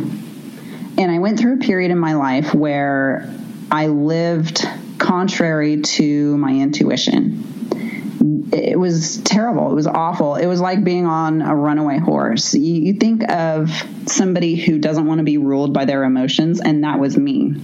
And 0.97 1.11
I 1.11 1.19
went 1.19 1.39
through 1.39 1.57
a 1.57 1.57
period 1.57 1.91
in 1.91 1.99
my 1.99 2.15
life 2.15 2.55
where 2.55 3.31
I 3.69 3.85
lived 3.85 4.67
contrary 4.97 5.81
to 5.81 6.37
my 6.37 6.53
intuition. 6.53 7.56
It 8.53 8.79
was 8.79 9.17
terrible. 9.23 9.71
It 9.71 9.75
was 9.75 9.87
awful. 9.87 10.35
It 10.35 10.47
was 10.47 10.59
like 10.59 10.83
being 10.83 11.05
on 11.05 11.41
a 11.41 11.55
runaway 11.55 11.99
horse. 11.99 12.53
You, 12.53 12.73
you 12.75 12.93
think 12.93 13.29
of 13.29 13.71
somebody 14.05 14.55
who 14.55 14.79
doesn't 14.79 15.05
want 15.05 15.19
to 15.19 15.23
be 15.23 15.37
ruled 15.37 15.73
by 15.73 15.85
their 15.85 16.03
emotions, 16.03 16.59
and 16.59 16.83
that 16.83 16.99
was 16.99 17.17
me 17.17 17.55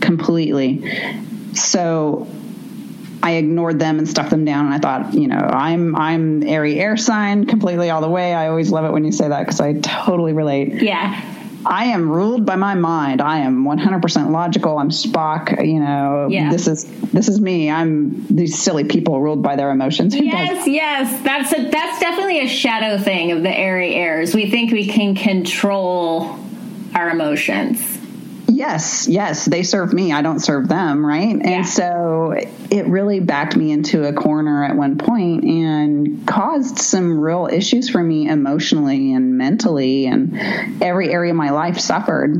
completely. 0.00 0.84
So 1.54 2.28
I 3.22 3.32
ignored 3.32 3.78
them 3.78 3.98
and 3.98 4.08
stuffed 4.08 4.30
them 4.30 4.44
down. 4.44 4.66
And 4.66 4.74
I 4.74 4.78
thought, 4.78 5.14
you 5.14 5.28
know, 5.28 5.36
I'm 5.36 5.94
I'm 5.94 6.42
airy 6.42 6.78
air 6.78 6.96
sign 6.96 7.46
completely 7.46 7.90
all 7.90 8.00
the 8.00 8.08
way. 8.08 8.34
I 8.34 8.48
always 8.48 8.70
love 8.70 8.84
it 8.84 8.92
when 8.92 9.04
you 9.04 9.12
say 9.12 9.28
that 9.28 9.40
because 9.40 9.60
I 9.60 9.74
totally 9.74 10.32
relate. 10.32 10.82
Yeah. 10.82 11.20
I 11.66 11.86
am 11.86 12.08
ruled 12.08 12.46
by 12.46 12.56
my 12.56 12.74
mind. 12.74 13.20
I 13.20 13.38
am 13.38 13.64
100% 13.64 14.30
logical. 14.30 14.78
I'm 14.78 14.90
Spock. 14.90 15.64
You 15.66 15.80
know, 15.80 16.28
yeah. 16.30 16.50
this 16.50 16.66
is 16.66 16.84
this 17.10 17.28
is 17.28 17.40
me. 17.40 17.70
I'm 17.70 18.26
these 18.26 18.60
silly 18.60 18.84
people 18.84 19.20
ruled 19.20 19.42
by 19.42 19.56
their 19.56 19.70
emotions. 19.70 20.14
Who 20.14 20.24
yes, 20.24 20.58
does? 20.58 20.68
yes, 20.68 21.22
that's 21.22 21.52
a, 21.52 21.68
that's 21.70 22.00
definitely 22.00 22.40
a 22.40 22.48
shadow 22.48 23.02
thing 23.02 23.32
of 23.32 23.42
the 23.42 23.50
airy 23.50 23.94
airs. 23.94 24.34
We 24.34 24.50
think 24.50 24.72
we 24.72 24.86
can 24.86 25.14
control 25.14 26.38
our 26.94 27.10
emotions 27.10 27.89
yes, 28.50 29.08
yes, 29.08 29.44
they 29.44 29.62
serve 29.62 29.92
me. 29.92 30.12
I 30.12 30.22
don't 30.22 30.40
serve 30.40 30.68
them, 30.68 31.04
right? 31.06 31.36
Yeah. 31.36 31.50
And 31.50 31.66
so 31.66 32.34
it 32.70 32.86
really 32.86 33.20
backed 33.20 33.56
me 33.56 33.70
into 33.70 34.04
a 34.04 34.12
corner 34.12 34.64
at 34.64 34.76
one 34.76 34.98
point 34.98 35.44
and 35.44 36.26
caused 36.26 36.78
some 36.78 37.18
real 37.18 37.48
issues 37.50 37.88
for 37.88 38.02
me 38.02 38.28
emotionally 38.28 39.14
and 39.14 39.38
mentally, 39.38 40.06
and 40.06 40.82
every 40.82 41.10
area 41.10 41.32
of 41.32 41.36
my 41.36 41.50
life 41.50 41.78
suffered. 41.78 42.34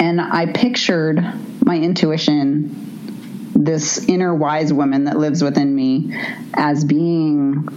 And 0.00 0.20
I 0.20 0.46
pictured 0.52 1.24
my 1.64 1.76
intuition, 1.76 3.50
this 3.54 4.08
inner 4.08 4.34
wise 4.34 4.72
woman 4.72 5.04
that 5.04 5.18
lives 5.18 5.42
within 5.42 5.74
me, 5.74 6.14
as 6.54 6.84
being 6.84 7.68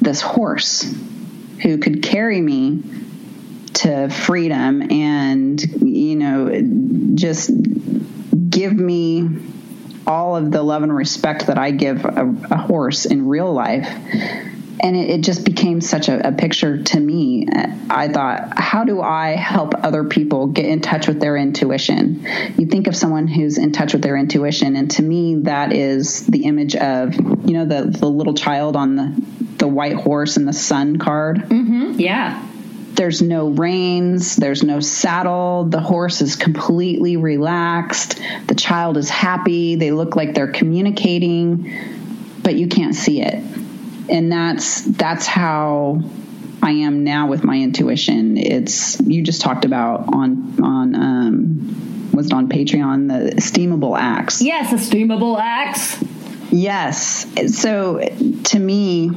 this 0.00 0.20
horse 0.20 0.82
who 1.62 1.78
could 1.78 2.02
carry 2.02 2.40
me 2.40 2.82
to 3.80 4.10
freedom 4.10 4.90
and 4.90 5.62
you 5.82 6.16
know 6.16 7.14
just 7.14 7.50
give 8.50 8.72
me 8.74 9.28
all 10.06 10.36
of 10.36 10.50
the 10.50 10.62
love 10.62 10.82
and 10.82 10.94
respect 10.94 11.46
that 11.46 11.58
I 11.58 11.70
give 11.70 12.04
a, 12.04 12.34
a 12.50 12.56
horse 12.56 13.06
in 13.06 13.26
real 13.26 13.52
life. 13.52 13.88
And 14.82 14.96
it, 14.96 15.10
it 15.10 15.20
just 15.22 15.44
became 15.44 15.80
such 15.80 16.08
a, 16.08 16.28
a, 16.28 16.32
picture 16.32 16.82
to 16.82 17.00
me. 17.00 17.46
I 17.90 18.08
thought, 18.08 18.58
how 18.58 18.84
do 18.84 19.00
I 19.00 19.36
help 19.36 19.74
other 19.84 20.04
people 20.04 20.48
get 20.48 20.64
in 20.64 20.80
touch 20.80 21.06
with 21.06 21.20
their 21.20 21.36
intuition? 21.36 22.26
You 22.58 22.66
think 22.66 22.86
of 22.86 22.96
someone 22.96 23.28
who's 23.28 23.58
in 23.58 23.72
touch 23.72 23.92
with 23.92 24.02
their 24.02 24.16
intuition, 24.16 24.76
and 24.76 24.90
to 24.92 25.02
me, 25.02 25.36
that 25.42 25.72
is 25.72 26.26
the 26.26 26.44
image 26.44 26.74
of, 26.76 27.14
you 27.14 27.52
know, 27.52 27.66
the, 27.66 27.90
the 27.90 28.08
little 28.08 28.34
child 28.34 28.74
on 28.74 28.96
the, 28.96 29.22
the 29.58 29.68
white 29.68 29.96
horse 29.96 30.38
and 30.38 30.48
the 30.48 30.54
sun 30.54 30.98
card. 30.98 31.36
Mm-hmm. 31.36 32.00
Yeah 32.00 32.49
there's 33.00 33.22
no 33.22 33.48
reins, 33.48 34.36
there's 34.36 34.62
no 34.62 34.78
saddle. 34.78 35.64
The 35.64 35.80
horse 35.80 36.20
is 36.20 36.36
completely 36.36 37.16
relaxed. 37.16 38.20
The 38.46 38.54
child 38.54 38.98
is 38.98 39.08
happy. 39.08 39.76
They 39.76 39.90
look 39.90 40.16
like 40.16 40.34
they're 40.34 40.52
communicating, 40.52 41.72
but 42.42 42.56
you 42.56 42.68
can't 42.68 42.94
see 42.94 43.22
it. 43.22 43.42
And 44.10 44.30
that's 44.30 44.82
that's 44.82 45.26
how 45.26 46.02
I 46.62 46.72
am 46.72 47.02
now 47.02 47.26
with 47.26 47.42
my 47.42 47.56
intuition. 47.56 48.36
It's 48.36 49.00
you 49.00 49.22
just 49.22 49.40
talked 49.40 49.64
about 49.64 50.12
on 50.12 50.62
on 50.62 50.94
um, 50.94 52.10
was 52.12 52.26
it 52.26 52.34
on 52.34 52.50
Patreon 52.50 53.08
the 53.08 53.34
esteemable 53.34 53.98
acts. 53.98 54.42
Yes, 54.42 54.74
esteemable 54.74 55.40
acts. 55.40 56.04
Yes. 56.50 57.26
So 57.58 58.00
to 58.44 58.58
me, 58.58 59.08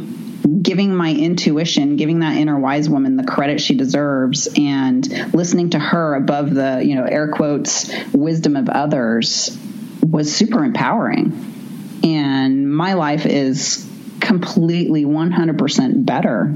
giving 0.62 0.96
my 0.96 1.12
intuition, 1.12 1.96
giving 1.96 2.20
that 2.20 2.38
inner 2.38 2.60
wise 2.60 2.90
woman 2.90 3.16
the 3.16 3.24
credit 3.24 3.62
she 3.62 3.76
deserves, 3.76 4.48
and 4.58 5.34
listening 5.34 5.72
to 5.72 5.80
her 5.80 6.16
above 6.16 6.54
the, 6.54 6.82
you 6.84 6.96
know, 6.96 7.06
air 7.06 7.30
quotes, 7.30 7.92
wisdom 8.14 8.56
of 8.56 8.70
others 8.70 9.58
was 10.02 10.36
super 10.36 10.64
empowering. 10.64 12.02
And 12.04 12.72
my 12.74 12.94
life 12.94 13.26
is 13.26 13.90
completely 14.20 15.06
100% 15.06 16.06
better. 16.06 16.54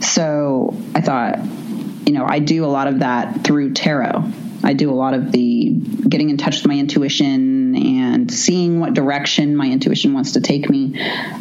So 0.00 0.76
I 0.94 1.00
thought, 1.00 1.38
you 2.06 2.12
know, 2.12 2.26
I 2.26 2.38
do 2.38 2.64
a 2.64 2.66
lot 2.66 2.86
of 2.86 3.00
that 3.00 3.44
through 3.44 3.72
tarot. 3.74 4.24
I 4.62 4.72
do 4.72 4.90
a 4.90 4.94
lot 4.94 5.14
of 5.14 5.30
the 5.30 5.70
getting 6.08 6.30
in 6.30 6.36
touch 6.36 6.56
with 6.56 6.66
my 6.66 6.74
intuition 6.74 7.53
and 7.76 8.32
seeing 8.32 8.80
what 8.80 8.94
direction 8.94 9.56
my 9.56 9.66
intuition 9.66 10.12
wants 10.12 10.32
to 10.32 10.40
take 10.40 10.68
me. 10.68 10.94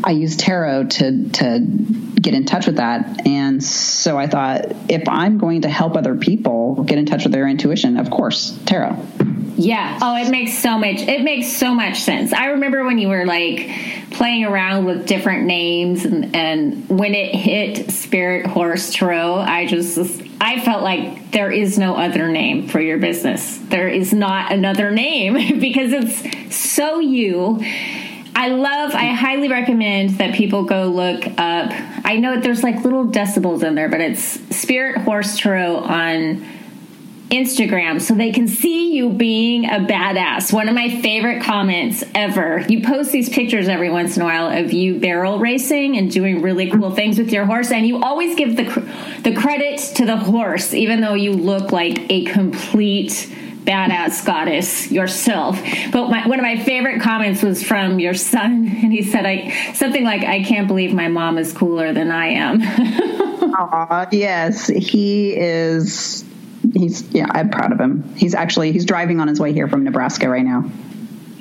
I 0.03 0.11
use 0.11 0.38
tarot 0.38 0.86
to 0.86 1.29
to 1.29 1.59
get 1.59 2.34
in 2.34 2.45
touch 2.45 2.65
with 2.67 2.77
that. 2.77 3.27
And 3.27 3.63
so 3.63 4.17
I 4.17 4.27
thought 4.27 4.65
if 4.89 5.07
I'm 5.07 5.38
going 5.38 5.61
to 5.61 5.69
help 5.69 5.95
other 5.95 6.15
people 6.15 6.84
get 6.84 6.97
in 6.97 7.05
touch 7.05 7.23
with 7.23 7.34
their 7.34 7.47
intuition, 7.47 7.97
of 7.97 8.09
course, 8.09 8.57
tarot. 8.65 8.97
Yeah. 9.55 9.99
Oh, 10.01 10.15
it 10.15 10.29
makes 10.29 10.57
so 10.57 10.77
much 10.77 11.01
it 11.01 11.21
makes 11.21 11.47
so 11.47 11.73
much 11.73 11.99
sense. 11.99 12.34
I 12.34 12.47
remember 12.47 12.84
when 12.84 12.97
you 12.97 13.09
were 13.09 13.25
like 13.25 13.69
playing 14.11 14.45
around 14.45 14.86
with 14.86 15.07
different 15.07 15.45
names 15.45 16.05
and, 16.05 16.36
and 16.36 16.88
when 16.89 17.13
it 17.15 17.36
hit 17.36 17.91
Spirit 17.91 18.45
Horse 18.45 18.93
Tarot, 18.93 19.36
I 19.36 19.65
just 19.65 20.22
I 20.44 20.60
felt 20.60 20.84
like 20.84 21.32
there 21.32 21.50
is 21.50 21.78
no 21.78 21.96
other 21.96 22.28
name 22.28 22.68
for 22.68 22.82
your 22.82 22.98
business. 22.98 23.60
There 23.60 23.88
is 23.88 24.12
not 24.12 24.52
another 24.52 24.91
name 24.91 25.36
because 25.62 25.94
it's 25.94 26.54
so 26.54 27.00
you. 27.00 27.64
I 28.36 28.50
love, 28.50 28.94
I 28.94 29.14
highly 29.14 29.48
recommend 29.48 30.18
that 30.18 30.36
people 30.36 30.66
go 30.66 30.88
look 30.88 31.26
up. 31.38 31.72
I 32.04 32.18
know 32.18 32.41
there's 32.41 32.62
like 32.62 32.84
little 32.84 33.08
decibels 33.08 33.64
in 33.64 33.76
there, 33.76 33.88
but 33.88 34.02
it's 34.02 34.22
Spirit 34.54 34.98
Horse 35.04 35.38
Tarot 35.38 35.78
on 35.78 36.46
Instagram 37.34 37.99
so 37.99 38.13
they 38.13 38.31
can 38.31 38.47
see 38.47 38.93
you 38.93 39.09
being 39.09 39.65
a 39.65 39.79
badass. 39.79 40.53
One 40.53 40.69
of 40.69 40.75
my 40.75 41.01
favorite 41.01 41.41
comments 41.41 42.03
ever. 42.13 42.59
You 42.69 42.84
post 42.84 43.11
these 43.11 43.27
pictures 43.27 43.67
every 43.67 43.89
once 43.89 44.15
in 44.15 44.21
a 44.21 44.25
while 44.25 44.47
of 44.47 44.71
you 44.71 44.99
barrel 44.99 45.39
racing 45.39 45.97
and 45.97 46.11
doing 46.11 46.43
really 46.43 46.69
cool 46.69 46.91
things 46.91 47.17
with 47.17 47.31
your 47.31 47.45
horse, 47.45 47.71
and 47.71 47.88
you 47.88 48.03
always 48.03 48.36
give 48.36 48.55
the 48.55 48.63
the 49.23 49.34
credit 49.34 49.79
to 49.95 50.05
the 50.05 50.17
horse, 50.17 50.75
even 50.75 51.01
though 51.01 51.15
you 51.15 51.34
look 51.34 51.71
like 51.71 52.05
a 52.11 52.25
complete 52.25 53.34
badass 53.63 54.25
goddess 54.25 54.91
yourself. 54.91 55.59
But 55.91 56.09
my, 56.09 56.27
one 56.27 56.38
of 56.38 56.43
my 56.43 56.61
favorite 56.61 57.01
comments 57.01 57.41
was 57.41 57.63
from 57.63 57.99
your 57.99 58.13
son, 58.13 58.67
and 58.84 58.93
he 58.93 59.01
said, 59.01 59.25
"I 59.25 59.73
something 59.73 60.03
like 60.03 60.23
I 60.23 60.43
can't 60.43 60.67
believe 60.67 60.93
my 60.93 61.07
mom 61.07 61.39
is 61.39 61.51
cooler 61.51 61.93
than 61.93 62.11
I 62.11 62.27
am." 62.27 62.61
Aw, 63.55 64.07
yes, 64.11 64.67
he 64.67 65.36
is 65.36 66.23
he's 66.74 67.03
yeah, 67.09 67.28
I'm 67.30 67.49
proud 67.49 67.71
of 67.71 67.80
him. 67.80 68.03
He's 68.15 68.36
actually 68.36 68.71
he's 68.71 68.86
driving 68.86 69.19
on 69.19 69.28
his 69.28 69.39
way 69.39 69.53
here 69.53 69.67
from 69.67 69.84
Nebraska 69.84 70.30
right 70.30 70.43
now. 70.43 70.69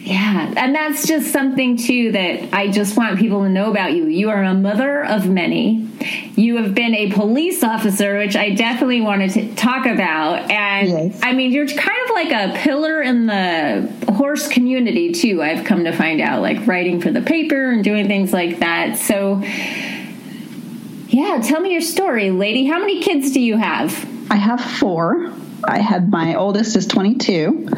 Yeah, 0.05 0.53
and 0.57 0.74
that's 0.74 1.07
just 1.07 1.33
something 1.33 1.76
too 1.76 2.11
that 2.11 2.53
I 2.53 2.68
just 2.68 2.97
want 2.97 3.20
people 3.20 3.45
to 3.45 3.49
know 3.49 3.70
about 3.70 3.93
you. 3.93 4.07
You 4.07 4.30
are 4.30 4.43
a 4.43 4.53
mother 4.53 5.05
of 5.05 5.28
many. 5.28 5.89
You 6.35 6.57
have 6.57 6.74
been 6.74 6.93
a 6.93 7.12
police 7.12 7.62
officer, 7.62 8.18
which 8.18 8.35
I 8.35 8.51
definitely 8.51 9.01
wanted 9.01 9.30
to 9.35 9.55
talk 9.55 9.87
about. 9.87 10.51
And 10.51 10.89
yes. 10.89 11.20
I 11.22 11.33
mean, 11.35 11.53
you're 11.53 11.68
kind 11.68 12.03
of 12.05 12.11
like 12.11 12.33
a 12.33 12.59
pillar 12.59 13.01
in 13.01 13.26
the 13.26 13.89
horse 14.12 14.49
community 14.49 15.12
too. 15.12 15.41
I've 15.41 15.64
come 15.64 15.85
to 15.85 15.93
find 15.93 16.20
out, 16.20 16.43
like 16.43 16.66
writing 16.66 17.01
for 17.01 17.12
the 17.12 17.22
paper 17.22 17.70
and 17.70 17.85
doing 17.85 18.09
things 18.09 18.33
like 18.33 18.59
that. 18.59 18.99
So, 18.99 19.41
yeah, 21.07 21.41
tell 21.45 21.61
me 21.61 21.70
your 21.70 21.80
story, 21.80 22.33
lady. 22.33 22.66
How 22.66 22.80
many 22.80 23.01
kids 23.01 23.30
do 23.30 23.41
you 23.41 23.57
have? 23.57 24.12
I 24.33 24.37
have 24.37 24.64
four. 24.64 25.30
I 25.62 25.78
have 25.78 26.09
my 26.09 26.37
oldest 26.37 26.74
is 26.74 26.87
22. 26.87 27.68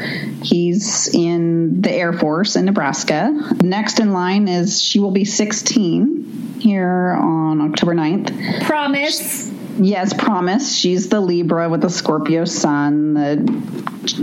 He's 0.40 1.12
in 1.12 1.82
the 1.82 1.90
Air 1.90 2.12
Force 2.12 2.55
in 2.55 2.66
Nebraska. 2.66 3.57
Next 3.61 3.98
in 3.98 4.12
line 4.12 4.46
is 4.46 4.80
she 4.80 5.00
will 5.00 5.11
be 5.11 5.24
16 5.24 6.61
here 6.61 7.18
on 7.20 7.61
October 7.61 7.92
9th. 7.92 8.62
Promise. 8.66 9.50
Yes, 9.80 10.12
promise. 10.12 10.76
She's 10.76 11.09
the 11.09 11.18
Libra 11.18 11.68
with 11.68 11.80
the 11.80 11.90
Scorpio 11.90 12.44
sun 12.44 13.14
that 13.14 13.44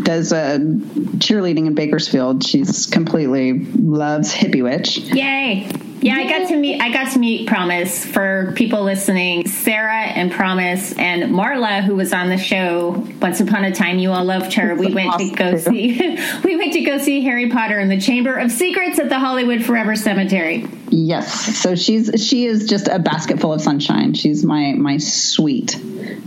does 0.02 0.32
a 0.32 0.58
cheerleading 0.58 1.68
in 1.68 1.76
Bakersfield. 1.76 2.46
She's 2.46 2.86
completely 2.86 3.60
loves 3.60 4.34
Hippie 4.34 4.64
Witch. 4.64 5.00
Yay. 5.00 5.70
Yeah, 6.02 6.16
I 6.16 6.28
got 6.28 6.48
to 6.50 6.56
meet. 6.56 6.82
I 6.82 6.92
got 6.92 7.12
to 7.14 7.20
meet 7.20 7.48
Promise. 7.48 8.06
For 8.06 8.54
people 8.56 8.84
listening, 8.84 9.48
Sarah 9.48 10.02
and 10.02 10.32
Promise 10.32 10.94
and 10.94 11.32
Marla, 11.32 11.84
who 11.84 11.96
was 11.96 12.12
on 12.12 12.30
the 12.30 12.38
show 12.38 13.08
once 13.22 13.40
upon 13.40 13.66
a 13.66 13.72
time. 13.72 14.00
You 14.00 14.12
all 14.12 14.26
loved 14.26 14.54
her. 14.54 14.74
We 14.74 14.94
went 14.94 15.20
to 15.20 15.30
go 15.32 15.58
see. 15.58 16.00
we 16.44 16.58
went 16.58 16.74
to 16.74 16.82
go 16.82 16.98
see 16.98 17.22
Harry 17.22 17.50
Potter 17.50 17.80
in 17.80 17.88
the 17.88 18.02
Chamber 18.02 18.36
of 18.36 18.52
Secrets 18.52 18.98
at 18.98 19.10
the 19.10 19.20
Hollywood 19.20 19.64
Forever 19.64 19.96
Cemetery. 19.96 20.68
Yes, 20.90 21.58
so 21.58 21.76
she's 21.76 22.12
she 22.28 22.46
is 22.46 22.68
just 22.68 22.88
a 22.88 23.00
basket 23.00 23.40
full 23.40 23.54
of 23.54 23.62
sunshine. 23.62 24.14
She's 24.14 24.44
my 24.44 24.74
my 24.74 24.98
sweet. 24.98 25.80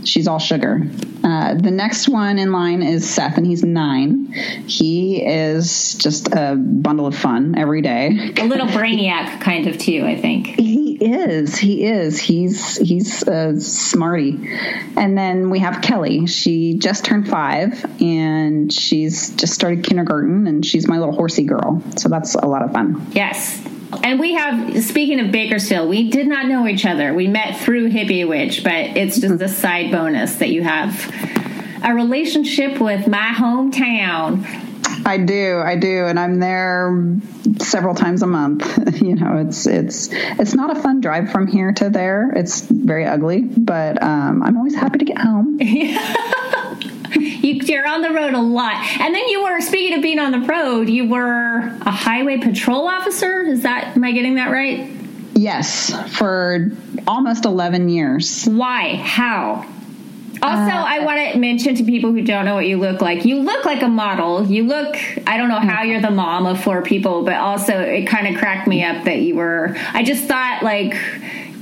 She's 0.05 0.27
all 0.27 0.39
sugar. 0.39 0.87
Uh, 1.25 1.55
the 1.55 1.71
next 1.71 2.07
one 2.07 2.37
in 2.37 2.51
line 2.51 2.83
is 2.83 3.09
Seth, 3.09 3.37
and 3.37 3.47
he's 3.47 3.63
nine. 3.63 4.31
He 4.67 5.25
is 5.25 5.95
just 5.95 6.27
a 6.31 6.55
bundle 6.55 7.07
of 7.07 7.17
fun 7.17 7.57
every 7.57 7.81
day. 7.81 8.31
A 8.37 8.45
little 8.45 8.67
brainiac, 8.67 9.41
kind 9.41 9.65
of 9.67 9.79
too. 9.79 10.03
I 10.05 10.21
think 10.21 10.45
he 10.45 10.93
is. 11.03 11.57
He 11.57 11.83
is. 11.83 12.19
He's 12.19 12.77
he's 12.77 13.23
a 13.23 13.59
smarty. 13.59 14.37
And 14.95 15.17
then 15.17 15.49
we 15.49 15.59
have 15.59 15.81
Kelly. 15.81 16.27
She 16.27 16.75
just 16.75 17.05
turned 17.05 17.27
five, 17.27 17.83
and 17.99 18.71
she's 18.71 19.31
just 19.31 19.55
started 19.55 19.83
kindergarten, 19.83 20.45
and 20.45 20.63
she's 20.63 20.87
my 20.87 20.99
little 20.99 21.15
horsey 21.15 21.45
girl. 21.45 21.81
So 21.97 22.07
that's 22.07 22.35
a 22.35 22.45
lot 22.45 22.61
of 22.61 22.71
fun. 22.71 23.07
Yes, 23.13 23.59
and 24.03 24.19
we 24.19 24.33
have, 24.33 24.83
speaking 24.83 25.19
of 25.19 25.31
Bakersfield, 25.31 25.89
we 25.89 26.09
did 26.09 26.27
not 26.27 26.47
know 26.47 26.67
each 26.67 26.85
other. 26.85 27.13
We 27.13 27.27
met 27.27 27.57
through 27.59 27.91
Hippie 27.91 28.27
Witch, 28.27 28.63
but 28.63 28.97
it's 28.97 29.19
just 29.19 29.41
a 29.41 29.49
side 29.49 29.91
bonus 29.91 30.35
that 30.37 30.49
you 30.49 30.63
have 30.63 31.13
a 31.83 31.93
relationship 31.93 32.79
with 32.79 33.07
my 33.07 33.33
hometown. 33.35 34.43
I 35.07 35.19
do, 35.19 35.59
I 35.59 35.75
do, 35.75 36.05
and 36.05 36.19
I'm 36.19 36.39
there 36.39 37.19
several 37.59 37.93
times 37.93 38.23
a 38.23 38.27
month. 38.27 38.65
you 39.01 39.15
know, 39.15 39.37
it's 39.37 39.67
it's 39.67 40.09
it's 40.11 40.55
not 40.55 40.75
a 40.75 40.81
fun 40.81 40.99
drive 40.99 41.31
from 41.31 41.45
here 41.45 41.71
to 41.73 41.89
there. 41.89 42.31
It's 42.31 42.61
very 42.61 43.05
ugly, 43.05 43.41
but 43.41 44.01
um, 44.01 44.41
I'm 44.41 44.57
always 44.57 44.73
happy 44.73 44.99
to 44.99 45.05
get 45.05 45.19
home. 45.19 45.59
you, 47.45 47.79
are 47.79 47.87
on 47.87 48.01
the 48.01 48.11
road 48.11 48.33
a 48.33 48.41
lot. 48.41 48.75
And 48.99 49.13
then 49.13 49.27
you 49.27 49.43
were, 49.43 49.61
speaking 49.61 49.97
of 49.97 50.01
being 50.01 50.19
on 50.19 50.31
the 50.31 50.39
road, 50.39 50.89
you 50.89 51.07
were 51.07 51.59
a 51.81 51.91
highway 51.91 52.37
patrol 52.37 52.87
officer. 52.87 53.41
Is 53.41 53.63
that, 53.63 53.95
am 53.95 54.03
I 54.03 54.11
getting 54.11 54.35
that 54.35 54.51
right? 54.51 54.89
Yes, 55.33 55.93
for 56.17 56.71
almost 57.07 57.45
11 57.45 57.89
years. 57.89 58.45
Why? 58.45 58.95
How? 58.95 59.65
Also, 60.41 60.75
uh, 60.75 60.85
I 60.87 60.99
want 60.99 61.33
to 61.33 61.39
mention 61.39 61.75
to 61.75 61.83
people 61.83 62.11
who 62.11 62.21
don't 62.21 62.45
know 62.45 62.55
what 62.55 62.67
you 62.67 62.77
look 62.77 63.01
like. 63.01 63.25
You 63.25 63.39
look 63.41 63.65
like 63.65 63.81
a 63.81 63.87
model. 63.87 64.45
You 64.45 64.65
look, 64.65 64.95
I 65.27 65.37
don't 65.37 65.49
know 65.49 65.59
how 65.59 65.83
you're 65.83 66.01
the 66.01 66.11
mom 66.11 66.45
of 66.45 66.61
four 66.61 66.81
people, 66.81 67.23
but 67.23 67.35
also 67.35 67.79
it 67.79 68.07
kind 68.07 68.27
of 68.27 68.39
cracked 68.39 68.67
me 68.67 68.83
up 68.83 69.05
that 69.05 69.19
you 69.19 69.35
were, 69.35 69.75
I 69.93 70.03
just 70.03 70.25
thought 70.25 70.61
like, 70.61 70.95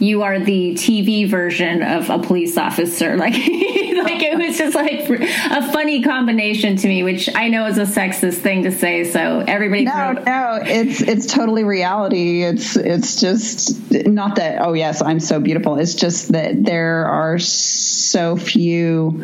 you 0.03 0.23
are 0.23 0.39
the 0.39 0.73
TV 0.73 1.27
version 1.27 1.81
of 1.81 2.09
a 2.09 2.19
police 2.19 2.57
officer. 2.57 3.17
Like, 3.23 3.35
like 3.35 4.21
it 4.21 4.37
was 4.37 4.57
just 4.57 4.75
like 4.75 5.09
a 5.09 5.71
funny 5.71 6.01
combination 6.03 6.75
to 6.75 6.87
me, 6.89 7.03
which 7.03 7.33
I 7.33 7.47
know 7.47 7.67
is 7.67 7.77
a 7.77 7.83
sexist 7.83 8.39
thing 8.39 8.63
to 8.63 8.71
say. 8.71 9.05
So 9.05 9.45
everybody, 9.47 9.85
no, 9.85 10.11
no, 10.11 10.59
it's 10.61 11.01
it's 11.01 11.27
totally 11.27 11.63
reality. 11.63 12.43
It's 12.43 12.75
it's 12.75 13.21
just 13.21 13.91
not 13.91 14.35
that. 14.35 14.61
Oh 14.61 14.73
yes, 14.73 15.01
I'm 15.01 15.21
so 15.21 15.39
beautiful. 15.39 15.77
It's 15.77 15.93
just 15.93 16.33
that 16.33 16.65
there 16.65 17.05
are 17.05 17.39
so 17.39 18.35
few 18.35 19.23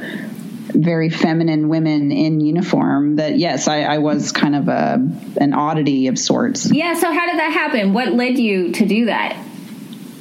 very 0.72 1.10
feminine 1.10 1.68
women 1.68 2.12
in 2.12 2.40
uniform 2.40 3.18
that 3.18 3.38
yes 3.38 3.68
I, 3.68 3.82
I, 3.82 3.98
was 3.98 4.32
kind 4.32 4.56
of 4.56 4.68
a 4.68 5.04
an 5.42 5.54
oddity 5.54 6.08
of 6.08 6.20
sorts 6.20 6.72
yeah 6.72 6.94
so 6.94 7.12
how 7.12 7.26
did 7.26 7.40
that 7.40 7.52
happen 7.52 7.94
what 7.94 8.14
led 8.14 8.38
you 8.38 8.72
to 8.74 8.86
do 8.86 9.06
that 9.06 9.36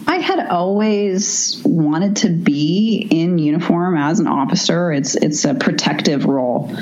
I 0.09 0.17
had 0.17 0.49
always 0.49 1.61
wanted 1.67 2.17
to 2.17 2.31
be 2.31 3.07
in 3.11 3.37
uniform 3.37 3.95
as 3.95 4.21
an 4.21 4.27
officer. 4.27 4.91
It's 4.91 5.15
it's 5.15 5.45
a 5.45 5.53
protective 5.53 6.25
role. 6.25 6.75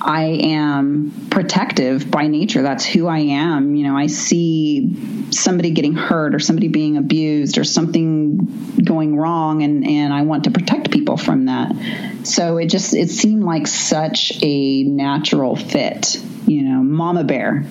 I 0.00 0.24
am 0.24 1.28
protective 1.30 2.10
by 2.10 2.26
nature. 2.26 2.62
That's 2.62 2.84
who 2.84 3.06
I 3.06 3.18
am. 3.18 3.76
You 3.76 3.84
know, 3.86 3.96
I 3.96 4.08
see 4.08 5.30
somebody 5.30 5.70
getting 5.70 5.94
hurt 5.94 6.34
or 6.34 6.40
somebody 6.40 6.66
being 6.66 6.96
abused 6.96 7.58
or 7.58 7.64
something 7.64 8.74
going 8.82 9.16
wrong 9.16 9.62
and 9.62 9.86
and 9.86 10.12
I 10.12 10.22
want 10.22 10.44
to 10.44 10.50
protect 10.50 10.90
people 10.90 11.16
from 11.16 11.44
that. 11.44 11.76
So 12.24 12.56
it 12.56 12.66
just 12.66 12.92
it 12.92 13.10
seemed 13.10 13.44
like 13.44 13.68
such 13.68 14.36
a 14.42 14.82
natural 14.82 15.54
fit. 15.54 16.20
You 16.48 16.62
know, 16.62 16.82
Mama 16.82 17.22
Bear. 17.22 17.66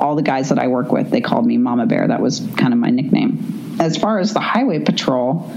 All 0.00 0.16
the 0.16 0.22
guys 0.22 0.48
that 0.48 0.58
I 0.58 0.66
work 0.66 0.90
with, 0.90 1.10
they 1.10 1.20
called 1.20 1.46
me 1.46 1.58
Mama 1.58 1.86
Bear. 1.86 2.08
That 2.08 2.20
was 2.20 2.40
kind 2.56 2.72
of 2.72 2.80
my 2.80 2.90
nickname 2.90 3.61
as 3.78 3.96
far 3.96 4.18
as 4.18 4.32
the 4.32 4.40
highway 4.40 4.78
patrol, 4.80 5.50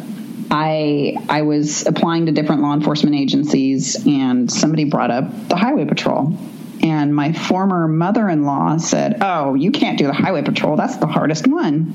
I 0.51 1.18
I 1.30 1.41
was 1.41 1.86
applying 1.86 2.28
to 2.28 2.32
different 2.32 2.61
law 2.61 2.74
enforcement 2.74 3.16
agencies, 3.16 4.05
and 4.05 4.51
somebody 4.51 4.86
brought 4.86 5.11
up 5.11 5.49
the 5.49 5.55
highway 5.55 5.86
patrol. 5.86 6.38
And 6.82 7.16
my 7.16 7.34
former 7.34 7.88
mother-in-law 7.88 8.78
said, 8.78 9.18
"Oh, 9.22 9.55
you 9.55 9.72
can't 9.72 9.97
do 9.97 10.07
the 10.07 10.13
highway 10.13 10.43
patrol. 10.43 10.76
That's 10.76 10.97
the 10.97 11.07
hardest 11.07 11.47
one." 11.47 11.93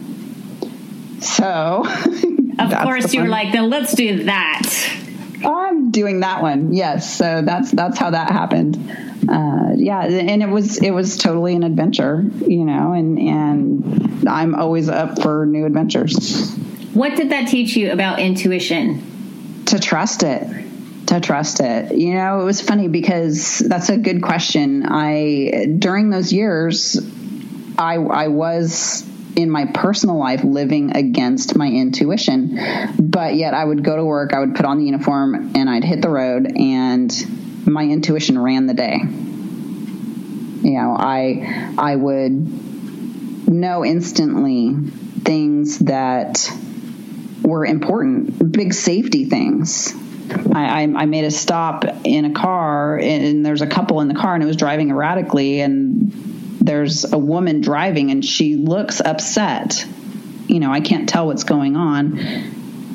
So, 1.20 1.84
of 2.58 2.78
course, 2.82 3.12
you 3.12 3.22
were 3.22 3.28
like, 3.28 3.52
"Then 3.52 3.70
let's 3.70 3.94
do 3.94 4.24
that." 4.24 4.99
Doing 5.90 6.20
that 6.20 6.42
one. 6.42 6.72
Yes. 6.72 7.16
So 7.16 7.42
that's 7.44 7.70
that's 7.70 7.98
how 7.98 8.10
that 8.10 8.30
happened. 8.30 8.76
Uh, 9.28 9.72
yeah, 9.76 10.02
and 10.02 10.42
it 10.42 10.48
was 10.48 10.78
it 10.78 10.90
was 10.90 11.16
totally 11.16 11.54
an 11.54 11.62
adventure, 11.62 12.24
you 12.46 12.64
know, 12.64 12.92
and 12.92 13.18
and 13.18 14.28
I'm 14.28 14.54
always 14.54 14.88
up 14.88 15.20
for 15.20 15.46
new 15.46 15.66
adventures. 15.66 16.54
What 16.94 17.16
did 17.16 17.30
that 17.30 17.48
teach 17.48 17.76
you 17.76 17.92
about 17.92 18.18
intuition? 18.18 19.64
To 19.66 19.78
trust 19.78 20.22
it. 20.22 20.46
To 21.06 21.20
trust 21.20 21.60
it. 21.60 21.96
You 21.96 22.14
know, 22.14 22.40
it 22.40 22.44
was 22.44 22.60
funny 22.60 22.88
because 22.88 23.58
that's 23.58 23.88
a 23.88 23.96
good 23.96 24.22
question. 24.22 24.84
I 24.86 25.66
during 25.78 26.10
those 26.10 26.32
years 26.32 26.98
I 27.78 27.96
I 27.96 28.28
was 28.28 29.02
in 29.36 29.50
my 29.50 29.66
personal 29.66 30.18
life 30.18 30.44
living 30.44 30.96
against 30.96 31.56
my 31.56 31.66
intuition. 31.68 32.58
But 32.98 33.34
yet 33.34 33.54
I 33.54 33.64
would 33.64 33.84
go 33.84 33.96
to 33.96 34.04
work, 34.04 34.32
I 34.34 34.40
would 34.40 34.54
put 34.54 34.66
on 34.66 34.78
the 34.78 34.84
uniform, 34.84 35.52
and 35.54 35.68
I'd 35.68 35.84
hit 35.84 36.02
the 36.02 36.08
road, 36.08 36.50
and 36.56 37.66
my 37.66 37.84
intuition 37.84 38.38
ran 38.38 38.66
the 38.66 38.74
day. 38.74 38.98
You 40.62 40.78
know, 40.78 40.96
I 40.98 41.74
I 41.78 41.96
would 41.96 43.48
know 43.48 43.84
instantly 43.84 44.74
things 45.24 45.78
that 45.80 46.50
were 47.42 47.64
important, 47.66 48.52
big 48.52 48.74
safety 48.74 49.24
things. 49.24 49.94
I, 50.54 50.82
I, 50.82 51.06
made 51.06 51.24
a 51.24 51.30
stop 51.32 51.84
in 52.04 52.24
a 52.24 52.32
car, 52.32 52.96
and 52.98 53.44
there's 53.44 53.62
a 53.62 53.66
couple 53.66 54.00
in 54.00 54.06
the 54.06 54.14
car, 54.14 54.34
and 54.34 54.42
it 54.42 54.46
was 54.46 54.56
driving 54.56 54.90
erratically, 54.90 55.60
and 55.60 56.29
there's 56.60 57.10
a 57.10 57.18
woman 57.18 57.60
driving 57.60 58.10
and 58.10 58.24
she 58.24 58.56
looks 58.56 59.00
upset. 59.00 59.84
You 60.46 60.60
know, 60.60 60.72
I 60.72 60.80
can't 60.80 61.08
tell 61.08 61.26
what's 61.26 61.44
going 61.44 61.76
on. 61.76 62.18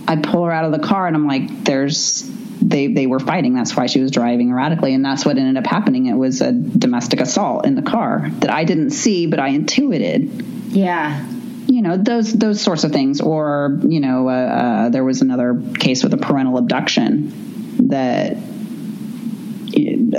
I 0.08 0.18
pull 0.18 0.46
her 0.46 0.52
out 0.52 0.66
of 0.66 0.72
the 0.72 0.86
car 0.86 1.08
and 1.08 1.16
I'm 1.16 1.28
like, 1.28 1.64
there's 1.64 2.30
they 2.62 2.88
they 2.88 3.06
were 3.06 3.20
fighting. 3.20 3.54
That's 3.54 3.76
why 3.76 3.88
she 3.88 4.00
was 4.02 4.12
driving 4.12 4.50
erratically, 4.50 4.94
and 4.94 5.04
that's 5.04 5.26
what 5.26 5.38
ended 5.38 5.58
up 5.58 5.70
happening. 5.70 6.08
It 6.08 6.14
was 6.16 6.42
a 6.42 6.52
domestic 6.52 7.22
assault 7.22 7.66
in 7.66 7.76
the 7.76 7.82
car 7.82 8.30
that 8.40 8.50
I 8.50 8.64
didn't 8.64 8.92
see, 8.92 9.28
but 9.28 9.40
I 9.40 9.50
intuited. 9.50 10.42
Yeah. 10.70 11.28
You 11.68 11.82
know 11.82 11.98
those 11.98 12.32
those 12.34 12.62
sorts 12.62 12.84
of 12.84 12.92
things, 12.92 13.22
or 13.22 13.80
you 13.84 14.00
know, 14.00 14.30
uh, 14.30 14.32
uh, 14.32 14.90
there 14.90 15.04
was 15.04 15.22
another 15.22 15.62
case 15.80 16.04
with 16.04 16.14
a 16.14 16.18
parental 16.18 16.58
abduction 16.58 17.88
that 17.90 18.38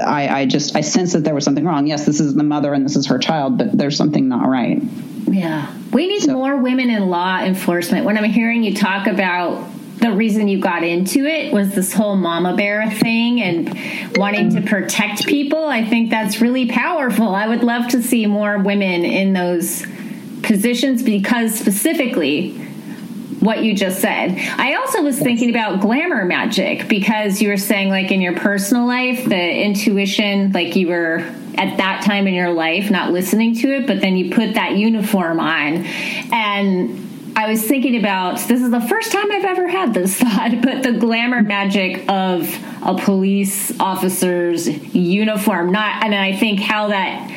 I, 0.05 0.41
I 0.41 0.47
just 0.47 0.77
I 0.77 0.81
sense 0.81 1.13
that 1.13 1.25
there 1.25 1.35
was 1.35 1.45
something 1.45 1.65
wrong. 1.65 1.87
Yes, 1.87 2.07
this 2.07 2.21
is 2.21 2.35
the 2.35 2.43
mother 2.43 2.73
and 2.75 2.85
this 2.85 2.97
is 2.97 3.07
her 3.07 3.19
child, 3.19 3.59
but 3.59 3.77
there's 3.77 3.97
something 3.97 4.29
not 4.29 4.49
right. 4.49 4.83
Yeah, 5.27 5.73
we 5.93 6.07
need 6.07 6.23
so. 6.23 6.33
more 6.33 6.57
women 6.57 6.91
in 6.91 7.09
law 7.09 7.41
enforcement. 7.41 8.05
When 8.05 8.17
I'm 8.17 8.25
hearing 8.25 8.63
you 8.63 8.75
talk 8.75 9.07
about 9.07 9.69
the 9.99 10.13
reason 10.13 10.47
you 10.47 10.61
got 10.61 10.85
into 10.85 11.25
it 11.25 11.53
was 11.53 11.75
this 11.75 11.93
whole 11.93 12.17
mama 12.17 12.55
bear 12.55 12.91
thing 12.91 13.41
and 13.41 14.19
wanting 14.19 14.55
to 14.55 14.61
protect 14.61 15.27
people. 15.27 15.65
I 15.65 15.85
think 15.85 16.11
that's 16.11 16.41
really 16.41 16.69
powerful. 16.69 17.35
I 17.35 17.49
would 17.49 17.65
love 17.65 17.89
to 17.89 18.03
see 18.03 18.27
more 18.27 18.59
women 18.59 19.05
in 19.05 19.33
those 19.33 19.87
positions 20.43 21.03
because 21.03 21.59
specifically 21.59 22.66
what 23.41 23.63
you 23.63 23.75
just 23.75 24.01
said. 24.01 24.37
I 24.59 24.75
also 24.75 25.03
was 25.03 25.19
thinking 25.19 25.51
about 25.51 25.81
glamour 25.81 26.25
magic 26.25 26.89
because 26.89 27.43
you 27.43 27.49
were 27.49 27.57
saying, 27.57 27.91
like, 27.91 28.11
in 28.11 28.21
your 28.21 28.35
personal 28.37 28.87
life, 28.87 29.25
the 29.25 29.63
intuition, 29.63 30.53
like, 30.53 30.77
you 30.77 30.89
were 30.89 31.19
at 31.57 31.77
that 31.79 32.03
time 32.05 32.27
in 32.27 32.35
your 32.35 32.51
life 32.51 32.91
not 32.91 33.13
listening 33.13 33.55
to 33.57 33.75
it, 33.75 33.87
but 33.87 34.01
then 34.01 34.17
you 34.17 34.31
put 34.31 34.55
that 34.55 34.77
uniform 34.77 35.41
on. 35.41 35.85
And 36.33 37.33
I 37.37 37.51
was 37.51 37.63
thinking 37.63 37.97
about 37.97 38.39
this 38.49 38.63
is 38.63 38.71
the 38.71 38.81
first 38.81 39.13
time 39.13 39.31
I've 39.31 39.45
ever 39.45 39.69
had 39.69 39.93
this 39.93 40.17
thought, 40.21 40.63
but 40.63 40.83
the 40.83 40.93
glamour 40.93 41.43
magic 41.43 42.09
of 42.09 42.49
a 42.83 42.97
police 42.97 43.79
officer's 43.79 44.69
uniform. 44.95 45.73
Not, 45.73 46.05
and 46.05 46.15
I 46.15 46.35
think 46.37 46.61
how 46.61 46.89
that 46.89 47.31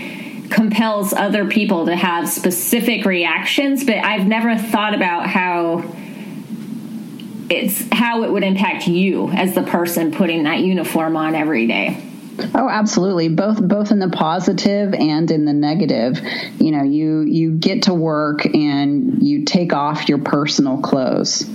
compels 0.50 1.14
other 1.14 1.48
people 1.48 1.86
to 1.86 1.96
have 1.96 2.28
specific 2.28 3.06
reactions, 3.06 3.84
but 3.84 3.98
I've 3.98 4.28
never 4.28 4.58
thought 4.58 4.96
about 4.96 5.28
how 5.28 5.96
it's 7.50 7.88
how 7.92 8.24
it 8.24 8.32
would 8.32 8.44
impact 8.44 8.88
you 8.88 9.30
as 9.30 9.56
the 9.56 9.64
person 9.64 10.12
putting 10.12 10.44
that 10.44 10.60
uniform 10.60 11.16
on 11.16 11.36
every 11.36 11.68
day. 11.68 12.06
Oh, 12.56 12.70
absolutely. 12.70 13.30
Both 13.30 13.62
both 13.62 13.92
in 13.92 14.00
the 14.00 14.10
positive 14.10 14.94
and 14.94 15.30
in 15.30 15.46
the 15.46 15.54
negative. 15.54 16.20
You 16.60 16.72
know, 16.72 16.84
you 16.84 17.22
you 17.22 17.52
get 17.52 17.84
to 17.84 17.94
work 17.94 18.46
and 18.46 19.22
you 19.22 19.46
take 19.46 19.74
off 19.74 20.08
your 20.08 20.20
personal 20.20 20.78
clothes. 20.78 21.50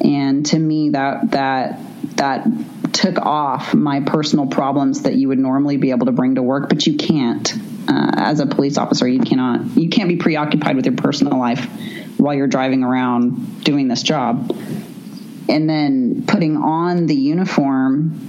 And 0.00 0.46
to 0.46 0.58
me 0.58 0.90
that 0.90 1.32
that 1.32 1.80
that 2.16 2.46
took 2.92 3.18
off 3.18 3.74
my 3.74 4.00
personal 4.00 4.46
problems 4.46 5.02
that 5.02 5.14
you 5.14 5.28
would 5.28 5.38
normally 5.38 5.76
be 5.76 5.90
able 5.90 6.06
to 6.06 6.12
bring 6.12 6.36
to 6.36 6.42
work, 6.42 6.68
but 6.68 6.86
you 6.86 6.96
can't. 6.96 7.52
Uh, 7.88 8.10
as 8.16 8.40
a 8.40 8.46
police 8.46 8.76
officer, 8.76 9.08
you 9.08 9.20
cannot 9.20 9.76
you 9.76 9.88
can't 9.88 10.08
be 10.08 10.16
preoccupied 10.16 10.76
with 10.76 10.84
your 10.84 10.96
personal 10.96 11.38
life 11.38 11.64
while 12.18 12.34
you're 12.34 12.46
driving 12.46 12.84
around 12.84 13.64
doing 13.64 13.88
this 13.88 14.02
job. 14.02 14.54
And 15.48 15.68
then 15.70 16.24
putting 16.26 16.58
on 16.58 17.06
the 17.06 17.14
uniform 17.14 18.20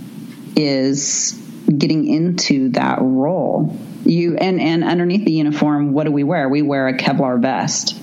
is 0.56 1.34
getting 1.66 2.08
into 2.08 2.70
that 2.70 3.00
role. 3.02 3.78
You 4.06 4.38
and 4.38 4.62
and 4.62 4.86
underneath 4.86 5.26
the 5.26 5.34
uniform 5.34 5.92
what 5.92 6.06
do 6.06 6.12
we 6.12 6.24
wear? 6.24 6.48
We 6.48 6.62
wear 6.62 6.88
a 6.88 6.98
kevlar 6.98 7.40
vest 7.42 7.98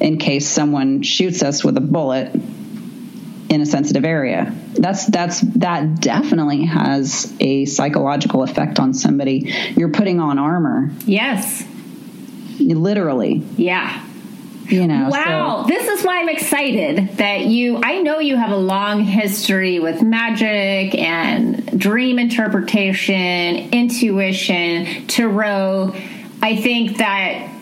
in 0.00 0.18
case 0.18 0.48
someone 0.48 1.02
shoots 1.02 1.42
us 1.42 1.62
with 1.62 1.76
a 1.76 1.80
bullet 1.80 2.34
in 3.48 3.60
a 3.60 3.66
sensitive 3.66 4.04
area. 4.04 4.54
That's 4.74 5.06
that's 5.06 5.40
that 5.40 6.00
definitely 6.00 6.64
has 6.64 7.32
a 7.40 7.64
psychological 7.64 8.42
effect 8.42 8.78
on 8.78 8.94
somebody. 8.94 9.54
You're 9.76 9.90
putting 9.90 10.20
on 10.20 10.38
armor. 10.38 10.90
Yes. 11.04 11.64
Literally. 12.58 13.44
Yeah. 13.56 14.02
You 14.68 14.88
know 14.88 15.10
wow. 15.10 15.62
So. 15.62 15.68
this 15.68 15.86
is 15.86 16.04
why 16.04 16.18
i'm 16.18 16.28
excited 16.28 17.18
that 17.18 17.42
you 17.42 17.80
i 17.84 18.02
know 18.02 18.18
you 18.18 18.36
have 18.36 18.50
a 18.50 18.56
long 18.56 19.04
history 19.04 19.78
with 19.78 20.02
magic 20.02 20.92
and 20.96 21.78
dream 21.78 22.18
interpretation 22.18 23.70
intuition 23.72 25.06
tarot. 25.06 25.94
I 26.42 26.56
think 26.56 26.98
that 26.98 27.55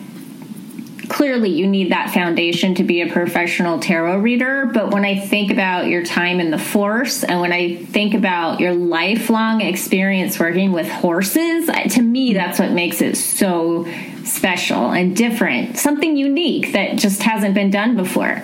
clearly 1.09 1.49
you 1.49 1.67
need 1.67 1.91
that 1.91 2.13
foundation 2.13 2.75
to 2.75 2.83
be 2.83 3.01
a 3.01 3.11
professional 3.11 3.79
tarot 3.79 4.17
reader 4.19 4.65
but 4.73 4.91
when 4.91 5.05
i 5.05 5.17
think 5.19 5.51
about 5.51 5.87
your 5.87 6.03
time 6.03 6.39
in 6.39 6.51
the 6.51 6.57
force 6.57 7.23
and 7.23 7.39
when 7.39 7.51
i 7.51 7.75
think 7.75 8.13
about 8.13 8.59
your 8.59 8.73
lifelong 8.73 9.61
experience 9.61 10.39
working 10.39 10.71
with 10.71 10.87
horses 10.87 11.69
to 11.89 12.01
me 12.01 12.33
that's 12.33 12.59
what 12.59 12.71
makes 12.71 13.01
it 13.01 13.15
so 13.15 13.85
special 14.25 14.91
and 14.91 15.15
different, 15.15 15.77
something 15.77 16.17
unique 16.17 16.73
that 16.73 16.97
just 16.97 17.21
hasn't 17.23 17.55
been 17.55 17.69
done 17.69 17.95
before. 17.95 18.41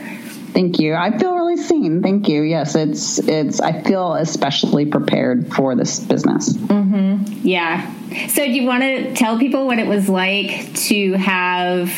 Thank 0.54 0.80
you. 0.80 0.96
I 0.96 1.18
feel 1.18 1.34
really 1.34 1.58
seen. 1.58 2.02
Thank 2.02 2.28
you. 2.28 2.42
Yes, 2.42 2.76
it's 2.76 3.20
it's. 3.20 3.62
I 3.62 3.82
feel 3.82 4.16
especially 4.16 4.86
prepared 4.86 5.54
for 5.54 5.76
this 5.76 6.00
business. 6.00 6.52
Mm-hmm. 6.54 7.48
Yeah. 7.48 7.90
So, 8.28 8.44
do 8.44 8.52
you 8.52 8.68
want 8.68 8.84
to 8.84 9.14
tell 9.14 9.40
people 9.40 9.66
what 9.66 9.80
it 9.80 9.88
was 9.88 10.10
like 10.10 10.74
to 10.88 11.14
have 11.14 11.90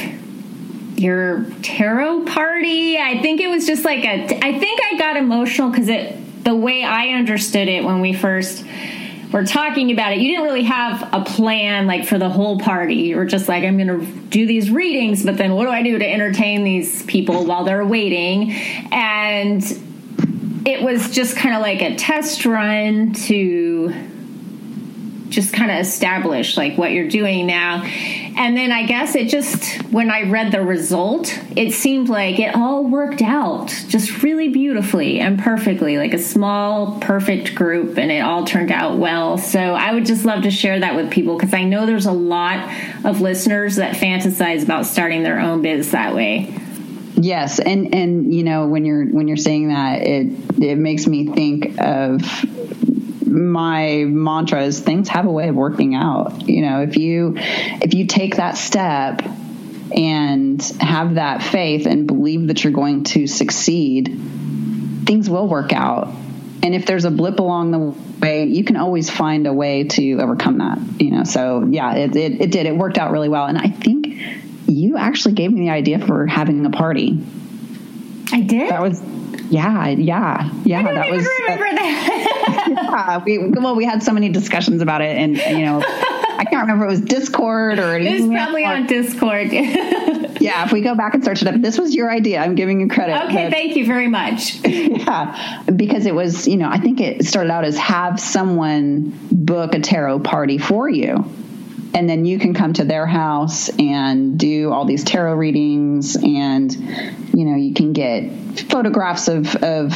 your 1.03 1.45
tarot 1.61 2.25
party? 2.25 2.97
I 2.97 3.21
think 3.21 3.41
it 3.41 3.47
was 3.47 3.65
just 3.65 3.85
like 3.85 4.03
a. 4.05 4.45
I 4.45 4.57
think 4.57 4.79
I 4.83 4.97
got 4.97 5.17
emotional 5.17 5.69
because 5.69 5.89
it 5.89 6.43
the 6.43 6.55
way 6.55 6.83
I 6.83 7.09
understood 7.09 7.67
it 7.67 7.83
when 7.83 8.01
we 8.01 8.13
first 8.13 8.65
were 9.31 9.43
talking 9.43 9.91
about 9.91 10.13
it, 10.13 10.19
you 10.19 10.29
didn't 10.29 10.45
really 10.45 10.63
have 10.63 11.09
a 11.11 11.23
plan 11.23 11.87
like 11.87 12.05
for 12.05 12.19
the 12.19 12.29
whole 12.29 12.59
party. 12.59 12.95
You 12.95 13.15
were 13.17 13.25
just 13.25 13.49
like, 13.49 13.63
I'm 13.63 13.77
going 13.77 13.87
to 13.87 14.05
do 14.29 14.45
these 14.45 14.69
readings, 14.69 15.25
but 15.25 15.37
then 15.37 15.53
what 15.53 15.63
do 15.63 15.71
I 15.71 15.81
do 15.81 15.97
to 15.97 16.07
entertain 16.07 16.63
these 16.63 17.03
people 17.03 17.45
while 17.45 17.63
they're 17.63 17.85
waiting? 17.85 18.51
And 18.91 19.63
it 20.65 20.83
was 20.83 21.09
just 21.09 21.35
kind 21.35 21.55
of 21.55 21.61
like 21.61 21.81
a 21.81 21.95
test 21.95 22.45
run 22.45 23.13
to 23.13 23.93
just 25.29 25.51
kind 25.51 25.71
of 25.71 25.79
establish 25.79 26.55
like 26.55 26.77
what 26.77 26.91
you're 26.91 27.09
doing 27.09 27.47
now. 27.47 27.83
And 28.35 28.57
then 28.57 28.71
I 28.71 28.85
guess 28.85 29.15
it 29.15 29.29
just, 29.29 29.83
when 29.91 30.09
I 30.09 30.23
read 30.23 30.51
the 30.51 30.61
result, 30.61 31.37
it 31.55 31.71
seemed 31.73 32.09
like 32.09 32.39
it 32.39 32.55
all 32.55 32.83
worked 32.83 33.21
out 33.21 33.67
just 33.87 34.23
really 34.23 34.49
beautifully 34.49 35.19
and 35.19 35.39
perfectly, 35.39 35.97
like 35.97 36.13
a 36.13 36.19
small, 36.19 36.99
perfect 36.99 37.53
group, 37.53 37.97
and 37.97 38.11
it 38.11 38.19
all 38.19 38.45
turned 38.45 38.71
out 38.71 38.97
well. 38.97 39.37
So 39.37 39.59
I 39.59 39.93
would 39.93 40.05
just 40.05 40.25
love 40.25 40.43
to 40.43 40.51
share 40.51 40.79
that 40.79 40.95
with 40.95 41.11
people 41.11 41.37
because 41.37 41.53
I 41.53 41.63
know 41.63 41.85
there's 41.85 42.07
a 42.07 42.11
lot 42.11 42.73
of 43.05 43.21
listeners 43.21 43.75
that 43.75 43.95
fantasize 43.95 44.63
about 44.63 44.85
starting 44.85 45.23
their 45.23 45.39
own 45.39 45.61
biz 45.61 45.91
that 45.91 46.15
way. 46.15 46.59
Yes, 47.15 47.59
and 47.59 47.93
and 47.93 48.33
you 48.33 48.43
know 48.43 48.67
when 48.67 48.85
you're 48.85 49.05
when 49.05 49.27
you're 49.27 49.37
saying 49.37 49.69
that, 49.69 50.01
it 50.01 50.61
it 50.61 50.77
makes 50.77 51.07
me 51.07 51.27
think 51.27 51.79
of 51.79 52.21
my 53.33 54.05
mantra 54.07 54.63
is 54.63 54.79
things 54.79 55.09
have 55.09 55.25
a 55.25 55.31
way 55.31 55.49
of 55.49 55.55
working 55.55 55.95
out. 55.95 56.47
You 56.47 56.61
know, 56.61 56.81
if 56.81 56.97
you 56.97 57.33
if 57.37 57.93
you 57.93 58.05
take 58.05 58.35
that 58.35 58.57
step 58.57 59.21
and 59.95 60.61
have 60.79 61.15
that 61.15 61.41
faith 61.41 61.87
and 61.87 62.05
believe 62.05 62.47
that 62.47 62.63
you're 62.63 62.73
going 62.73 63.03
to 63.05 63.27
succeed, 63.27 64.07
things 65.05 65.29
will 65.29 65.47
work 65.47 65.73
out. 65.73 66.13
And 66.61 66.73
if 66.73 66.85
there's 66.85 67.05
a 67.05 67.11
blip 67.11 67.39
along 67.39 67.71
the 67.71 67.79
way, 68.19 68.45
you 68.45 68.63
can 68.63 68.77
always 68.77 69.09
find 69.09 69.47
a 69.47 69.53
way 69.53 69.83
to 69.85 70.19
overcome 70.21 70.59
that. 70.59 70.79
You 71.01 71.11
know, 71.11 71.23
so 71.23 71.67
yeah, 71.69 71.95
it, 71.95 72.15
it, 72.15 72.41
it 72.41 72.51
did. 72.51 72.67
It 72.67 72.75
worked 72.75 72.97
out 72.97 73.11
really 73.11 73.29
well. 73.29 73.47
And 73.47 73.57
I 73.57 73.69
think 73.69 74.15
you 74.67 74.97
actually 74.97 75.33
gave 75.33 75.51
me 75.51 75.61
the 75.61 75.71
idea 75.71 75.99
for 75.99 76.27
having 76.27 76.65
a 76.65 76.69
party. 76.69 77.19
I 78.31 78.41
did. 78.41 78.69
That 78.69 78.81
was 78.81 79.01
yeah, 79.49 79.87
yeah, 79.89 80.51
yeah. 80.63 80.83
That 80.83 81.09
was 81.09 81.25
remember 81.25 81.65
that. 81.75 82.29
yeah, 82.47 83.23
we 83.23 83.37
well, 83.37 83.75
we 83.75 83.85
had 83.85 84.03
so 84.03 84.11
many 84.11 84.29
discussions 84.29 84.81
about 84.81 85.01
it, 85.01 85.17
and 85.17 85.37
you 85.37 85.65
know, 85.65 85.81
I 85.83 86.45
can't 86.49 86.61
remember 86.61 86.85
if 86.85 86.89
it 86.89 86.99
was 86.99 87.01
Discord 87.01 87.79
or 87.79 87.95
anything. 87.95 88.25
It 88.25 88.27
was 88.27 88.37
probably 88.37 88.65
on 88.65 88.87
Discord. 88.87 89.51
yeah, 90.41 90.65
if 90.65 90.71
we 90.71 90.81
go 90.81 90.95
back 90.95 91.13
and 91.13 91.23
search 91.23 91.41
it 91.41 91.47
up, 91.47 91.61
this 91.61 91.77
was 91.77 91.95
your 91.95 92.11
idea. 92.11 92.39
I'm 92.39 92.55
giving 92.55 92.81
you 92.81 92.87
credit. 92.87 93.25
Okay, 93.25 93.45
but, 93.45 93.53
thank 93.53 93.75
you 93.75 93.85
very 93.85 94.07
much. 94.07 94.55
yeah, 94.65 95.63
because 95.73 96.05
it 96.05 96.13
was, 96.13 96.47
you 96.47 96.57
know, 96.57 96.69
I 96.69 96.79
think 96.79 96.99
it 96.99 97.25
started 97.25 97.51
out 97.51 97.63
as 97.63 97.77
have 97.77 98.19
someone 98.19 99.17
book 99.31 99.73
a 99.73 99.79
tarot 99.79 100.19
party 100.19 100.57
for 100.57 100.89
you 100.89 101.25
and 101.93 102.09
then 102.09 102.25
you 102.25 102.39
can 102.39 102.53
come 102.53 102.73
to 102.73 102.83
their 102.83 103.05
house 103.05 103.69
and 103.77 104.37
do 104.39 104.71
all 104.71 104.85
these 104.85 105.03
tarot 105.03 105.35
readings 105.35 106.15
and 106.15 106.73
you 107.33 107.45
know 107.45 107.55
you 107.55 107.73
can 107.73 107.93
get 107.93 108.31
photographs 108.61 109.27
of 109.27 109.55
of 109.57 109.93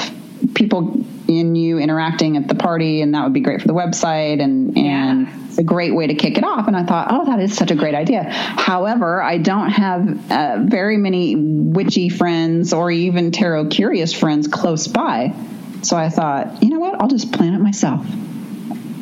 people 0.53 1.05
in 1.27 1.55
you 1.55 1.77
interacting 1.77 2.37
at 2.37 2.47
the 2.47 2.55
party 2.55 3.01
and 3.01 3.13
that 3.13 3.23
would 3.23 3.33
be 3.33 3.39
great 3.39 3.61
for 3.61 3.67
the 3.67 3.73
website 3.73 4.41
and 4.41 4.77
and 4.77 5.27
yeah. 5.27 5.45
it's 5.47 5.57
a 5.57 5.63
great 5.63 5.93
way 5.93 6.07
to 6.07 6.15
kick 6.15 6.37
it 6.37 6.43
off. 6.43 6.67
And 6.67 6.75
i 6.75 6.83
thought 6.83 7.07
oh 7.11 7.25
that 7.25 7.39
is 7.39 7.55
such 7.55 7.71
a 7.71 7.75
great 7.75 7.95
idea. 7.95 8.23
However 8.23 9.21
i 9.21 9.37
don't 9.37 9.69
have 9.69 10.31
uh, 10.31 10.57
very 10.63 10.97
many 10.97 11.35
witchy 11.35 12.09
friends 12.09 12.73
or 12.73 12.91
even 12.91 13.31
tarot 13.31 13.67
curious 13.67 14.13
friends 14.13 14.47
close 14.47 14.87
by. 14.87 15.33
So 15.81 15.97
i 15.97 16.09
thought 16.09 16.63
you 16.63 16.69
know 16.69 16.79
what? 16.79 17.01
I'll 17.01 17.09
just 17.09 17.31
plan 17.31 17.53
it 17.53 17.59
myself. 17.59 18.05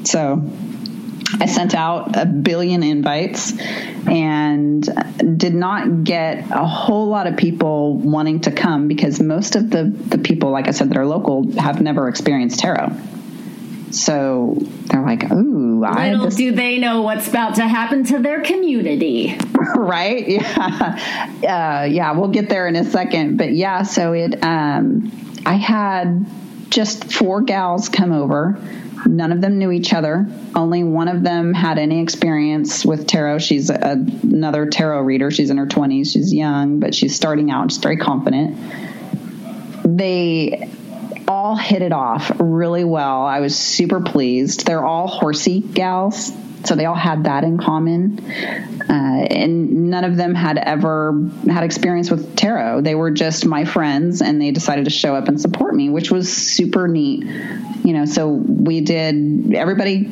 So 0.03 0.41
I 1.39 1.47
sent 1.47 1.73
out 1.73 2.15
a 2.15 2.25
billion 2.25 2.83
invites 2.83 3.53
and 4.07 4.83
did 5.37 5.55
not 5.55 6.03
get 6.03 6.51
a 6.51 6.65
whole 6.65 7.07
lot 7.07 7.27
of 7.27 7.35
people 7.35 7.95
wanting 7.95 8.41
to 8.41 8.51
come 8.51 8.87
because 8.87 9.19
most 9.19 9.55
of 9.55 9.69
the, 9.69 9.83
the 9.83 10.17
people, 10.17 10.51
like 10.51 10.67
I 10.67 10.71
said, 10.71 10.89
that 10.89 10.97
are 10.97 11.05
local 11.05 11.51
have 11.57 11.81
never 11.81 12.07
experienced 12.07 12.59
tarot. 12.59 12.91
So 13.91 14.57
they're 14.87 15.01
like, 15.01 15.31
"Ooh, 15.31 15.79
little 15.79 16.29
do 16.29 16.51
they 16.51 16.79
know 16.79 17.01
what's 17.01 17.27
about 17.29 17.55
to 17.55 17.67
happen 17.67 18.03
to 18.05 18.19
their 18.19 18.41
community." 18.41 19.37
right? 19.75 20.27
Yeah, 20.35 21.81
uh, 21.81 21.85
yeah. 21.85 22.11
We'll 22.11 22.29
get 22.29 22.49
there 22.49 22.67
in 22.67 22.75
a 22.75 22.83
second, 22.83 23.37
but 23.37 23.53
yeah. 23.53 23.83
So 23.83 24.13
it, 24.13 24.43
um, 24.43 25.11
I 25.45 25.55
had 25.55 26.25
just 26.69 27.13
four 27.13 27.41
gals 27.41 27.89
come 27.89 28.11
over 28.11 28.59
None 29.05 29.31
of 29.31 29.41
them 29.41 29.59
knew 29.59 29.71
each 29.71 29.93
other. 29.93 30.27
Only 30.55 30.83
one 30.83 31.07
of 31.07 31.21
them 31.21 31.53
had 31.53 31.77
any 31.77 32.01
experience 32.01 32.83
with 32.83 33.05
tarot. 33.05 33.39
She's 33.39 33.69
a, 33.69 34.03
another 34.23 34.65
tarot 34.67 35.01
reader. 35.01 35.29
She's 35.29 35.49
in 35.49 35.57
her 35.57 35.67
20s. 35.67 36.11
She's 36.11 36.33
young, 36.33 36.79
but 36.79 36.95
she's 36.95 37.15
starting 37.15 37.51
out. 37.51 37.71
She's 37.71 37.81
very 37.81 37.97
confident. 37.97 38.57
They 39.83 40.69
all 41.27 41.55
hit 41.55 41.81
it 41.81 41.91
off 41.91 42.31
really 42.39 42.83
well. 42.83 43.23
I 43.23 43.41
was 43.41 43.55
super 43.55 44.01
pleased. 44.01 44.65
They're 44.65 44.85
all 44.85 45.07
horsey 45.07 45.59
gals, 45.59 46.31
so 46.63 46.75
they 46.75 46.85
all 46.85 46.95
had 46.95 47.25
that 47.25 47.43
in 47.43 47.57
common. 47.57 48.19
Uh, 48.89 49.25
and 49.29 49.89
none 49.89 50.03
of 50.03 50.15
them 50.15 50.35
had 50.35 50.57
ever 50.57 51.29
had 51.49 51.63
experience 51.63 52.09
with 52.09 52.35
tarot. 52.35 52.81
They 52.81 52.95
were 52.95 53.11
just 53.11 53.45
my 53.45 53.65
friends, 53.65 54.21
and 54.21 54.41
they 54.41 54.51
decided 54.51 54.85
to 54.85 54.91
show 54.91 55.15
up 55.15 55.27
and 55.27 55.39
support 55.39 55.75
me, 55.75 55.89
which 55.89 56.11
was 56.11 56.31
super 56.31 56.87
neat. 56.87 57.23
You 57.83 57.93
know, 57.93 58.05
so 58.05 58.29
we 58.29 58.81
did. 58.81 59.53
Everybody 59.53 60.05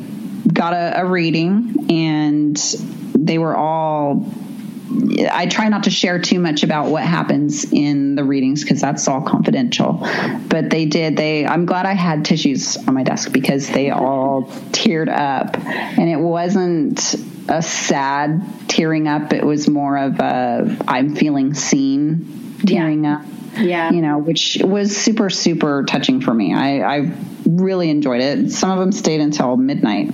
got 0.51 0.73
a, 0.73 1.01
a 1.01 1.05
reading, 1.05 1.87
and 1.89 2.57
they 3.15 3.37
were 3.37 3.55
all 3.55 4.31
I 5.31 5.47
try 5.47 5.69
not 5.69 5.83
to 5.83 5.89
share 5.89 6.19
too 6.19 6.39
much 6.39 6.63
about 6.63 6.89
what 6.89 7.03
happens 7.03 7.71
in 7.71 8.15
the 8.15 8.23
readings 8.23 8.63
because 8.63 8.81
that's 8.81 9.07
all 9.07 9.21
confidential. 9.21 9.99
But 10.47 10.69
they 10.69 10.85
did. 10.85 11.17
They. 11.17 11.45
I'm 11.45 11.65
glad 11.65 11.85
I 11.85 11.93
had 11.93 12.25
tissues 12.25 12.77
on 12.77 12.93
my 12.93 13.03
desk 13.03 13.31
because 13.31 13.69
they 13.69 13.89
all 13.89 14.43
teared 14.71 15.09
up, 15.09 15.57
and 15.57 16.09
it 16.09 16.17
wasn't 16.17 17.15
a 17.49 17.61
sad 17.61 18.43
tearing 18.67 19.07
up. 19.07 19.33
It 19.33 19.45
was 19.45 19.67
more 19.69 19.97
of 19.97 20.19
a 20.19 20.77
I'm 20.87 21.15
feeling 21.15 21.53
seen 21.53 22.57
tearing 22.65 23.03
yeah. 23.03 23.15
up. 23.15 23.25
Yeah. 23.57 23.91
You 23.91 24.01
know, 24.01 24.17
which 24.17 24.59
was 24.63 24.95
super 24.95 25.29
super 25.29 25.83
touching 25.83 26.21
for 26.21 26.33
me. 26.33 26.53
I, 26.53 26.97
I 26.97 27.11
really 27.45 27.89
enjoyed 27.89 28.21
it. 28.21 28.51
Some 28.51 28.71
of 28.71 28.79
them 28.79 28.91
stayed 28.91 29.21
until 29.21 29.57
midnight. 29.57 30.13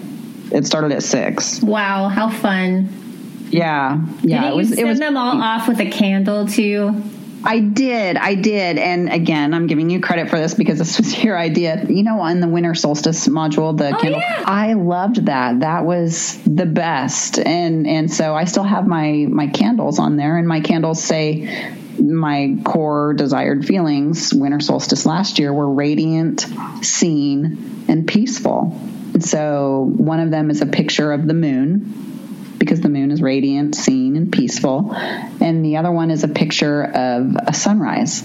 It 0.52 0.66
started 0.66 0.92
at 0.92 1.04
six. 1.04 1.62
Wow, 1.62 2.08
how 2.08 2.30
fun! 2.30 3.09
Yeah, 3.50 4.06
yeah. 4.22 4.42
Did 4.42 4.52
it 4.52 4.56
was. 4.56 4.70
Send 4.70 4.80
it 4.80 4.86
was 4.86 5.00
them 5.00 5.18
all 5.18 5.42
off 5.42 5.68
with 5.68 5.80
a 5.80 5.90
candle 5.90 6.48
too. 6.48 7.04
I 7.44 7.60
did, 7.60 8.18
I 8.18 8.36
did, 8.36 8.78
and 8.78 9.10
again, 9.10 9.54
I'm 9.54 9.68
giving 9.68 9.90
you 9.90 10.02
credit 10.02 10.30
for 10.30 10.38
this 10.38 10.54
because 10.54 10.78
this 10.78 10.98
was 10.98 11.24
your 11.24 11.38
idea. 11.38 11.86
You 11.86 12.04
know, 12.04 12.20
on 12.20 12.42
the 12.42 12.48
winter 12.48 12.76
solstice 12.76 13.28
module, 13.28 13.78
the 13.78 13.96
oh, 13.96 14.00
candle, 14.00 14.20
yeah. 14.20 14.44
I 14.46 14.74
loved 14.74 15.28
that. 15.28 15.62
That 15.62 15.86
was 15.86 16.38
the 16.44 16.66
best, 16.66 17.40
and 17.40 17.88
and 17.88 18.12
so 18.12 18.36
I 18.36 18.46
still 18.46 18.64
have 18.64 18.88
my 18.88 19.26
my 19.30 19.48
candles 19.48 20.00
on 20.00 20.18
there, 20.18 20.38
and 20.38 20.48
my 20.48 20.60
candles 20.60 21.02
say 21.02 21.76
my 21.98 22.58
core 22.64 23.14
desired 23.14 23.66
feelings. 23.66 24.34
Winter 24.34 24.60
solstice 24.60 25.06
last 25.06 25.40
year 25.40 25.54
were 25.54 25.70
radiant, 25.70 26.46
seen, 26.82 27.86
and 27.88 28.08
peaceful. 28.08 28.78
And 29.14 29.24
so 29.24 29.92
one 29.98 30.20
of 30.20 30.30
them 30.30 30.50
is 30.50 30.62
a 30.62 30.66
picture 30.66 31.12
of 31.12 31.26
the 31.26 31.34
moon 31.34 32.19
because 32.60 32.82
the 32.82 32.90
moon 32.90 33.12
is 33.12 33.22
radiant, 33.22 33.76
seen, 33.76 34.16
and 34.16 34.32
peaceful. 34.32 34.94
And 34.94 35.66
the 35.66 35.78
other 35.78 35.92
one 35.92 36.12
is 36.12 36.24
a 36.24 36.28
picture 36.28 36.84
of 36.84 37.36
a 37.36 37.54
sunrise 37.54 38.24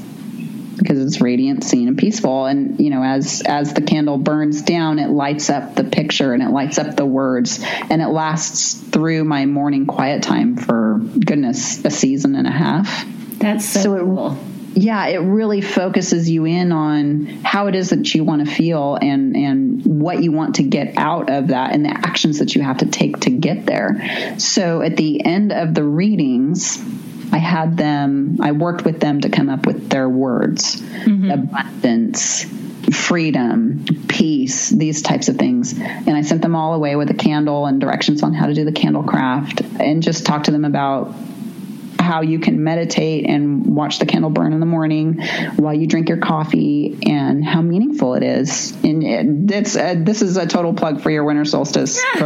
because 0.76 1.00
it's 1.00 1.20
radiant, 1.20 1.64
seen, 1.64 1.88
and 1.88 1.96
peaceful. 1.96 2.46
And 2.46 2.80
you 2.80 2.90
know, 2.90 3.02
as 3.02 3.42
as 3.46 3.72
the 3.74 3.82
candle 3.82 4.18
burns 4.18 4.62
down, 4.62 4.98
it 4.98 5.08
lights 5.08 5.50
up 5.50 5.74
the 5.74 5.84
picture 5.84 6.32
and 6.32 6.42
it 6.42 6.50
lights 6.50 6.78
up 6.78 6.96
the 6.96 7.06
words, 7.06 7.64
and 7.90 8.02
it 8.02 8.08
lasts 8.08 8.74
through 8.74 9.24
my 9.24 9.46
morning 9.46 9.86
quiet 9.86 10.22
time 10.22 10.56
for 10.56 10.98
goodness 10.98 11.84
a 11.84 11.90
season 11.90 12.34
and 12.34 12.46
a 12.46 12.52
half. 12.52 13.06
That's 13.38 13.64
so, 13.64 13.80
so 13.80 13.98
cool. 13.98 14.38
Yeah, 14.76 15.06
it 15.06 15.18
really 15.18 15.60
focuses 15.60 16.28
you 16.28 16.46
in 16.46 16.72
on 16.72 17.26
how 17.44 17.68
it 17.68 17.74
is 17.74 17.90
that 17.90 18.12
you 18.14 18.24
want 18.24 18.46
to 18.46 18.52
feel 18.52 18.96
and 19.00 19.36
and 19.36 19.84
what 19.84 20.22
you 20.22 20.32
want 20.32 20.56
to 20.56 20.62
get 20.64 20.98
out 20.98 21.30
of 21.30 21.48
that 21.48 21.72
and 21.72 21.84
the 21.84 21.90
actions 21.90 22.40
that 22.40 22.54
you 22.54 22.62
have 22.62 22.78
to 22.78 22.86
take 22.86 23.20
to 23.20 23.30
get 23.30 23.66
there. 23.66 24.36
So 24.38 24.82
at 24.82 24.96
the 24.96 25.24
end 25.24 25.52
of 25.52 25.74
the 25.74 25.84
readings, 25.84 26.82
I 27.32 27.38
had 27.38 27.76
them, 27.76 28.38
I 28.40 28.52
worked 28.52 28.84
with 28.84 29.00
them 29.00 29.20
to 29.22 29.28
come 29.28 29.48
up 29.48 29.66
with 29.66 29.88
their 29.90 30.08
words 30.08 30.80
mm-hmm. 30.80 31.30
abundance, 31.30 32.44
freedom, 32.96 33.84
peace, 34.08 34.70
these 34.70 35.02
types 35.02 35.28
of 35.28 35.36
things. 35.36 35.78
And 35.78 36.10
I 36.10 36.22
sent 36.22 36.42
them 36.42 36.54
all 36.54 36.74
away 36.74 36.96
with 36.96 37.10
a 37.10 37.14
candle 37.14 37.66
and 37.66 37.80
directions 37.80 38.22
on 38.22 38.34
how 38.34 38.46
to 38.46 38.54
do 38.54 38.64
the 38.64 38.72
candle 38.72 39.02
craft 39.02 39.62
and 39.80 40.02
just 40.02 40.26
talked 40.26 40.46
to 40.46 40.50
them 40.50 40.64
about 40.64 41.14
how 42.04 42.20
you 42.20 42.38
can 42.38 42.62
meditate 42.62 43.26
and 43.26 43.74
watch 43.74 43.98
the 43.98 44.06
candle 44.06 44.30
burn 44.30 44.52
in 44.52 44.60
the 44.60 44.66
morning 44.66 45.22
while 45.56 45.74
you 45.74 45.86
drink 45.86 46.08
your 46.08 46.18
coffee 46.18 46.98
and 47.06 47.44
how 47.44 47.62
meaningful 47.62 48.14
it 48.14 48.22
is. 48.22 48.72
And 48.84 49.02
it, 49.02 49.54
it's 49.56 49.74
a, 49.74 49.92
uh, 49.92 49.94
this 49.96 50.22
is 50.22 50.36
a 50.36 50.46
total 50.46 50.74
plug 50.74 51.00
for 51.00 51.10
your 51.10 51.24
winter 51.24 51.44
solstice 51.44 52.00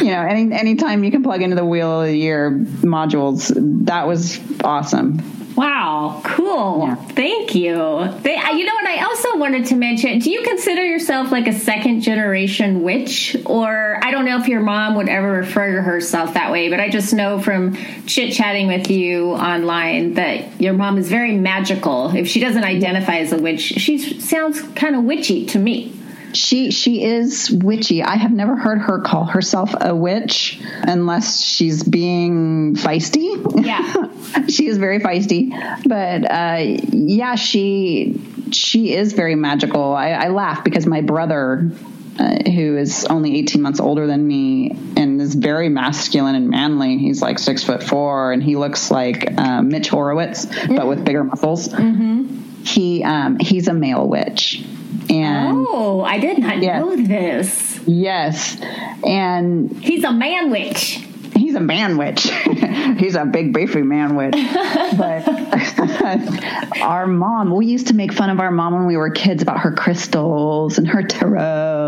you 0.00 0.10
know, 0.10 0.22
any 0.22 0.52
anytime 0.52 1.04
you 1.04 1.10
can 1.10 1.22
plug 1.22 1.42
into 1.42 1.56
the 1.56 1.64
wheel 1.64 2.00
of 2.00 2.06
the 2.06 2.16
year 2.16 2.50
modules, 2.50 3.52
that 3.86 4.06
was 4.06 4.40
awesome. 4.62 5.41
Wow, 5.56 6.20
cool. 6.24 6.86
Yeah. 6.86 6.94
Thank 6.94 7.54
you. 7.54 7.74
They, 8.22 8.36
uh, 8.36 8.52
you 8.52 8.64
know 8.64 8.74
what? 8.74 8.86
I 8.86 9.04
also 9.04 9.36
wanted 9.36 9.66
to 9.66 9.76
mention 9.76 10.18
do 10.18 10.30
you 10.30 10.42
consider 10.42 10.84
yourself 10.84 11.30
like 11.30 11.46
a 11.46 11.52
second 11.52 12.00
generation 12.02 12.82
witch? 12.82 13.36
Or 13.46 13.98
I 14.02 14.10
don't 14.10 14.24
know 14.24 14.38
if 14.38 14.48
your 14.48 14.60
mom 14.60 14.96
would 14.96 15.08
ever 15.08 15.30
refer 15.30 15.74
to 15.76 15.82
herself 15.82 16.34
that 16.34 16.52
way, 16.52 16.70
but 16.70 16.80
I 16.80 16.88
just 16.88 17.12
know 17.12 17.40
from 17.40 17.76
chit 18.06 18.32
chatting 18.32 18.66
with 18.66 18.90
you 18.90 19.32
online 19.32 20.14
that 20.14 20.60
your 20.60 20.72
mom 20.72 20.98
is 20.98 21.08
very 21.08 21.36
magical. 21.36 22.14
If 22.14 22.28
she 22.28 22.40
doesn't 22.40 22.64
identify 22.64 23.18
as 23.18 23.32
a 23.32 23.38
witch, 23.38 23.60
she 23.60 23.98
sounds 24.20 24.62
kind 24.74 24.96
of 24.96 25.04
witchy 25.04 25.46
to 25.46 25.58
me. 25.58 25.92
She 26.32 26.70
she 26.70 27.04
is 27.04 27.50
witchy. 27.50 28.02
I 28.02 28.16
have 28.16 28.32
never 28.32 28.56
heard 28.56 28.78
her 28.78 29.00
call 29.00 29.24
herself 29.24 29.74
a 29.80 29.94
witch 29.94 30.60
unless 30.82 31.42
she's 31.42 31.82
being 31.82 32.74
feisty. 32.74 33.64
Yeah, 33.64 34.46
she 34.48 34.66
is 34.66 34.78
very 34.78 35.00
feisty. 35.00 35.50
But 35.86 36.30
uh, 36.30 36.86
yeah, 36.92 37.34
she 37.34 38.20
she 38.52 38.94
is 38.94 39.12
very 39.12 39.34
magical. 39.34 39.94
I, 39.94 40.10
I 40.10 40.28
laugh 40.28 40.64
because 40.64 40.86
my 40.86 41.00
brother. 41.00 41.70
Uh, 42.18 42.50
who 42.50 42.76
is 42.76 43.06
only 43.06 43.38
18 43.38 43.62
months 43.62 43.80
older 43.80 44.06
than 44.06 44.28
me 44.28 44.76
and 44.98 45.18
is 45.18 45.34
very 45.34 45.70
masculine 45.70 46.34
and 46.34 46.50
manly. 46.50 46.98
He's 46.98 47.22
like 47.22 47.38
six 47.38 47.64
foot 47.64 47.82
four 47.82 48.32
and 48.32 48.42
he 48.42 48.56
looks 48.56 48.90
like 48.90 49.32
uh, 49.38 49.62
Mitch 49.62 49.88
Horowitz, 49.88 50.44
mm-hmm. 50.44 50.76
but 50.76 50.86
with 50.86 51.06
bigger 51.06 51.24
muscles. 51.24 51.70
Mm-hmm. 51.70 52.41
He 52.64 53.02
um, 53.04 53.38
he's 53.38 53.68
a 53.68 53.74
male 53.74 54.06
witch 54.08 54.64
and 55.10 55.66
oh, 55.68 56.02
I 56.02 56.18
did 56.18 56.38
not 56.38 56.62
yes, 56.62 56.80
know 56.80 56.96
this. 56.96 57.80
Yes, 57.86 58.60
and 59.04 59.70
he's 59.82 60.04
a 60.04 60.12
man 60.12 60.50
witch. 60.50 61.06
He's 61.34 61.54
a 61.54 61.60
man 61.60 61.96
witch. 61.96 62.30
he's 62.98 63.14
a 63.14 63.24
big 63.24 63.52
beefy 63.52 63.82
man 63.82 64.16
witch. 64.16 64.32
but 64.96 65.26
our 66.80 67.06
mom, 67.06 67.54
we 67.54 67.66
used 67.66 67.88
to 67.88 67.94
make 67.94 68.12
fun 68.12 68.30
of 68.30 68.38
our 68.38 68.50
mom 68.50 68.74
when 68.74 68.86
we 68.86 68.96
were 68.96 69.10
kids 69.10 69.42
about 69.42 69.60
her 69.60 69.72
crystals 69.72 70.78
and 70.78 70.86
her 70.86 71.02
tarot 71.02 71.81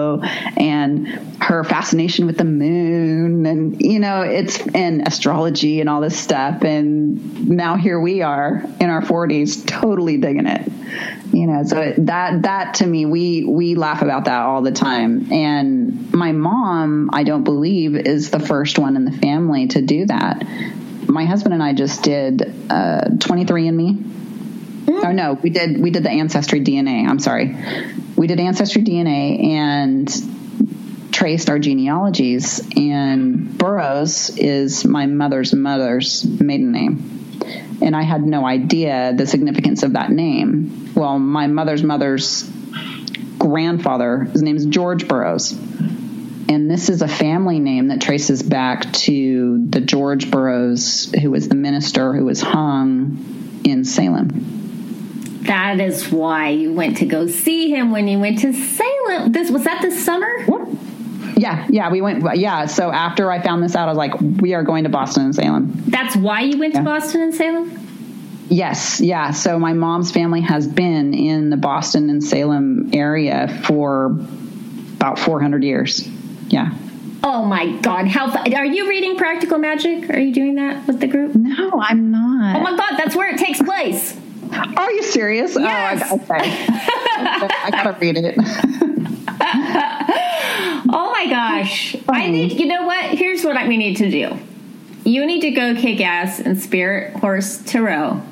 and 0.56 1.06
her 1.42 1.64
fascination 1.64 2.26
with 2.26 2.38
the 2.38 2.44
moon 2.44 3.46
and 3.46 3.82
you 3.82 3.98
know 3.98 4.22
it's 4.22 4.66
and 4.68 5.06
astrology 5.06 5.80
and 5.80 5.88
all 5.88 6.00
this 6.00 6.18
stuff. 6.18 6.62
And 6.62 7.48
now 7.48 7.76
here 7.76 8.00
we 8.00 8.22
are 8.22 8.64
in 8.80 8.90
our 8.90 9.02
40s 9.02 9.66
totally 9.66 10.16
digging 10.16 10.46
it 10.46 10.70
you 11.32 11.46
know 11.46 11.64
so 11.64 11.94
that 11.98 12.42
that 12.42 12.74
to 12.74 12.86
me 12.86 13.06
we 13.06 13.44
we 13.44 13.74
laugh 13.74 14.02
about 14.02 14.26
that 14.26 14.42
all 14.42 14.62
the 14.62 14.72
time. 14.72 15.32
And 15.32 16.12
my 16.12 16.32
mom 16.32 17.10
i 17.12 17.24
don't 17.24 17.44
believe 17.44 17.96
is 17.96 18.30
the 18.30 18.40
first 18.40 18.78
one 18.78 18.96
in 18.96 19.04
the 19.04 19.12
family 19.12 19.66
to 19.68 19.82
do 19.82 20.06
that. 20.06 20.44
My 21.08 21.24
husband 21.24 21.54
and 21.54 21.62
i 21.62 21.72
just 21.72 22.02
did 22.02 22.42
uh 22.70 23.04
23andme 23.18 23.96
mm. 24.84 25.04
oh 25.04 25.12
no 25.12 25.34
we 25.34 25.50
did 25.50 25.80
we 25.80 25.90
did 25.90 26.02
the 26.02 26.10
ancestry 26.10 26.60
dna 26.60 27.06
i'm 27.06 27.18
sorry 27.18 27.56
we 28.24 28.28
did 28.28 28.40
ancestry 28.40 28.80
dna 28.80 29.44
and 29.48 31.12
traced 31.12 31.50
our 31.50 31.58
genealogies 31.58 32.58
and 32.74 33.58
Burroughs 33.58 34.30
is 34.38 34.82
my 34.86 35.04
mother's 35.04 35.52
mother's 35.52 36.24
maiden 36.24 36.72
name 36.72 37.36
and 37.82 37.94
I 37.94 38.00
had 38.00 38.22
no 38.22 38.46
idea 38.46 39.12
the 39.14 39.26
significance 39.26 39.82
of 39.82 39.92
that 39.92 40.10
name. 40.10 40.94
Well, 40.94 41.18
my 41.18 41.48
mother's 41.48 41.82
mother's 41.82 42.50
grandfather, 43.38 44.20
his 44.20 44.40
name 44.40 44.56
is 44.56 44.64
George 44.64 45.06
Burroughs. 45.06 45.52
And 45.52 46.70
this 46.70 46.88
is 46.88 47.02
a 47.02 47.08
family 47.08 47.58
name 47.58 47.88
that 47.88 48.00
traces 48.00 48.42
back 48.42 48.90
to 49.04 49.66
the 49.68 49.82
George 49.82 50.30
Burroughs, 50.30 51.12
who 51.12 51.30
was 51.30 51.48
the 51.48 51.56
minister 51.56 52.14
who 52.14 52.24
was 52.24 52.40
hung 52.40 53.60
in 53.66 53.84
Salem. 53.84 54.63
That 55.44 55.78
is 55.78 56.10
why 56.10 56.50
you 56.50 56.72
went 56.72 56.98
to 56.98 57.06
go 57.06 57.26
see 57.26 57.70
him 57.70 57.90
when 57.90 58.08
you 58.08 58.18
went 58.18 58.38
to 58.40 58.52
Salem. 58.52 59.32
This 59.32 59.50
was 59.50 59.64
that 59.64 59.82
this 59.82 60.02
summer? 60.02 60.44
What? 60.46 60.68
Yeah, 61.36 61.66
yeah, 61.68 61.90
we 61.90 62.00
went. 62.00 62.38
Yeah, 62.38 62.66
so 62.66 62.90
after 62.90 63.30
I 63.30 63.42
found 63.42 63.62
this 63.62 63.76
out, 63.76 63.88
I 63.88 63.90
was 63.90 63.98
like, 63.98 64.18
we 64.20 64.54
are 64.54 64.62
going 64.62 64.84
to 64.84 64.90
Boston 64.90 65.24
and 65.24 65.34
Salem. 65.34 65.72
That's 65.86 66.16
why 66.16 66.42
you 66.42 66.58
went 66.58 66.74
yeah. 66.74 66.80
to 66.80 66.84
Boston 66.84 67.22
and 67.22 67.34
Salem. 67.34 67.78
Yes, 68.48 69.00
yeah. 69.00 69.32
So 69.32 69.58
my 69.58 69.72
mom's 69.72 70.12
family 70.12 70.40
has 70.42 70.66
been 70.66 71.12
in 71.12 71.50
the 71.50 71.56
Boston 71.56 72.08
and 72.08 72.22
Salem 72.22 72.90
area 72.94 73.62
for 73.66 74.06
about 74.06 75.18
400 75.18 75.62
years. 75.62 76.06
Yeah. 76.48 76.74
Oh 77.22 77.44
my 77.44 77.72
God! 77.78 78.06
How 78.06 78.30
are 78.30 78.66
you 78.66 78.88
reading 78.88 79.16
Practical 79.16 79.58
Magic? 79.58 80.10
Are 80.10 80.18
you 80.18 80.32
doing 80.32 80.56
that 80.56 80.86
with 80.86 81.00
the 81.00 81.06
group? 81.06 81.34
No, 81.34 81.72
I'm 81.80 82.10
not. 82.10 82.56
Oh 82.56 82.60
my 82.60 82.76
God! 82.76 82.98
That's 82.98 83.16
where 83.16 83.34
it 83.34 83.38
takes 83.38 83.62
place. 83.62 84.14
Are 84.76 84.92
you 84.92 85.02
serious? 85.02 85.56
Yes. 85.56 86.08
Oh, 86.10 86.20
I, 86.30 86.34
okay. 86.40 86.66
I 87.64 87.70
gotta 87.70 87.98
read 87.98 88.16
it. 88.16 88.34
oh 90.92 91.10
my 91.12 91.26
gosh! 91.28 91.96
I 92.08 92.28
need. 92.28 92.58
You 92.58 92.66
know 92.66 92.86
what? 92.86 93.04
Here's 93.10 93.44
what 93.44 93.66
we 93.66 93.76
need 93.76 93.96
to 93.98 94.10
do. 94.10 94.38
You 95.04 95.26
need 95.26 95.42
to 95.42 95.50
go 95.50 95.74
kick 95.74 96.00
ass 96.00 96.40
and 96.40 96.58
Spirit 96.60 97.16
Horse 97.16 97.58
Tarot 97.58 98.22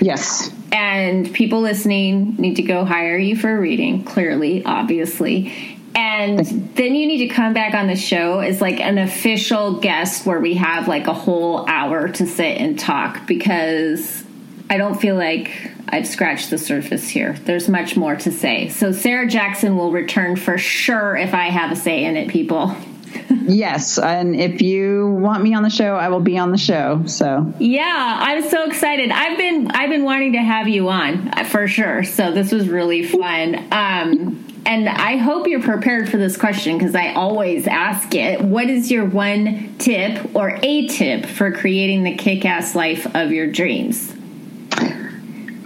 Yes. 0.00 0.50
And 0.72 1.32
people 1.32 1.60
listening 1.60 2.36
need 2.36 2.56
to 2.56 2.62
go 2.62 2.84
hire 2.84 3.18
you 3.18 3.36
for 3.36 3.56
a 3.56 3.60
reading, 3.60 4.04
clearly, 4.04 4.64
obviously. 4.64 5.52
And 5.94 6.40
then 6.76 6.94
you 6.94 7.06
need 7.06 7.28
to 7.28 7.34
come 7.34 7.54
back 7.54 7.74
on 7.74 7.86
the 7.86 7.96
show 7.96 8.40
as 8.40 8.60
like 8.60 8.80
an 8.80 8.98
official 8.98 9.80
guest 9.80 10.26
where 10.26 10.40
we 10.40 10.54
have 10.54 10.88
like 10.88 11.06
a 11.06 11.14
whole 11.14 11.66
hour 11.68 12.08
to 12.08 12.26
sit 12.26 12.58
and 12.58 12.78
talk 12.78 13.26
because 13.26 14.24
I 14.68 14.78
don't 14.78 15.00
feel 15.00 15.16
like 15.16 15.72
I've 15.88 16.06
scratched 16.06 16.50
the 16.50 16.58
surface 16.58 17.08
here. 17.08 17.34
There's 17.44 17.68
much 17.68 17.96
more 17.96 18.16
to 18.16 18.32
say. 18.32 18.68
So 18.68 18.92
Sarah 18.92 19.28
Jackson 19.28 19.76
will 19.76 19.92
return 19.92 20.36
for 20.36 20.58
sure 20.58 21.16
if 21.16 21.34
I 21.34 21.50
have 21.50 21.70
a 21.70 21.76
say 21.76 22.04
in 22.04 22.16
it, 22.16 22.28
people 22.28 22.76
yes, 23.30 23.98
and 23.98 24.36
if 24.36 24.60
you 24.62 25.10
want 25.10 25.42
me 25.42 25.54
on 25.54 25.62
the 25.62 25.70
show, 25.70 25.94
I 25.94 26.08
will 26.08 26.20
be 26.20 26.38
on 26.38 26.50
the 26.50 26.58
show. 26.58 27.04
So 27.06 27.52
yeah, 27.58 28.18
I'm 28.20 28.48
so 28.48 28.64
excited. 28.64 29.10
I've 29.10 29.38
been 29.38 29.70
I've 29.70 29.90
been 29.90 30.04
wanting 30.04 30.32
to 30.32 30.42
have 30.42 30.68
you 30.68 30.88
on 30.88 31.28
uh, 31.28 31.44
for 31.44 31.66
sure. 31.68 32.04
So 32.04 32.32
this 32.32 32.52
was 32.52 32.68
really 32.68 33.02
fun. 33.02 33.56
Um, 33.72 34.44
and 34.66 34.88
I 34.88 35.16
hope 35.16 35.46
you're 35.46 35.62
prepared 35.62 36.08
for 36.08 36.16
this 36.16 36.36
question 36.36 36.76
because 36.76 36.96
I 36.96 37.12
always 37.12 37.68
ask 37.68 38.14
it. 38.14 38.40
What 38.40 38.68
is 38.68 38.90
your 38.90 39.04
one 39.04 39.76
tip 39.78 40.34
or 40.34 40.58
a 40.62 40.88
tip 40.88 41.26
for 41.26 41.52
creating 41.52 42.02
the 42.02 42.16
kick-ass 42.16 42.74
life 42.74 43.06
of 43.14 43.30
your 43.30 43.46
dreams? 43.46 44.15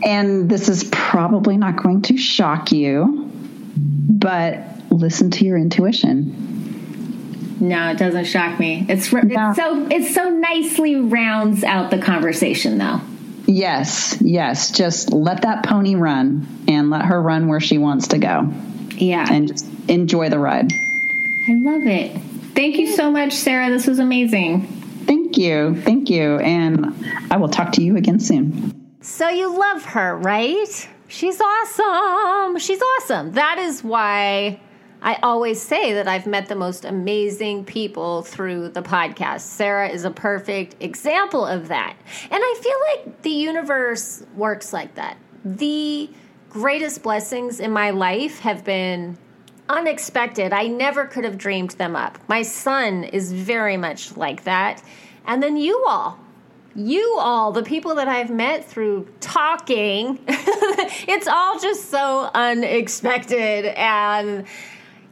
And 0.05 0.49
this 0.49 0.69
is 0.69 0.85
probably 0.85 1.57
not 1.57 1.83
going 1.83 2.03
to 2.03 2.17
shock 2.17 2.73
you, 2.73 3.31
but 3.77 4.65
listen 4.91 5.31
to 5.33 5.45
your 5.45 5.59
intuition 5.59 6.51
no, 7.61 7.91
it 7.91 7.99
doesn't 7.99 8.25
shock 8.25 8.59
me. 8.59 8.87
It's 8.89 9.13
no. 9.13 9.53
so 9.55 9.87
it's 9.91 10.15
so 10.15 10.31
nicely 10.31 10.97
rounds 10.97 11.63
out 11.63 11.91
the 11.91 11.99
conversation 11.99 12.79
though. 12.79 13.01
Yes, 13.47 14.17
yes. 14.21 14.71
Just 14.71 15.13
let 15.13 15.43
that 15.43 15.65
pony 15.65 15.95
run 15.95 16.47
and 16.69 16.91
let 16.91 17.05
her 17.05 17.21
run 17.21 17.49
where 17.49 17.61
she 17.61 17.79
wants 17.79 18.09
to 18.09 18.19
go. 18.19 18.53
Yeah. 18.97 19.27
And 19.31 19.49
just 19.49 19.67
enjoy 19.89 20.31
the 20.31 20.39
ride. 20.39 20.73
I 20.73 21.55
love 21.55 21.87
it. 21.87 22.17
Thank 22.55 22.77
you 22.77 22.95
so 22.95 23.11
much, 23.11 23.33
Sarah. 23.33 23.71
This 23.71 23.87
was 23.87 23.99
amazing. 23.99 24.67
Thank 25.07 25.37
you. 25.37 25.81
Thank 25.83 26.11
you. 26.11 26.39
And 26.39 26.95
I 27.31 27.39
will 27.39 27.49
talk 27.49 27.73
to 27.73 27.83
you 27.83 27.97
again 27.97 28.21
soon. 28.21 28.80
So 29.03 29.31
you 29.31 29.59
love 29.59 29.83
her, 29.87 30.15
right? 30.19 30.89
She's 31.09 31.41
awesome. 31.41 32.59
She's 32.59 32.83
awesome. 32.83 33.33
That 33.33 33.57
is 33.57 33.83
why 33.83 34.61
I 35.01 35.15
always 35.23 35.61
say 35.61 35.95
that 35.95 36.07
I've 36.07 36.27
met 36.27 36.49
the 36.49 36.55
most 36.55 36.85
amazing 36.85 37.65
people 37.65 38.21
through 38.21 38.69
the 38.69 38.83
podcast. 38.83 39.41
Sarah 39.41 39.89
is 39.89 40.05
a 40.05 40.11
perfect 40.11 40.83
example 40.83 41.47
of 41.47 41.69
that. 41.69 41.97
And 42.25 42.43
I 42.45 42.61
feel 42.63 43.07
like 43.07 43.23
the 43.23 43.31
universe 43.31 44.23
works 44.37 44.75
like 44.75 44.95
that. 44.97 45.17
The 45.47 46.11
greatest 46.51 47.03
blessings 47.03 47.59
in 47.59 47.71
my 47.71 47.91
life 47.91 48.41
have 48.41 48.65
been 48.65 49.17
unexpected. 49.71 50.53
I 50.53 50.67
never 50.67 51.07
could 51.07 51.25
have 51.25 51.39
dreamed 51.39 51.71
them 51.71 51.97
up. 51.97 52.19
My 52.29 52.43
son 52.43 53.05
is 53.05 53.33
very 53.33 53.79
much 53.79 54.15
like 54.19 54.45
that. 54.45 54.83
And 55.27 55.43
then 55.43 55.57
you 55.57 55.87
all 55.89 56.19
you 56.75 57.17
all, 57.19 57.53
the 57.53 57.63
people 57.63 57.97
that 57.97 58.09
I've 58.09 58.31
met 58.31 58.65
through 58.65 59.09
talking, 59.21 60.19
it's 60.29 61.27
all 61.27 61.59
just 61.59 61.91
so 61.91 62.31
unexpected 62.33 63.67
and 63.67 64.47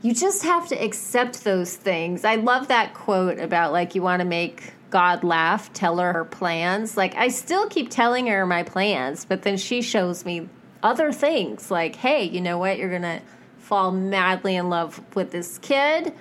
you 0.03 0.15
just 0.15 0.45
have 0.45 0.69
to 0.69 0.77
accept 0.77 1.43
those 1.45 1.75
things. 1.75 2.25
I 2.25 2.37
love 2.37 2.69
that 2.69 2.95
quote 2.95 3.41
about 3.41 3.73
like 3.73 3.95
you 3.95 4.03
want 4.03 4.21
to 4.21 4.27
make 4.27 4.73
God 4.91 5.25
laugh, 5.25 5.73
tell 5.73 5.99
her 5.99 6.13
her 6.13 6.25
plans. 6.25 6.97
Like 6.97 7.17
I 7.17 7.29
still 7.29 7.69
keep 7.69 7.91
telling 7.91 8.29
her 8.29 8.47
my 8.47 8.63
plans, 8.63 9.25
but 9.25 9.43
then 9.43 9.57
she 9.57 9.83
shows 9.83 10.25
me 10.25 10.49
other 10.83 11.13
things 11.13 11.71
like, 11.71 11.97
hey, 11.97 12.25
you 12.25 12.41
know 12.41 12.59
what? 12.59 12.79
You're 12.79 12.91
going 12.91 13.03
to 13.03 13.21
fall 13.59 13.91
madly 13.91 14.57
in 14.57 14.71
love 14.71 15.01
with 15.15 15.33
this 15.33 15.59
kid 15.59 16.15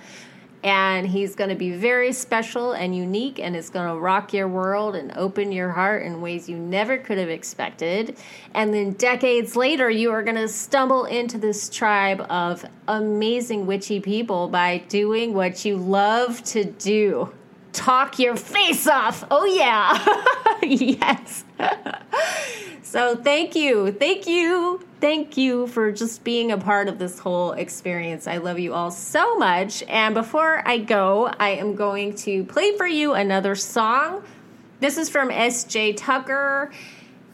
and 0.62 1.06
he's 1.06 1.34
going 1.34 1.50
to 1.50 1.56
be 1.56 1.70
very 1.70 2.12
special 2.12 2.72
and 2.72 2.94
unique 2.94 3.38
and 3.38 3.54
it's 3.54 3.70
going 3.70 3.88
to 3.88 3.98
rock 3.98 4.32
your 4.32 4.48
world 4.48 4.96
and 4.96 5.12
open 5.16 5.52
your 5.52 5.70
heart 5.70 6.02
in 6.02 6.20
ways 6.20 6.48
you 6.48 6.58
never 6.58 6.98
could 6.98 7.18
have 7.18 7.28
expected. 7.28 8.16
And 8.54 8.74
then 8.74 8.92
decades 8.92 9.54
later 9.54 9.88
you 9.88 10.10
are 10.10 10.22
going 10.22 10.36
to 10.36 10.48
stumble 10.48 11.04
into 11.04 11.38
this 11.38 11.68
tribe 11.68 12.20
of 12.28 12.64
amazing 12.88 13.66
witchy 13.66 14.00
people 14.00 14.48
by 14.48 14.78
doing 14.88 15.32
what 15.32 15.64
you 15.64 15.76
love 15.76 16.42
to 16.44 16.64
do. 16.64 17.32
Talk 17.72 18.18
your 18.18 18.36
face 18.36 18.86
off. 18.88 19.24
Oh 19.30 19.44
yeah. 19.44 20.24
Yes 20.60 21.44
so 22.88 23.14
thank 23.14 23.54
you 23.54 23.92
thank 23.92 24.26
you 24.26 24.80
thank 25.00 25.36
you 25.36 25.66
for 25.68 25.92
just 25.92 26.24
being 26.24 26.52
a 26.52 26.58
part 26.58 26.88
of 26.88 26.98
this 26.98 27.18
whole 27.18 27.52
experience. 27.52 28.26
I 28.26 28.38
love 28.38 28.58
you 28.58 28.74
all 28.74 28.90
so 28.90 29.36
much. 29.36 29.82
And 29.84 30.14
before 30.14 30.62
I 30.66 30.78
go, 30.78 31.26
I 31.38 31.50
am 31.50 31.74
going 31.74 32.14
to 32.16 32.44
play 32.44 32.76
for 32.76 32.86
you 32.86 33.14
another 33.14 33.54
song. 33.54 34.24
This 34.80 34.96
is 34.96 35.08
from 35.08 35.30
S.J. 35.30 35.94
Tucker. 35.94 36.72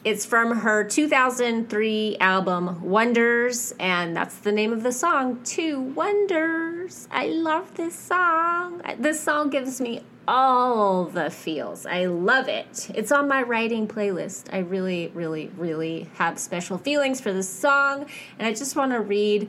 It's 0.04 0.26
from 0.26 0.58
her 0.58 0.84
2003 0.84 2.18
album 2.20 2.82
Wonders, 2.82 3.72
and 3.80 4.14
that's 4.14 4.36
the 4.36 4.52
name 4.52 4.70
of 4.70 4.82
the 4.82 4.92
song, 4.92 5.42
Two 5.44 5.80
Wonders. 5.80 7.08
I 7.10 7.28
love 7.28 7.74
this 7.76 7.94
song. 7.94 8.82
This 8.98 9.18
song 9.18 9.48
gives 9.48 9.80
me 9.80 10.02
all 10.28 11.06
the 11.06 11.30
feels. 11.30 11.86
I 11.86 12.04
love 12.04 12.48
it. 12.48 12.90
It's 12.94 13.12
on 13.12 13.28
my 13.28 13.44
writing 13.44 13.88
playlist. 13.88 14.52
I 14.52 14.58
really, 14.58 15.10
really, 15.14 15.50
really 15.56 16.10
have 16.16 16.38
special 16.38 16.76
feelings 16.76 17.22
for 17.22 17.32
this 17.32 17.48
song, 17.48 18.04
and 18.38 18.46
I 18.46 18.52
just 18.52 18.76
want 18.76 18.92
to 18.92 19.00
read 19.00 19.48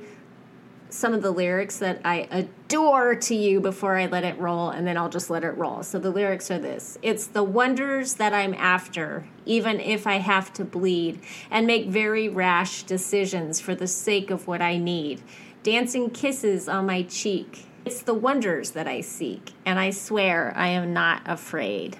some 0.95 1.13
of 1.13 1.21
the 1.21 1.31
lyrics 1.31 1.77
that 1.79 2.01
I 2.03 2.27
adore 2.31 3.15
to 3.15 3.35
you 3.35 3.59
before 3.59 3.97
I 3.97 4.05
let 4.05 4.23
it 4.23 4.37
roll, 4.39 4.69
and 4.69 4.87
then 4.87 4.97
I'll 4.97 5.09
just 5.09 5.29
let 5.29 5.43
it 5.43 5.51
roll. 5.51 5.83
So 5.83 5.99
the 5.99 6.09
lyrics 6.09 6.49
are 6.49 6.59
this 6.59 6.97
It's 7.01 7.27
the 7.27 7.43
wonders 7.43 8.15
that 8.15 8.33
I'm 8.33 8.53
after, 8.53 9.27
even 9.45 9.79
if 9.79 10.07
I 10.07 10.15
have 10.15 10.53
to 10.53 10.65
bleed, 10.65 11.19
and 11.51 11.67
make 11.67 11.87
very 11.87 12.29
rash 12.29 12.83
decisions 12.83 13.59
for 13.59 13.75
the 13.75 13.87
sake 13.87 14.31
of 14.31 14.47
what 14.47 14.61
I 14.61 14.77
need. 14.77 15.21
Dancing 15.63 16.09
kisses 16.09 16.69
on 16.69 16.85
my 16.85 17.03
cheek 17.03 17.65
it's 17.85 18.01
the 18.01 18.15
wonders 18.15 18.71
that 18.71 18.87
I 18.87 19.01
seek, 19.01 19.53
and 19.63 19.77
I 19.77 19.91
swear 19.91 20.51
I 20.55 20.69
am 20.69 20.91
not 20.91 21.21
afraid. 21.27 21.97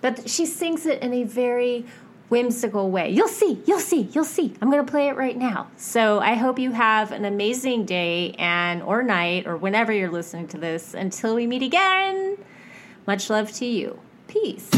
But 0.00 0.30
she 0.30 0.46
sings 0.46 0.86
it 0.86 1.02
in 1.02 1.12
a 1.12 1.24
very 1.24 1.84
whimsical 2.28 2.90
way. 2.90 3.10
You'll 3.10 3.28
see, 3.28 3.62
you'll 3.66 3.80
see, 3.80 4.08
you'll 4.12 4.24
see. 4.24 4.54
I'm 4.60 4.70
going 4.70 4.84
to 4.84 4.90
play 4.90 5.08
it 5.08 5.16
right 5.16 5.36
now. 5.36 5.68
So 5.76 6.20
I 6.20 6.34
hope 6.34 6.58
you 6.58 6.72
have 6.72 7.12
an 7.12 7.24
amazing 7.24 7.86
day 7.86 8.34
and 8.38 8.82
or 8.82 9.02
night 9.02 9.46
or 9.46 9.56
whenever 9.56 9.92
you're 9.92 10.10
listening 10.10 10.48
to 10.48 10.58
this. 10.58 10.94
Until 10.94 11.34
we 11.34 11.46
meet 11.46 11.62
again, 11.62 12.36
much 13.06 13.30
love 13.30 13.52
to 13.52 13.66
you. 13.66 13.98
Peace. 14.26 14.68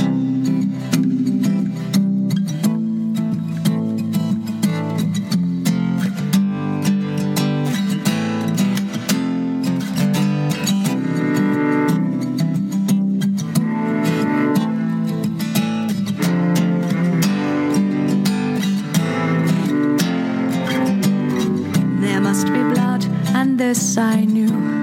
This 23.70 23.96
I 23.96 24.24
knew. 24.24 24.79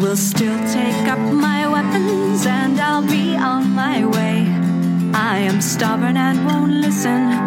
Will 0.00 0.16
still 0.16 0.56
take 0.72 1.06
up 1.08 1.18
my 1.18 1.68
weapons 1.68 2.46
and 2.46 2.80
I'll 2.80 3.02
be 3.02 3.36
on 3.36 3.70
my 3.70 4.04
way. 4.04 4.46
I 5.12 5.38
am 5.38 5.60
stubborn 5.60 6.16
and 6.16 6.46
won't 6.46 6.72
listen, 6.72 7.39